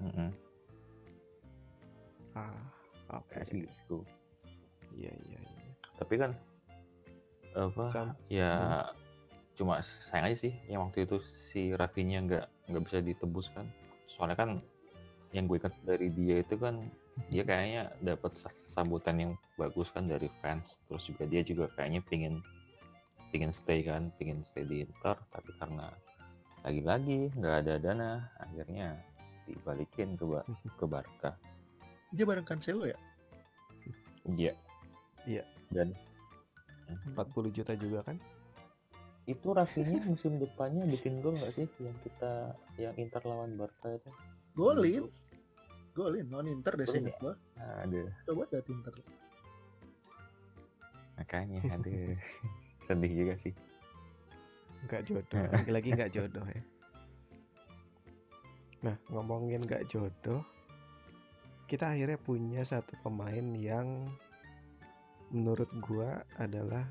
Mm-mm, 0.00 0.30
Ah, 2.34 2.50
oke. 3.14 3.30
kayak 3.30 3.46
gitu 3.46 4.02
Iya 4.94 5.10
iya 5.10 5.38
iya. 5.42 5.60
tapi 5.94 6.14
kan 6.18 6.32
apa 7.54 7.84
Sam- 7.86 8.18
ya 8.26 8.82
cuma 9.54 9.78
sayang 10.10 10.34
aja 10.34 10.36
sih 10.50 10.54
yang 10.66 10.90
waktu 10.90 11.06
itu 11.06 11.22
si 11.22 11.70
Rafinha 11.70 12.18
nggak 12.26 12.46
nggak 12.70 12.82
bisa 12.82 12.98
ditebus 12.98 13.50
kan. 13.54 13.66
Soalnya 14.10 14.34
kan 14.34 14.50
yang 15.30 15.46
gue 15.46 15.58
ingat 15.58 15.74
dari 15.86 16.10
dia 16.10 16.42
itu 16.42 16.54
kan 16.58 16.82
dia 17.30 17.42
kayaknya 17.48 17.94
dapat 18.02 18.34
sa- 18.34 18.50
sambutan 18.50 19.14
yang 19.18 19.32
bagus 19.54 19.94
kan 19.94 20.10
dari 20.10 20.26
fans. 20.42 20.82
Terus 20.90 21.06
juga 21.06 21.26
dia 21.30 21.42
juga 21.46 21.70
kayaknya 21.78 22.02
pingin 22.06 22.42
pingin 23.30 23.54
stay 23.54 23.82
kan 23.86 24.10
pingin 24.18 24.42
stay 24.42 24.66
di 24.66 24.82
Inter. 24.82 25.14
Tapi 25.30 25.50
karena 25.62 25.90
lagi-lagi 26.66 27.30
nggak 27.38 27.54
ada 27.66 27.74
dana 27.78 28.10
akhirnya 28.42 28.98
dibalikin 29.46 30.18
ke 30.18 30.24
Ba- 30.26 30.46
ke 30.82 30.84
Barca. 30.90 31.30
Dia 32.10 32.26
bareng 32.26 32.46
Cancelo 32.46 32.86
ya? 32.86 32.98
iya 34.24 34.56
Iya. 35.24 35.44
dan 35.72 35.96
40 37.16 37.48
juta 37.50 37.72
juga 37.74 38.04
kan? 38.04 38.16
itu 39.24 39.56
Rafinha 39.56 40.04
musim 40.04 40.36
depannya 40.36 40.84
bikin 40.84 41.24
gol 41.24 41.32
nggak 41.32 41.56
sih 41.56 41.64
yang 41.80 41.96
kita 42.04 42.52
yang 42.76 42.92
Inter 43.00 43.24
lawan 43.24 43.56
Barca 43.56 43.96
itu 43.96 44.12
Golin. 44.52 45.08
Golin 45.96 46.28
non 46.28 46.44
Inter 46.44 46.76
deh 46.76 46.84
Golin 46.84 47.08
seinget 47.08 47.16
gua. 47.24 47.32
ada 47.56 48.04
Coba 48.28 48.44
lihat 48.52 48.66
Inter. 48.68 48.94
makanya 51.16 51.58
ada 51.72 51.92
sedih 52.84 53.12
juga 53.16 53.34
sih 53.40 53.54
Nggak 54.84 55.02
jodoh. 55.08 55.40
Lagi-lagi 55.48 55.88
nggak 55.96 56.12
jodoh 56.12 56.44
ya. 56.44 56.62
Nah 58.84 58.96
ngomongin 59.08 59.64
nggak 59.64 59.88
jodoh, 59.88 60.44
kita 61.64 61.96
akhirnya 61.96 62.20
punya 62.20 62.60
satu 62.60 62.92
pemain 63.00 63.46
yang 63.56 64.04
menurut 65.34 65.66
gua 65.82 66.22
adalah 66.38 66.86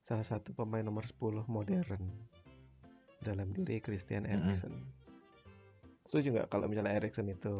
salah 0.00 0.24
satu 0.24 0.56
pemain 0.56 0.80
nomor 0.80 1.04
10 1.04 1.44
modern 1.46 2.00
dalam 3.20 3.52
diri 3.52 3.78
Christian. 3.78 4.24
Eriksen. 4.24 4.72
Setuju 6.06 6.32
nggak 6.32 6.48
kalau 6.48 6.66
misalnya 6.66 6.96
Eriksen 6.96 7.28
itu 7.28 7.52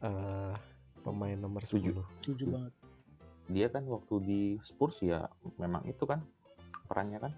eh, 0.00 0.52
pemain 1.00 1.38
nomor 1.38 1.62
10? 1.62 1.70
Setuju. 1.70 1.92
Setuju 2.20 2.44
banget. 2.50 2.74
dia 3.44 3.68
kan 3.68 3.84
waktu 3.84 4.14
di 4.24 4.40
Spurs 4.64 5.04
ya 5.04 5.28
memang 5.60 5.84
itu 5.84 6.08
kan 6.08 6.24
perannya 6.88 7.20
kan 7.20 7.32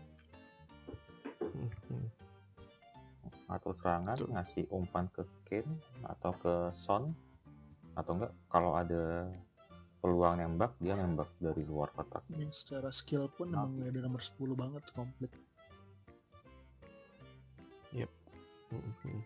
Hmm, 1.46 1.72
hmm. 1.88 2.08
atau 3.48 3.72
serangan 3.74 4.14
Betul. 4.14 4.30
ngasih 4.30 4.64
umpan 4.70 5.08
ke 5.08 5.24
Kane 5.42 5.72
atau 6.04 6.30
ke 6.36 6.54
Son 6.76 7.10
atau 7.96 8.12
enggak 8.12 8.32
kalau 8.46 8.76
ada 8.76 9.26
peluang 10.00 10.38
nembak 10.38 10.76
dia 10.78 10.94
nembak 10.94 11.30
dari 11.40 11.62
luar 11.66 11.90
kotak 11.90 12.22
Yang 12.30 12.64
secara 12.64 12.90
skill 12.94 13.26
pun 13.32 13.50
emang 13.50 13.82
ada 13.82 14.00
nomor 14.04 14.22
10 14.22 14.54
banget 14.54 14.84
komplit. 14.94 15.32
Hmm, 18.70 18.92
hmm. 19.06 19.22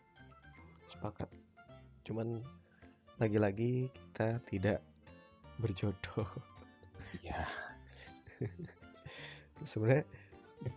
Sepakat. 0.91 1.29
Cuman 2.05 2.45
lagi-lagi 3.16 3.89
kita 3.89 4.41
tidak 4.45 4.85
berjodoh. 5.61 6.29
ya 7.25 7.49
Sebenarnya 9.71 10.05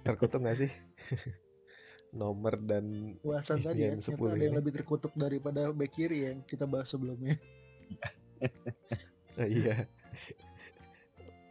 terkutuk 0.04 0.44
nggak 0.44 0.60
sih? 0.64 0.72
Nomor 2.20 2.62
dan 2.62 3.18
Bahasan 3.26 3.66
tadi 3.66 3.84
ya, 3.84 3.92
Yang 3.92 4.14
ternyata 4.14 4.32
10 4.32 4.36
ada 4.38 4.44
yang 4.46 4.58
lebih 4.62 4.74
terkutuk 4.80 5.14
daripada 5.18 5.74
back 5.74 5.92
kiri 5.98 6.30
yang 6.30 6.40
kita 6.46 6.64
bahas 6.70 6.88
sebelumnya. 6.88 7.36
Ah, 9.38 9.46
iya. 9.50 9.86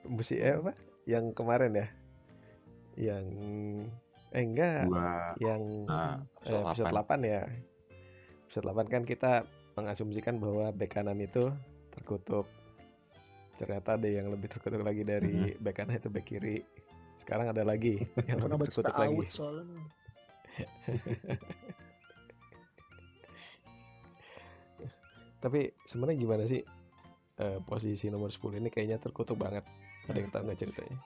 Musi 0.07 0.39
eh, 0.39 0.55
apa? 0.55 0.70
Yang 1.07 1.35
kemarin 1.35 1.74
ya? 1.74 1.87
Yang 2.95 3.26
eh 4.33 4.49
enggak, 4.49 4.89
dua 4.89 5.37
yang 5.45 5.85
nah, 5.85 6.16
eh, 6.47 6.57
episode 6.57 6.89
8 6.89 7.20
ya. 7.26 7.45
Episode 8.49 8.64
8 8.70 8.89
kan 8.89 9.05
kita 9.05 9.45
mengasumsikan 9.76 10.41
bahwa 10.41 10.72
bek 10.72 10.89
kanan 10.95 11.20
itu 11.20 11.53
terkutuk. 11.93 12.49
Ternyata 13.61 14.01
ada 14.01 14.09
yang 14.09 14.33
lebih 14.33 14.49
terkutuk 14.49 14.80
lagi 14.80 15.05
dari 15.05 15.53
bek 15.59 15.74
kanan 15.74 15.99
itu 15.99 16.09
bek 16.09 16.24
kiri. 16.24 16.64
Sekarang 17.18 17.51
ada 17.51 17.66
lagi 17.66 17.99
yang 18.30 18.41
Pernah 18.41 18.57
lebih 18.57 18.72
terkutuk 18.72 18.97
lagi. 18.97 19.26
soalnya. 19.28 19.66
Tapi 25.43 25.74
sebenarnya 25.91 26.16
gimana 26.22 26.47
sih 26.47 26.62
eh, 27.43 27.59
posisi 27.66 28.07
nomor 28.07 28.30
10 28.30 28.62
ini 28.62 28.70
kayaknya 28.70 29.03
terkutuk 29.03 29.34
banget. 29.34 29.66
Ada 30.07 30.18
yang 30.22 30.30
tahu 30.30 30.43
nggak 30.47 30.61
ceritanya? 30.62 30.97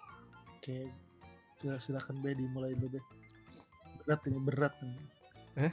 Oke. 0.60 0.76
Sil- 1.56 1.80
Silakan 1.80 2.20
Be 2.20 2.36
dimulai 2.36 2.76
dulu 2.76 2.96
Be. 2.96 3.00
Berat 4.04 4.20
ini 4.28 4.38
berat 4.38 4.74
nih. 4.84 5.72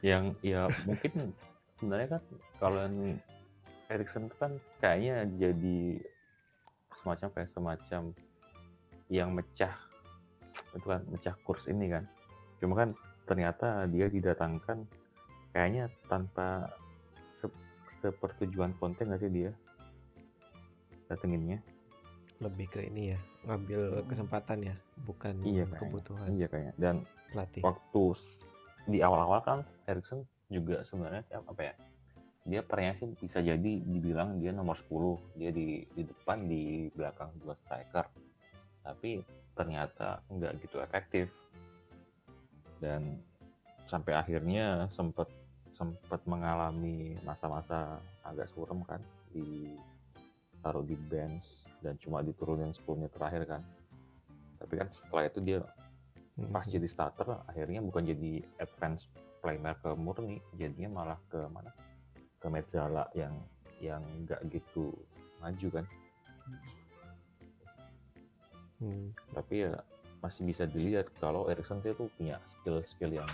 yang 0.00 0.32
ya 0.40 0.64
mungkin 0.88 1.36
sebenarnya 1.76 2.16
kan 2.16 2.22
kalau 2.56 2.80
yang 2.88 3.20
Erikson 3.92 4.32
itu 4.32 4.36
kan 4.40 4.52
kayaknya 4.80 5.28
jadi 5.36 6.00
semacam 7.00 7.28
kayak 7.36 7.50
semacam 7.52 8.02
yang 9.12 9.28
mecah 9.34 9.74
itu 10.72 10.86
kan 10.86 11.04
mecah 11.04 11.34
kurs 11.44 11.68
ini 11.68 11.92
kan 11.92 12.04
cuma 12.64 12.80
kan 12.80 12.88
ternyata 13.28 13.84
dia 13.92 14.08
didatangkan 14.08 14.88
kayaknya 15.52 15.92
tanpa 16.08 16.70
se- 17.34 17.52
sepertujuan 18.00 18.72
konten 18.80 19.10
nggak 19.10 19.20
sih 19.20 19.32
dia 19.32 19.50
datenginnya 21.10 21.58
Lebih 22.40 22.72
ke 22.72 22.80
ini 22.88 23.12
ya, 23.12 23.18
ngambil 23.44 24.00
kesempatan 24.08 24.64
ya, 24.64 24.74
bukan 25.04 25.36
Iya, 25.44 25.68
kayaknya. 25.68 25.80
kebutuhan 25.84 26.26
iya 26.32 26.46
kayaknya 26.48 26.74
dan 26.80 26.94
pelatih. 27.28 27.60
waktu 27.60 28.04
di 28.88 28.98
awal-awal 29.04 29.44
kan 29.44 29.58
Erikson 29.84 30.24
juga 30.48 30.80
sebenarnya 30.80 31.20
apa 31.36 31.60
ya 31.60 31.74
dia 32.48 32.64
perannya 32.64 32.96
sih 32.96 33.12
bisa 33.12 33.44
jadi 33.44 33.84
dibilang 33.84 34.40
dia 34.40 34.56
nomor 34.56 34.80
10 34.80 35.36
dia 35.36 35.52
di 35.52 35.84
di 35.92 36.02
depan 36.02 36.48
di 36.48 36.88
belakang 36.96 37.28
dua 37.44 37.52
striker 37.60 38.08
tapi 38.80 39.20
ternyata 39.52 40.24
nggak 40.32 40.64
gitu 40.64 40.80
efektif 40.80 41.28
dan 42.80 43.20
sampai 43.84 44.16
akhirnya 44.16 44.88
sempat 44.88 45.28
sempat 45.70 46.24
mengalami 46.24 47.20
masa-masa 47.22 48.00
agak 48.24 48.48
suram 48.48 48.80
kan 48.88 49.04
di 49.30 49.76
taruh 50.60 50.84
di 50.84 50.96
bench 50.96 51.64
dan 51.80 51.96
cuma 52.00 52.20
diturunin 52.20 52.72
10 52.72 52.84
menit 53.00 53.12
terakhir 53.12 53.42
kan 53.48 53.62
tapi 54.60 54.74
kan 54.76 54.88
setelah 54.92 55.24
itu 55.28 55.40
dia 55.40 55.60
Hmm. 56.40 56.56
pas 56.56 56.64
jadi 56.64 56.88
starter 56.88 57.42
akhirnya 57.44 57.84
bukan 57.84 58.06
jadi 58.16 58.40
advance 58.64 59.12
playmaker 59.44 59.92
murni 59.92 60.40
jadinya 60.56 61.02
malah 61.02 61.20
ke 61.28 61.36
mana 61.52 61.68
ke 62.40 62.46
Mezzala 62.48 63.12
yang 63.12 63.36
yang 63.84 64.00
nggak 64.24 64.40
gitu 64.48 64.88
maju 65.44 65.68
kan 65.68 65.86
Hmm. 68.80 69.12
tapi 69.36 69.68
ya 69.68 69.76
masih 70.24 70.48
bisa 70.48 70.64
dilihat 70.64 71.12
kalau 71.20 71.52
Erikson 71.52 71.84
itu 71.84 72.08
punya 72.16 72.40
skill-skill 72.48 73.12
yang 73.12 73.28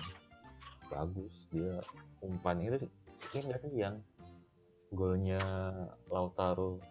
bagus 0.90 1.46
dia 1.54 1.78
umpan 2.18 2.58
itu 2.58 2.90
ini 3.30 3.46
nggak 3.46 3.60
sih 3.62 3.74
yang 3.78 4.02
golnya 4.90 5.38
Lautaro 6.10 6.82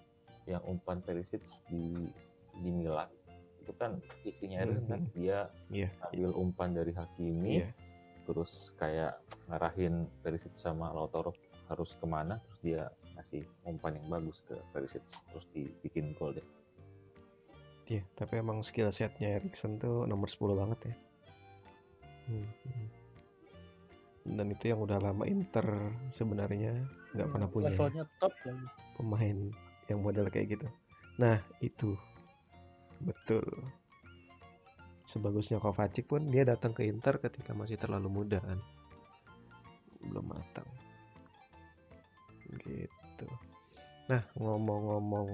yang 0.46 0.62
umpan 0.64 1.02
Perisic 1.02 1.42
di 1.68 2.10
di 2.56 2.70
Milan 2.72 3.10
itu 3.60 3.74
kan 3.76 3.98
isinya 4.22 4.62
Erikson 4.62 4.86
kan 4.86 5.02
Mhm. 5.02 5.12
dia 5.18 5.50
Iya. 5.74 5.90
ambil 6.08 6.32
umpan 6.38 6.70
dari 6.72 6.94
Hakimi 6.94 7.66
Iya. 7.66 7.70
terus 8.24 8.74
kayak 8.78 9.18
ngarahin 9.50 10.06
Perisic 10.22 10.54
sama 10.56 10.94
Lautaro 10.94 11.34
harus 11.66 11.98
ke 11.98 12.06
mana 12.06 12.38
terus 12.46 12.60
dia 12.62 12.82
ngasih 13.18 13.42
umpan 13.66 13.98
yang 13.98 14.08
bagus 14.08 14.46
ke 14.46 14.54
Perisic 14.70 15.02
terus 15.30 15.46
dibikin 15.52 16.14
gol 16.14 16.34
deh 16.34 16.46
Iya, 17.86 18.02
tapi 18.18 18.42
emang 18.42 18.66
skill 18.66 18.90
setnya 18.90 19.38
Erikson 19.38 19.78
tuh 19.78 20.10
nomor 20.10 20.26
10 20.26 20.58
banget 20.58 20.90
ya. 20.90 20.96
Hmm, 22.26 22.50
hmm. 22.66 22.88
Dan 24.26 24.50
itu 24.50 24.74
yang 24.74 24.82
udah 24.82 24.98
lama 24.98 25.22
Inter 25.30 25.94
sebenarnya 26.10 26.82
nggak 27.14 27.30
pernah 27.30 27.46
punya 27.46 27.70
levelnya 27.70 28.10
top 28.18 28.34
lagi 28.42 28.66
pemain 28.98 29.38
yang 29.90 30.02
model 30.02 30.28
kayak 30.30 30.58
gitu. 30.58 30.68
Nah, 31.22 31.40
itu. 31.62 31.96
Betul. 33.04 33.46
Sebagusnya 35.06 35.62
Kovacic 35.62 36.10
pun 36.10 36.34
dia 36.34 36.42
datang 36.42 36.74
ke 36.74 36.84
Inter 36.90 37.22
ketika 37.22 37.54
masih 37.54 37.78
terlalu 37.78 38.10
muda 38.10 38.42
kan. 38.42 38.60
Belum 40.02 40.26
matang. 40.26 40.68
Gitu. 42.66 43.28
Nah, 44.10 44.22
ngomong-ngomong 44.38 45.30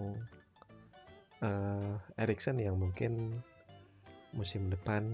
eh 1.41 1.93
Erikson 2.21 2.61
yang 2.61 2.77
mungkin 2.77 3.33
musim 4.31 4.69
depan 4.69 5.07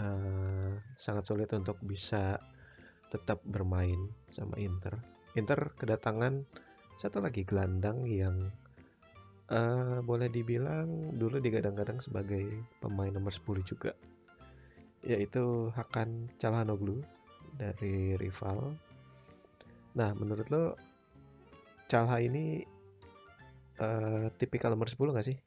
eh, 0.00 0.72
sangat 0.98 1.24
sulit 1.28 1.52
untuk 1.54 1.78
bisa 1.84 2.40
tetap 3.12 3.44
bermain 3.44 4.08
sama 4.32 4.56
Inter. 4.56 4.96
Inter 5.36 5.76
kedatangan 5.76 6.48
satu 6.96 7.20
lagi 7.20 7.44
gelandang 7.44 8.08
yang 8.08 8.52
eh, 9.52 9.98
boleh 10.00 10.26
dibilang 10.26 10.88
dulu 11.14 11.36
digadang-gadang 11.38 12.00
sebagai 12.00 12.42
pemain 12.80 13.12
nomor 13.12 13.30
10 13.30 13.60
juga 13.62 13.92
yaitu 15.02 15.66
Hakan 15.74 16.30
Calhanoglu 16.38 17.02
dari 17.58 18.14
rival. 18.16 18.70
Nah, 19.92 20.14
menurut 20.14 20.46
lo 20.48 20.78
Calha 21.84 22.16
ini 22.16 22.62
eh, 23.76 24.26
tipikal 24.38 24.72
nomor 24.72 24.86
10 24.86 25.12
nggak 25.12 25.26
sih? 25.26 25.38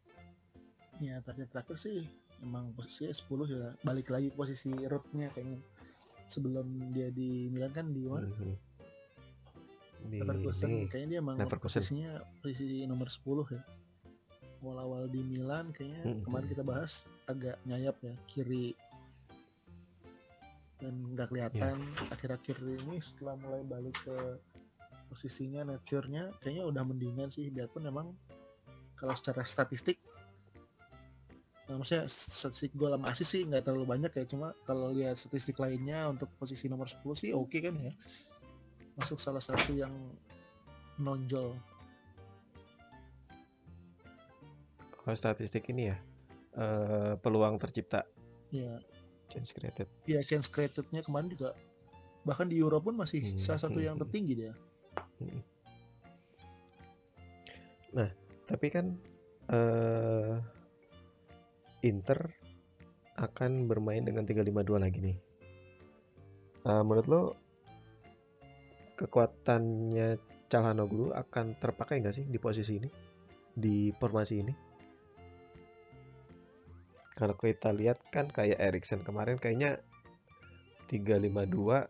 ya 0.96 1.20
terakhir-terakhir 1.20 1.76
sih 1.76 2.08
emang 2.40 2.72
posisinya 2.72 3.12
10 3.12 3.52
ya 3.52 3.68
balik 3.84 4.08
lagi 4.08 4.32
posisi 4.32 4.72
rootnya 4.72 5.28
kayaknya 5.28 5.60
sebelum 6.26 6.64
dia 6.96 7.12
di 7.12 7.52
Milan 7.52 7.72
kan 7.72 7.92
di 7.92 8.08
mana 8.08 8.24
Mhm. 8.24 8.56
Di 10.06 10.18
Leverkusen 10.24 10.88
kayaknya 10.88 11.08
dia 11.10 11.20
emang 11.20 11.36
Leverkusen. 11.36 11.84
posisinya 11.84 12.12
posisi 12.40 12.88
nomor 12.88 13.12
10 13.12 13.44
ya 13.52 13.60
awal-awal 14.66 15.06
di 15.06 15.22
Milan 15.22 15.70
kayaknya 15.70 16.02
Mhm. 16.02 16.26
kemarin 16.26 16.48
kita 16.50 16.64
bahas 16.66 17.06
agak 17.30 17.62
nyayap 17.64 17.94
ya 18.02 18.18
kiri 18.26 18.74
dan 20.82 20.94
nggak 21.14 21.30
kelihatan 21.30 21.78
Iya. 21.86 22.04
akhir-akhir 22.12 22.58
ini 22.82 22.98
setelah 23.00 23.38
mulai 23.38 23.62
balik 23.62 23.94
ke 24.02 24.18
posisinya 25.08 25.62
nature-nya 25.64 26.34
kayaknya 26.42 26.66
udah 26.66 26.84
mendingan 26.84 27.30
sih 27.30 27.48
biarpun 27.48 27.86
emang 27.86 28.10
kalau 28.98 29.14
secara 29.14 29.46
statistik 29.46 30.02
Nah, 31.66 31.82
maksudnya 31.82 32.06
statistik 32.06 32.78
gol 32.78 32.94
sama 32.94 33.10
assist 33.10 33.34
sih 33.34 33.42
nggak 33.42 33.66
terlalu 33.66 33.90
banyak 33.90 34.14
ya 34.14 34.30
cuma 34.30 34.54
kalau 34.70 34.94
lihat 34.94 35.18
statistik 35.18 35.58
lainnya 35.58 36.06
untuk 36.06 36.30
posisi 36.38 36.70
nomor 36.70 36.86
10 36.86 37.18
sih 37.18 37.34
oke 37.34 37.58
kan 37.58 37.74
ya 37.82 37.90
masuk 38.94 39.18
salah 39.18 39.42
satu 39.42 39.74
yang 39.74 39.90
menonjol 41.02 41.58
kalau 45.06 45.14
statistik 45.16 45.70
ini 45.70 45.94
ya 45.94 45.98
eh, 46.58 47.14
peluang 47.22 47.62
tercipta 47.62 48.04
ya 48.50 48.82
chance 49.30 49.54
created. 49.54 49.86
ya 50.10 50.20
chance 50.26 50.50
created-nya 50.50 51.06
kemarin 51.06 51.30
juga 51.30 51.54
bahkan 52.26 52.50
di 52.50 52.58
Euro 52.58 52.82
pun 52.82 52.98
masih 52.98 53.22
Hmm, 53.22 53.38
salah 53.38 53.62
satu 53.62 53.78
hmm, 53.78 53.86
yang 53.86 53.96
hmm. 53.96 54.04
tertinggi 54.04 54.34
dia 54.34 54.54
Tapi 58.46 58.68
kan 58.70 58.94
eh 59.50 60.38
Inter 61.86 62.18
akan 63.16 63.70
bermain 63.70 64.02
dengan 64.02 64.26
352 64.26 64.82
lagi 64.82 65.00
nih. 65.02 65.18
Eh, 66.66 66.84
menurut 66.86 67.08
lo 67.10 67.22
kekuatannya 68.98 70.18
Calhanoglu 70.50 71.14
akan 71.14 71.58
terpakai 71.62 72.02
nggak 72.02 72.16
sih 72.16 72.26
di 72.26 72.38
posisi 72.42 72.82
ini? 72.82 72.90
Di 73.54 73.94
formasi 73.98 74.36
ini? 74.42 74.54
Kalau 77.16 77.36
kita 77.40 77.72
lihat 77.72 78.04
kan 78.12 78.28
kayak 78.28 78.60
Erikson 78.60 79.02
kemarin 79.08 79.40
kayaknya 79.40 79.80
352 80.92 81.88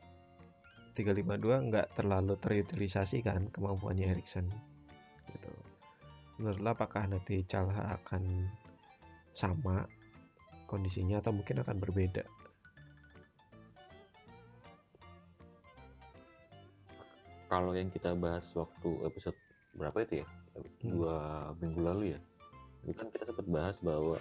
352 0.95 1.67
nggak 1.73 1.87
terlalu 1.97 2.37
terutilisasi 2.39 3.25
kan 3.25 3.49
kemampuannya 3.49 4.13
Erikson 4.15 4.47
gitu. 5.33 5.51
Menurut 6.37 6.61
lo 6.61 6.69
apakah 6.77 7.09
nanti 7.09 7.41
Calha 7.43 7.97
akan 7.97 8.47
sama 9.33 9.89
kondisinya 10.69 11.19
atau 11.19 11.35
mungkin 11.35 11.65
akan 11.65 11.77
berbeda? 11.81 12.23
kalau 17.55 17.71
yang 17.71 17.87
kita 17.87 18.11
bahas 18.17 18.51
waktu 18.51 18.89
episode 19.05 19.37
berapa 19.79 20.03
itu 20.03 20.19
ya 20.19 20.27
dua 20.83 21.15
minggu 21.63 21.79
lalu 21.79 22.03
ya 22.15 22.19
itu 22.83 22.99
kan 22.99 23.07
kita 23.15 23.31
sempat 23.31 23.47
bahas 23.47 23.77
bahwa 23.79 24.19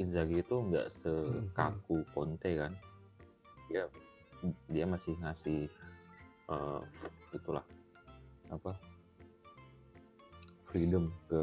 Inzaghi 0.00 0.40
itu 0.40 0.56
nggak 0.56 0.88
sekaku 0.96 2.02
Conte 2.16 2.50
kan. 2.56 2.72
Dia 3.68 3.84
dia 4.72 4.84
masih 4.88 5.14
ngasih 5.20 5.68
eh, 6.48 6.80
itulah 7.36 7.64
apa 8.50 8.74
freedom 10.66 11.12
ke 11.28 11.42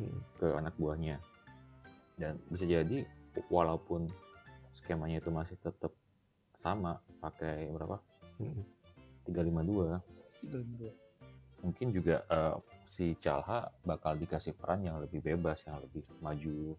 Hmm. 0.00 0.20
ke 0.40 0.48
anak 0.56 0.72
buahnya. 0.80 1.20
Dan 2.16 2.40
bisa 2.48 2.64
jadi 2.64 3.04
walaupun 3.52 4.08
skemanya 4.72 5.20
itu 5.20 5.28
masih 5.28 5.60
tetap 5.60 5.92
sama 6.56 6.96
pakai 7.20 7.68
berapa? 7.68 8.00
Hmm. 8.40 8.64
352 9.28 10.00
mungkin 11.60 11.92
juga 11.92 12.24
eh, 12.24 12.56
si 12.88 13.12
Calha 13.20 13.68
bakal 13.84 14.16
dikasih 14.16 14.56
peran 14.56 14.80
yang 14.80 14.96
lebih 14.96 15.20
bebas 15.20 15.60
yang 15.68 15.76
lebih 15.84 16.00
maju 16.24 16.72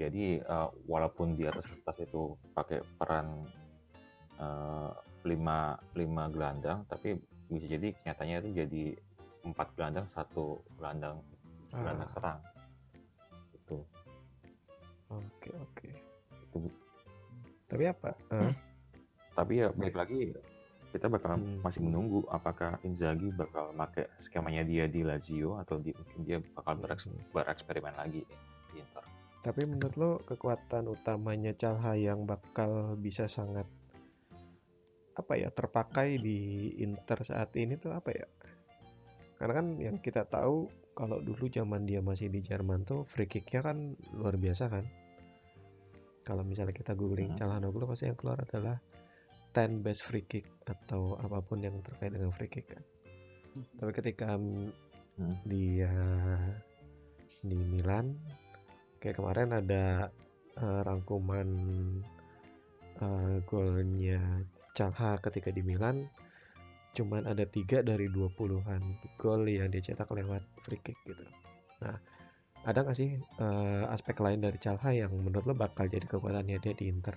jadi 0.00 0.40
eh, 0.40 0.68
walaupun 0.88 1.36
di 1.36 1.44
atas 1.44 1.68
kertas 1.68 2.08
itu 2.08 2.32
pakai 2.56 2.80
peran 2.96 3.44
eh, 4.40 4.92
lima 5.28 5.76
lima 5.92 6.24
gelandang 6.32 6.88
tapi 6.88 7.20
bisa 7.52 7.68
jadi 7.68 7.92
nyatanya 8.08 8.40
itu 8.40 8.50
jadi 8.64 8.84
empat 9.44 9.68
gelandang 9.76 10.08
satu 10.08 10.64
gelandang 10.80 11.20
gelandang 11.76 12.08
Ah, 12.08 12.12
serang 12.12 12.40
itu 13.52 13.78
Oke 15.10 15.50
oke. 15.58 15.88
itu 16.48 16.58
Tapi 17.70 17.84
apa? 17.86 18.10
Eh, 18.34 18.52
tapi 19.34 19.62
ya 19.62 19.68
baik 19.74 19.94
lagi 19.94 20.34
kita 20.90 21.06
bakal 21.06 21.38
Hmm. 21.38 21.62
masih 21.62 21.80
menunggu 21.86 22.26
apakah 22.26 22.82
Inzaghi 22.82 23.30
bakal 23.30 23.70
pakai 23.78 24.10
skemanya 24.18 24.66
dia 24.66 24.90
di 24.90 25.06
Lazio 25.06 25.54
atau 25.62 25.78
di, 25.78 25.94
mungkin 25.94 26.20
dia 26.26 26.38
bakal 26.54 26.82
Hmm. 26.82 27.14
bereksperimen 27.30 27.94
lagi. 27.94 28.26
Tapi 29.40 29.64
menurut 29.64 29.94
lo 29.96 30.10
kekuatan 30.28 30.84
utamanya 30.92 31.56
Calha 31.56 31.96
yang 31.96 32.28
bakal 32.28 32.96
bisa 33.00 33.24
sangat 33.24 33.64
apa 35.16 35.32
ya 35.36 35.48
terpakai 35.48 36.20
di 36.20 36.70
Inter 36.80 37.24
saat 37.24 37.56
ini 37.56 37.80
tuh 37.80 37.96
apa 37.96 38.12
ya? 38.12 38.28
Karena 39.40 39.52
kan 39.64 39.66
yang 39.80 39.96
kita 39.96 40.28
tahu 40.28 40.68
kalau 40.92 41.24
dulu 41.24 41.48
zaman 41.48 41.88
dia 41.88 42.04
masih 42.04 42.28
di 42.28 42.44
Jerman 42.44 42.84
tuh 42.84 43.08
free 43.08 43.24
kicknya 43.24 43.64
kan 43.64 43.96
luar 44.12 44.36
biasa 44.36 44.68
kan. 44.68 44.84
Kalau 46.20 46.44
misalnya 46.44 46.76
kita 46.76 46.92
googling 46.92 47.32
Mhm. 47.32 47.40
Calhanoglu 47.40 47.88
pasti 47.88 48.12
yang 48.12 48.20
keluar 48.20 48.44
adalah 48.44 48.76
10 49.56 49.80
best 49.80 50.04
free 50.04 50.28
kick 50.28 50.44
atau 50.68 51.16
apa 51.16 51.40
pun 51.40 51.64
yang 51.64 51.80
terkait 51.80 52.12
dengan 52.12 52.28
free 52.30 52.52
kick 52.52 52.76
kan. 52.76 52.84
Tapi 53.80 53.90
ketika 53.96 54.36
mm, 54.36 54.70
Hmm. 55.20 55.36
dia 55.44 55.90
di 57.44 57.56
Milan 57.60 58.14
kayak 59.00 59.16
kemarin 59.16 59.50
ada 59.56 60.12
eh, 60.60 60.80
rangkuman 60.84 61.48
eh, 63.00 63.36
golnya 63.48 64.20
Calha 64.76 65.18
ketika 65.18 65.50
di 65.50 65.64
Milan 65.64 66.06
cuman 66.90 67.22
ada 67.22 67.46
tiga 67.46 67.86
dari 67.86 68.10
20-an 68.10 68.82
gol 69.14 69.46
yang 69.46 69.70
dicetak 69.70 70.10
lewat 70.10 70.42
free 70.66 70.82
kick 70.82 70.98
gitu. 71.06 71.22
Nah 71.82 71.96
ada 72.60 72.84
nggak 72.84 72.98
sih 72.98 73.16
eh, 73.16 73.84
aspek 73.88 74.20
lain 74.20 74.44
dari 74.44 74.60
Calha 74.60 74.92
yang 74.92 75.12
menurut 75.16 75.48
lo 75.48 75.54
bakal 75.56 75.88
jadi 75.88 76.04
kekuatannya 76.04 76.60
dia 76.60 76.74
di 76.76 76.92
Inter? 76.92 77.16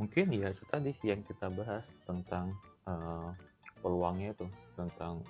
Mungkin 0.00 0.32
ya 0.32 0.50
itu 0.50 0.64
tadi 0.66 0.90
yang 1.04 1.22
kita 1.22 1.46
bahas 1.52 1.86
tentang 2.08 2.56
eh, 2.90 3.30
peluangnya 3.80 4.34
itu 4.34 4.46
tentang 4.74 5.22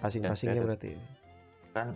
passing-passingnya 0.00 0.62
Chance 0.62 0.66
berarti 0.66 0.88
ya? 0.94 1.02
kan 1.74 1.88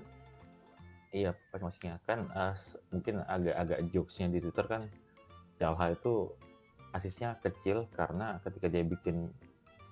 iya 1.11 1.33
pas 1.51 1.61
maksudnya 1.65 1.97
kan 2.05 2.29
eh, 2.29 2.55
s- 2.55 2.77
mungkin 2.93 3.25
agak-agak 3.25 3.79
jokesnya 3.93 4.29
di 4.29 4.39
Twitter 4.45 4.67
kan 4.69 4.83
Calha 5.59 5.91
itu 5.91 6.31
asisnya 6.95 7.37
kecil 7.43 7.85
karena 7.93 8.39
ketika 8.47 8.71
dia 8.71 8.87
bikin 8.87 9.29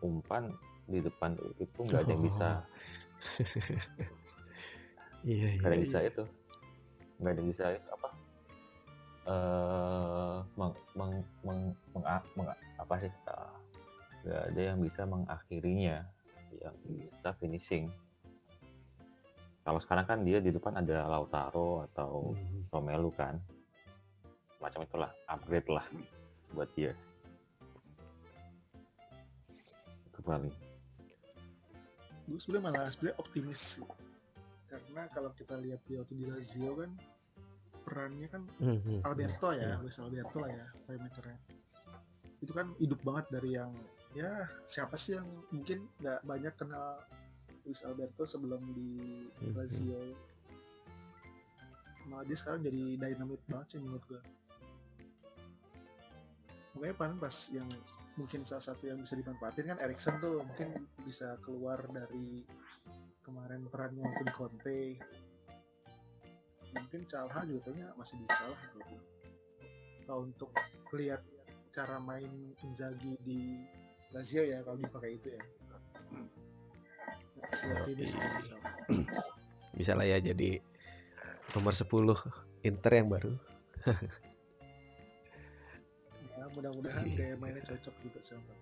umpan 0.00 0.52
di 0.86 1.02
depan 1.02 1.34
itu 1.58 1.80
nggak 1.82 2.06
ada 2.06 2.12
yang 2.14 2.22
bisa. 2.24 2.48
Iya, 5.26 5.58
nggak 5.58 5.66
ada 5.66 5.66
iya. 5.66 5.74
yang 5.74 5.86
bisa 5.90 5.98
itu. 6.06 6.22
Nggak 7.18 7.32
ada 7.34 7.40
yang 7.42 7.50
bisa 7.50 7.64
itu 7.74 7.88
apa 7.90 8.08
eh 9.26 10.36
meng, 10.54 10.72
meng, 10.94 11.12
meng, 11.42 11.60
meng- 11.90 12.26
meng- 12.38 12.60
apa 12.78 12.94
sih 13.02 13.10
ah, 13.26 13.50
nggak 14.22 14.42
ada 14.54 14.60
yang 14.70 14.78
bisa 14.78 15.02
mengakhirinya 15.02 16.06
yang 16.62 16.76
bisa 16.86 17.34
finishing 17.42 17.90
kalau 19.66 19.82
sekarang 19.82 20.06
kan 20.06 20.22
dia 20.22 20.38
di 20.38 20.48
depan 20.48 20.78
ada 20.78 21.04
Lautaro 21.04 21.82
atau 21.84 22.30
Mhm. 22.32 22.70
Romelu 22.70 23.10
kan 23.10 23.34
macam 24.56 24.80
itulah 24.80 25.10
upgrade 25.26 25.66
lah 25.68 25.82
buat 26.50 26.70
dia 26.72 26.94
itu 30.06 30.20
paling 30.22 30.54
gue 32.26 32.38
sebenarnya 32.38 32.64
malah 32.64 32.90
sebenarnya 32.90 33.18
optimis 33.18 33.60
sih. 33.78 33.86
karena 34.66 35.06
kalau 35.08 35.30
kita 35.32 35.54
lihat 35.56 35.78
dia 35.84 36.02
waktu 36.02 36.14
di 36.16 36.26
Lazio 36.26 36.74
kan 36.74 36.90
perannya 37.86 38.26
kan 38.26 38.42
Mhm. 38.58 39.06
Alberto 39.06 39.54
ya. 39.54 39.78
Luis 39.78 39.94
Alberto 39.96 40.42
lah 40.42 40.50
ya, 40.50 40.66
playmakernya. 40.84 41.38
Itu 42.42 42.50
kan 42.50 42.74
hidup 42.76 42.98
banget 43.00 43.30
dari 43.30 43.54
yang 43.54 43.70
ya 44.10 44.42
siapa 44.66 44.98
sih 44.98 45.14
yang 45.14 45.24
mungkin 45.48 45.86
nggak 46.02 46.20
banyak 46.26 46.54
kenal 46.58 46.98
Luis 47.66 47.82
Alberto 47.82 48.22
sebelum 48.22 48.62
di 48.72 48.94
Mhm. 49.42 49.52
Lazio. 49.58 50.00
Malah 52.06 52.22
dia 52.22 52.38
sekarang 52.38 52.62
jadi 52.62 52.82
dynamite 52.94 53.42
banget 53.50 53.66
sih 53.74 53.80
menurut 53.82 54.04
gue. 54.06 54.22
Makanya 56.78 56.94
pan 56.94 57.12
pas 57.18 57.36
yang 57.50 57.66
mungkin 58.14 58.46
salah 58.46 58.62
satu 58.62 58.86
yang 58.86 59.02
bisa 59.02 59.18
dimanfaatin 59.18 59.66
kan 59.74 59.78
Erikson 59.82 60.16
tuh 60.22 60.40
mungkin 60.40 60.72
bisa 61.02 61.36
keluar 61.42 61.82
dari 61.90 62.46
kemarin 63.20 63.66
perannya 63.66 64.06
waktu 64.06 64.22
di 64.24 64.32
Conte 64.32 64.80
mungkin 66.76 67.00
Calha 67.08 67.40
juga 67.48 67.60
kayaknya 67.66 67.88
masih 67.96 68.16
bisa 68.20 68.42
lah 68.46 68.60
menurut 68.72 68.88
gue. 68.92 69.02
Kalau 70.06 70.20
untuk 70.22 70.50
lihat 70.94 71.22
cara 71.72 71.96
main 71.98 72.30
Inzaghi 72.64 73.16
di 73.24 73.64
Lazio 74.12 74.44
ya 74.44 74.62
kalau 74.62 74.78
dipakai 74.78 75.16
itu 75.18 75.28
ya. 75.34 75.42
Calha. 77.40 77.84
Bisa 79.78 79.92
lah 79.92 80.06
ya 80.08 80.18
jadi 80.20 80.60
nomor 81.54 81.76
10 81.76 81.88
Inter 82.64 82.92
yang 82.96 83.08
baru. 83.12 83.32
Ya 86.36 86.44
mudah-mudahan 86.52 87.04
Iya. 87.06 87.16
gaya 87.16 87.34
mainnya 87.38 87.62
cocok 87.64 87.94
juga 88.02 88.20
sama. 88.24 88.54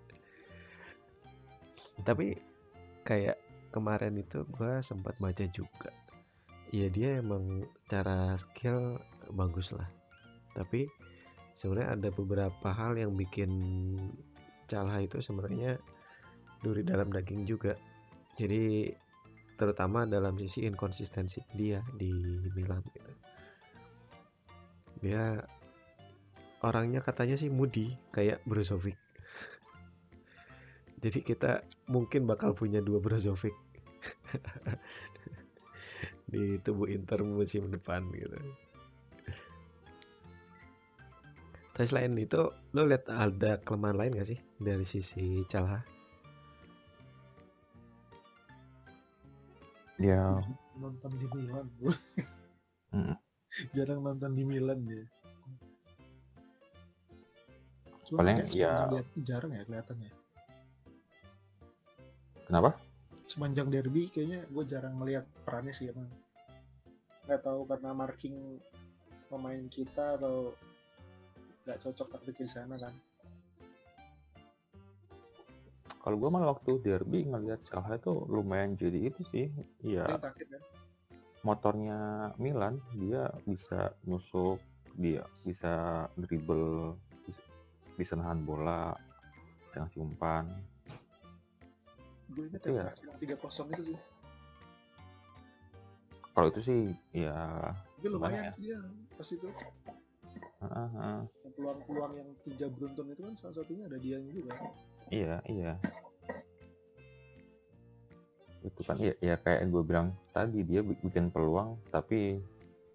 Tapi 2.03 2.35
kayak 3.07 3.39
kemarin 3.71 4.19
itu 4.19 4.43
gua 4.51 4.83
sempat 4.83 5.15
baca 5.23 5.45
juga. 5.51 5.91
Iya 6.75 6.91
dia 6.91 7.11
emang 7.23 7.63
secara 7.87 8.35
skill 8.35 8.99
bagus 9.31 9.71
lah. 9.71 9.87
Tapi 10.59 10.91
sebenarnya 11.55 11.95
ada 11.95 12.09
beberapa 12.11 12.69
hal 12.75 12.99
yang 12.99 13.15
bikin 13.15 13.51
Calha 14.65 15.05
itu 15.05 15.21
sebenarnya 15.21 15.77
duri 16.65 16.83
dalam 16.83 17.13
daging 17.13 17.45
juga. 17.45 17.77
Jadi 18.35 18.91
terutama 19.55 20.03
dalam 20.03 20.35
sisi 20.35 20.67
inkonsistensi 20.67 21.39
dia 21.55 21.79
di 21.95 22.11
Milan 22.55 22.83
gitu. 22.91 23.13
Dia 25.03 25.39
orangnya 26.67 26.99
katanya 26.99 27.39
sih 27.39 27.53
moody 27.53 27.95
kayak 28.11 28.43
Brozovic. 28.43 28.99
Jadi 31.05 31.21
kita 31.21 31.61
mungkin 31.93 32.25
bakal 32.25 32.57
punya 32.57 32.81
dua 32.81 32.99
Brozovic 32.99 33.53
di 36.33 36.57
tubuh 36.65 36.89
Inter 36.89 37.21
musim 37.23 37.69
depan 37.69 38.09
gitu. 38.17 38.41
Tapi 41.75 41.91
selain 41.91 42.15
itu, 42.15 42.39
lo 42.71 42.87
lihat 42.87 43.11
ada 43.11 43.59
kelemahan 43.59 43.99
lain 43.99 44.15
gak 44.15 44.31
sih 44.31 44.39
dari 44.63 44.87
sisi 44.87 45.43
Calha? 45.51 45.83
Ya 50.05 50.39
Nonton 50.77 51.11
di 51.17 51.27
Milan 51.31 51.67
gue. 51.79 51.95
Mm. 52.91 53.17
Jarang 53.73 54.01
nonton 54.03 54.31
di 54.35 54.43
Milan 54.43 54.81
dia. 54.83 55.07
Cuma 58.05 58.21
Paling 58.21 58.45
ya- 58.53 58.91
derby 58.91 59.23
jarang 59.23 59.51
ya 59.51 59.63
kelihatannya. 59.65 60.11
kenapa 62.45 62.77
Sepanjang 63.25 63.73
derby 63.73 64.13
kayaknya 64.13 64.45
gue 64.45 64.65
jarang 64.69 64.95
melihat 64.95 65.25
perannya 65.43 65.73
sih 65.73 65.89
emang. 65.89 66.07
Gak 67.25 67.41
tahu 67.41 67.65
karena 67.65 67.97
marking 67.97 68.61
pemain 69.27 69.65
kita 69.73 70.21
atau 70.21 70.53
nggak 71.65 71.81
cocok 71.81 72.09
taktik 72.13 72.37
di 72.37 72.47
sana 72.47 72.77
kan. 72.77 72.93
Kalau 76.05 76.21
gua 76.21 76.29
malah 76.29 76.53
waktu 76.53 76.85
derby 76.85 77.25
ngelihat 77.25 77.65
Calha 77.65 77.97
itu 77.97 78.13
lumayan 78.29 78.77
jadi 78.77 79.09
itu 79.09 79.25
sih 79.33 79.49
ya 79.81 80.05
takut 80.21 80.45
kan. 80.45 80.61
motornya 81.41 81.99
Milan 82.37 82.77
dia 82.93 83.33
bisa 83.49 83.97
nusuk 84.05 84.61
dia 85.01 85.25
bisa 85.49 86.05
dribble 86.21 86.93
bisa, 87.25 87.43
bisa 87.97 88.13
nahan 88.21 88.45
bola 88.45 88.93
bisa 89.65 89.81
ngasih 89.83 90.05
umpan 90.05 90.45
Gue 92.35 92.51
ingat 92.51 92.61
Itu 92.67 92.71
ya, 92.75 92.87
ya. 92.91 93.15
tiga 93.21 93.37
kosong 93.39 93.69
itu 93.71 93.95
sih. 93.95 93.99
kalau 96.35 96.49
itu 96.51 96.61
sih 96.61 96.83
ya 97.15 97.37
Tapi 97.97 98.07
lumayan 98.11 98.51
Gimana 98.51 98.59
dia 98.59 98.79
pas 99.15 99.29
itu. 99.31 99.49
Peluang-peluang 101.55 102.13
yang 102.19 102.29
tiga 102.43 102.67
beruntun 102.73 103.07
itu 103.13 103.21
kan 103.23 103.35
salah 103.39 103.55
satunya 103.55 103.85
ada 103.87 104.01
dia 104.01 104.19
juga. 104.19 104.57
Iya 105.11 105.41
iya 105.49 105.73
itu 108.65 108.81
kan 108.81 108.97
ya, 108.97 109.13
ya 109.21 109.37
kayak 109.37 109.69
gue 109.69 109.83
bilang 109.85 110.09
tadi 110.33 110.65
dia 110.65 110.81
bi- 110.81 110.97
bikin 111.05 111.29
peluang 111.29 111.77
tapi 111.93 112.41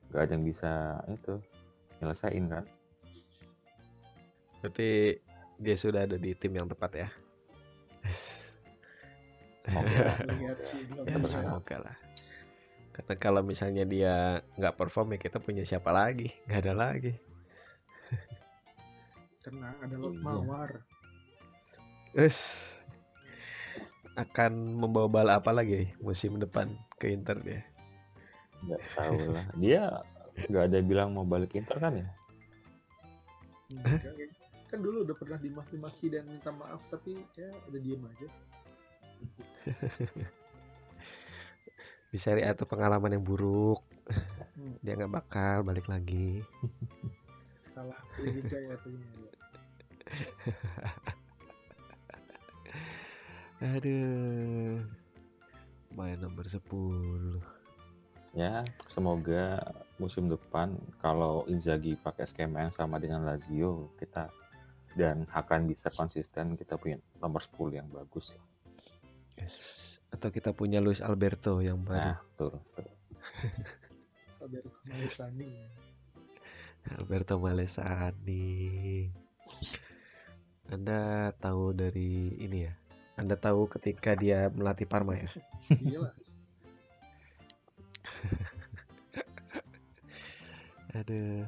nggak 0.10 0.22
ada 0.26 0.34
yang 0.34 0.46
bisa 0.46 0.72
itu 1.10 1.38
nyelesain 2.02 2.46
kan 2.50 2.66
Berarti 4.60 5.16
dia 5.56 5.76
sudah 5.80 6.04
ada 6.04 6.20
di 6.20 6.36
tim 6.36 6.52
yang 6.52 6.68
tepat 6.68 6.92
ya. 6.92 7.08
Belum 10.92 11.08
ya 11.08 11.24
semoga 11.24 11.78
lah. 11.80 11.96
Karena 12.92 13.16
kalau 13.16 13.40
misalnya 13.40 13.88
dia 13.88 14.44
nggak 14.60 14.76
perform 14.76 15.16
ya 15.16 15.20
kita 15.24 15.40
punya 15.40 15.64
siapa 15.64 15.96
lagi? 15.96 16.36
Nggak 16.44 16.60
ada 16.68 16.74
lagi. 16.76 17.16
Tenang, 19.40 19.80
ada 19.80 19.96
Iya. 19.96 20.20
mawar. 20.20 20.84
Us 22.18 22.40
akan 24.20 24.76
membawa 24.76 25.08
bala 25.08 25.32
apa 25.40 25.56
lagi 25.56 25.88
musim 26.04 26.36
depan 26.42 26.68
ke 27.00 27.14
Inter 27.14 27.40
dia? 27.40 27.62
nggak 28.60 28.84
tahu 28.92 29.20
lah 29.32 29.48
dia 29.56 30.04
nggak 30.52 30.68
ada 30.68 30.84
bilang 30.84 31.16
mau 31.16 31.24
balik 31.24 31.56
Inter 31.56 31.80
kan 31.80 31.96
ya 31.96 32.08
kayak- 33.72 34.36
Kan 34.70 34.86
dulu 34.86 35.02
udah 35.02 35.18
pernah 35.18 35.42
dimaki-maki 35.42 36.14
dan 36.14 36.30
minta 36.30 36.54
maaf 36.54 36.86
tapi 36.94 37.18
kayak 37.34 37.58
udah 37.74 37.80
diem 37.82 38.06
aja. 38.06 38.28
Di 42.14 42.18
Serie 42.22 42.46
A 42.46 42.54
tuh 42.54 42.70
pengalaman 42.70 43.18
yang 43.18 43.26
buruk. 43.26 43.82
Hmm. 44.54 44.78
Dia 44.86 44.94
nggak 44.94 45.10
bakal 45.10 45.66
balik 45.66 45.90
lagi. 45.90 46.46
Salah 47.74 47.98
liga 48.22 48.62
ya 48.62 48.78
tuh. 48.78 48.94
Aduh. 53.60 54.84
Main 55.96 56.20
nomor 56.22 56.46
10. 56.46 57.42
ya 58.38 58.62
semoga 58.86 59.58
musim 59.98 60.30
depan 60.30 60.78
kalau 61.02 61.50
Inzaghi 61.50 61.98
pakai 61.98 62.30
skema 62.30 62.62
yang 62.62 62.70
sama 62.70 63.02
dengan 63.02 63.26
Lazio 63.26 63.90
kita 63.98 64.30
dan 64.94 65.26
akan 65.34 65.66
bisa 65.66 65.90
konsisten 65.90 66.54
kita 66.54 66.78
punya 66.78 67.02
nomor 67.18 67.42
10 67.42 67.74
yang 67.74 67.90
bagus 67.90 68.38
Yes. 69.40 69.58
Atau 70.12 70.36
kita 70.36 70.52
punya 70.52 70.84
Luis 70.84 71.00
Alberto 71.00 71.64
yang 71.64 71.80
baru. 71.88 71.96
nah 71.96 72.20
tuh, 72.36 72.60
tuh. 72.76 72.92
Alberto 74.44 74.76
Malesani. 74.84 75.52
Alberto 77.00 77.36
Malesani. 77.40 78.58
Anda 80.70 81.32
tahu 81.40 81.72
dari 81.72 82.36
ini 82.36 82.68
ya? 82.68 82.74
Anda 83.20 83.36
tahu 83.36 83.68
ketika 83.68 84.16
dia 84.16 84.48
melatih 84.56 84.88
Parma 84.88 85.20
ya? 85.20 85.28
Gila. 85.68 86.10
Aduh. 91.04 91.44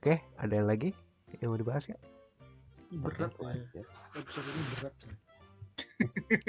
Oke, 0.00 0.24
ada 0.40 0.56
yang 0.56 0.66
lagi 0.66 0.96
yang 1.38 1.52
mau 1.52 1.60
dibahas 1.60 1.86
ya 1.86 1.94
berat 2.92 3.32
Itu 3.32 3.80
ya 3.80 3.84
episode 4.20 4.44
ini 4.44 4.62
berat. 4.76 4.94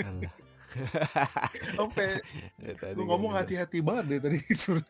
Alah. 0.03 0.33
sampai 1.77 2.17
Ya, 2.57 2.73
tadi 2.73 2.97
gue 2.97 3.05
ngomong 3.05 3.37
hati-hati 3.37 3.77
banget 3.85 4.05
deh 4.09 4.19
tadi 4.25 4.37
suruh 4.57 4.81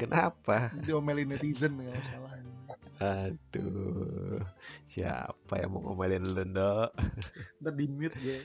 kenapa 0.00 0.72
diomelin 0.80 1.36
netizen 1.36 1.76
nggak 1.76 1.92
masalah 1.92 2.32
aduh 2.96 4.40
siapa 4.88 5.60
yang 5.60 5.76
mau 5.76 5.84
ngomelin 5.84 6.24
lu 6.24 6.44
dok? 6.48 6.90
Ntar 7.60 7.72
di 7.76 7.86
mute 7.90 8.16
gue 8.18 8.40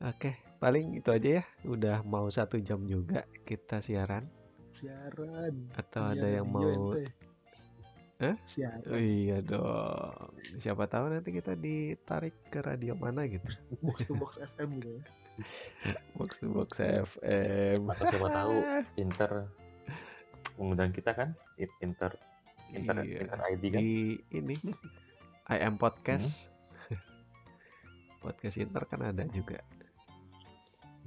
oke 0.00 0.30
paling 0.62 1.02
itu 1.02 1.10
aja 1.10 1.42
ya. 1.42 1.44
Udah 1.66 2.06
mau 2.06 2.30
satu 2.30 2.62
jam 2.62 2.86
juga 2.86 3.26
kita 3.42 3.82
siaran. 3.82 4.24
Siaran. 4.70 5.74
Atau 5.74 6.06
Iya, 6.06 6.14
ada 6.14 6.28
yang 6.30 6.46
mau. 6.46 6.94
Hah? 8.20 8.36
siaran. 8.44 8.86
Oh 8.86 9.00
iya 9.00 9.40
dong 9.42 10.30
siapa 10.60 10.86
tahu 10.86 11.10
nanti 11.10 11.32
kita 11.34 11.56
ditarik 11.56 12.36
ke 12.52 12.62
radio 12.62 12.94
mana 12.94 13.26
gitu. 13.26 13.50
Box 13.82 14.06
to 14.06 14.14
box 14.14 14.38
FM 14.38 14.78
gitu 14.78 15.00
ya 15.00 15.19
box 16.16 16.40
to 16.44 16.48
box 16.52 16.78
FM 16.80 17.88
Atau 17.88 18.04
siapa 18.08 18.28
tahu 18.28 18.56
Inter 19.02 19.32
mengundang 20.60 20.92
kita 20.92 21.16
kan? 21.16 21.32
Inter 21.80 22.12
Inter, 22.70 23.02
Iya. 23.02 23.26
Inter 23.26 23.40
ID 23.50 23.64
kan? 23.72 23.80
Di 23.82 23.92
ini 24.30 24.56
I 25.50 25.58
am 25.66 25.74
podcast. 25.80 26.54
Podcast 28.22 28.60
inter 28.60 28.84
kan 28.86 29.00
ada 29.00 29.24
juga. 29.32 29.58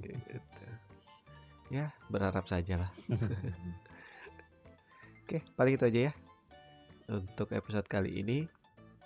Gitu. 0.02 0.66
Ya 1.72 1.94
berharap 2.12 2.44
saja 2.44 2.76
lah 2.84 2.90
oke 5.24 5.38
paling 5.56 5.74
itu 5.80 5.84
aja 5.88 6.00
ya. 6.10 6.12
Untuk 7.08 7.54
episode 7.54 7.86
kali 7.88 8.20
ini 8.20 8.44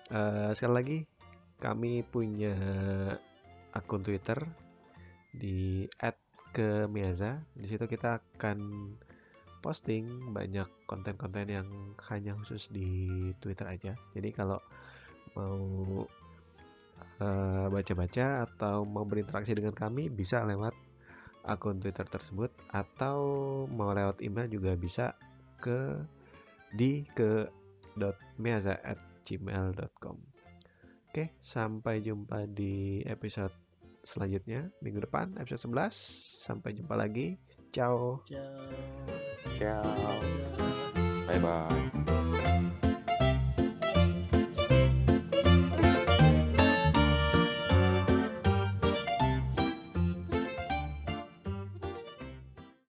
Eh, 0.09 0.51
sekali 0.57 0.73
lagi 0.73 0.99
kami 1.61 2.01
punya 2.01 2.57
akun 3.77 4.01
Twitter 4.01 4.41
di 5.33 5.85
@kemiaza 6.53 7.45
di 7.55 7.67
situ 7.69 7.85
kita 7.85 8.19
akan 8.19 8.59
posting 9.59 10.33
banyak 10.33 10.67
konten-konten 10.87 11.47
yang 11.51 11.69
hanya 12.09 12.33
khusus 12.39 12.71
di 12.71 13.31
Twitter 13.43 13.67
aja. 13.69 13.93
Jadi 14.15 14.31
kalau 14.33 14.63
mau 15.35 15.59
eh, 17.21 17.67
baca-baca 17.69 18.47
atau 18.47 18.87
mau 18.87 19.05
berinteraksi 19.05 19.53
dengan 19.53 19.75
kami 19.75 20.09
bisa 20.09 20.47
lewat 20.47 20.73
akun 21.49 21.81
Twitter 21.83 22.07
tersebut 22.07 22.53
atau 22.71 23.19
mau 23.73 23.91
lewat 23.91 24.21
email 24.23 24.47
juga 24.47 24.77
bisa 24.79 25.17
ke 25.59 25.99
di 26.71 27.03
ke 27.17 27.49
.meaza@gmail.com. 28.39 30.17
Oke, 31.09 31.35
sampai 31.43 32.05
jumpa 32.05 32.47
di 32.47 33.03
episode 33.03 33.68
selanjutnya 34.09 34.73
minggu 34.81 35.05
depan 35.05 35.37
episode 35.37 35.69
11. 35.69 35.93
Sampai 36.49 36.73
jumpa 36.73 36.97
lagi. 36.97 37.37
Ciao. 37.69 38.25
ciao 38.25 38.57
ciao 39.61 39.85
Ciao. 39.85 40.13
bye 41.29 41.37
bye 41.37 42.18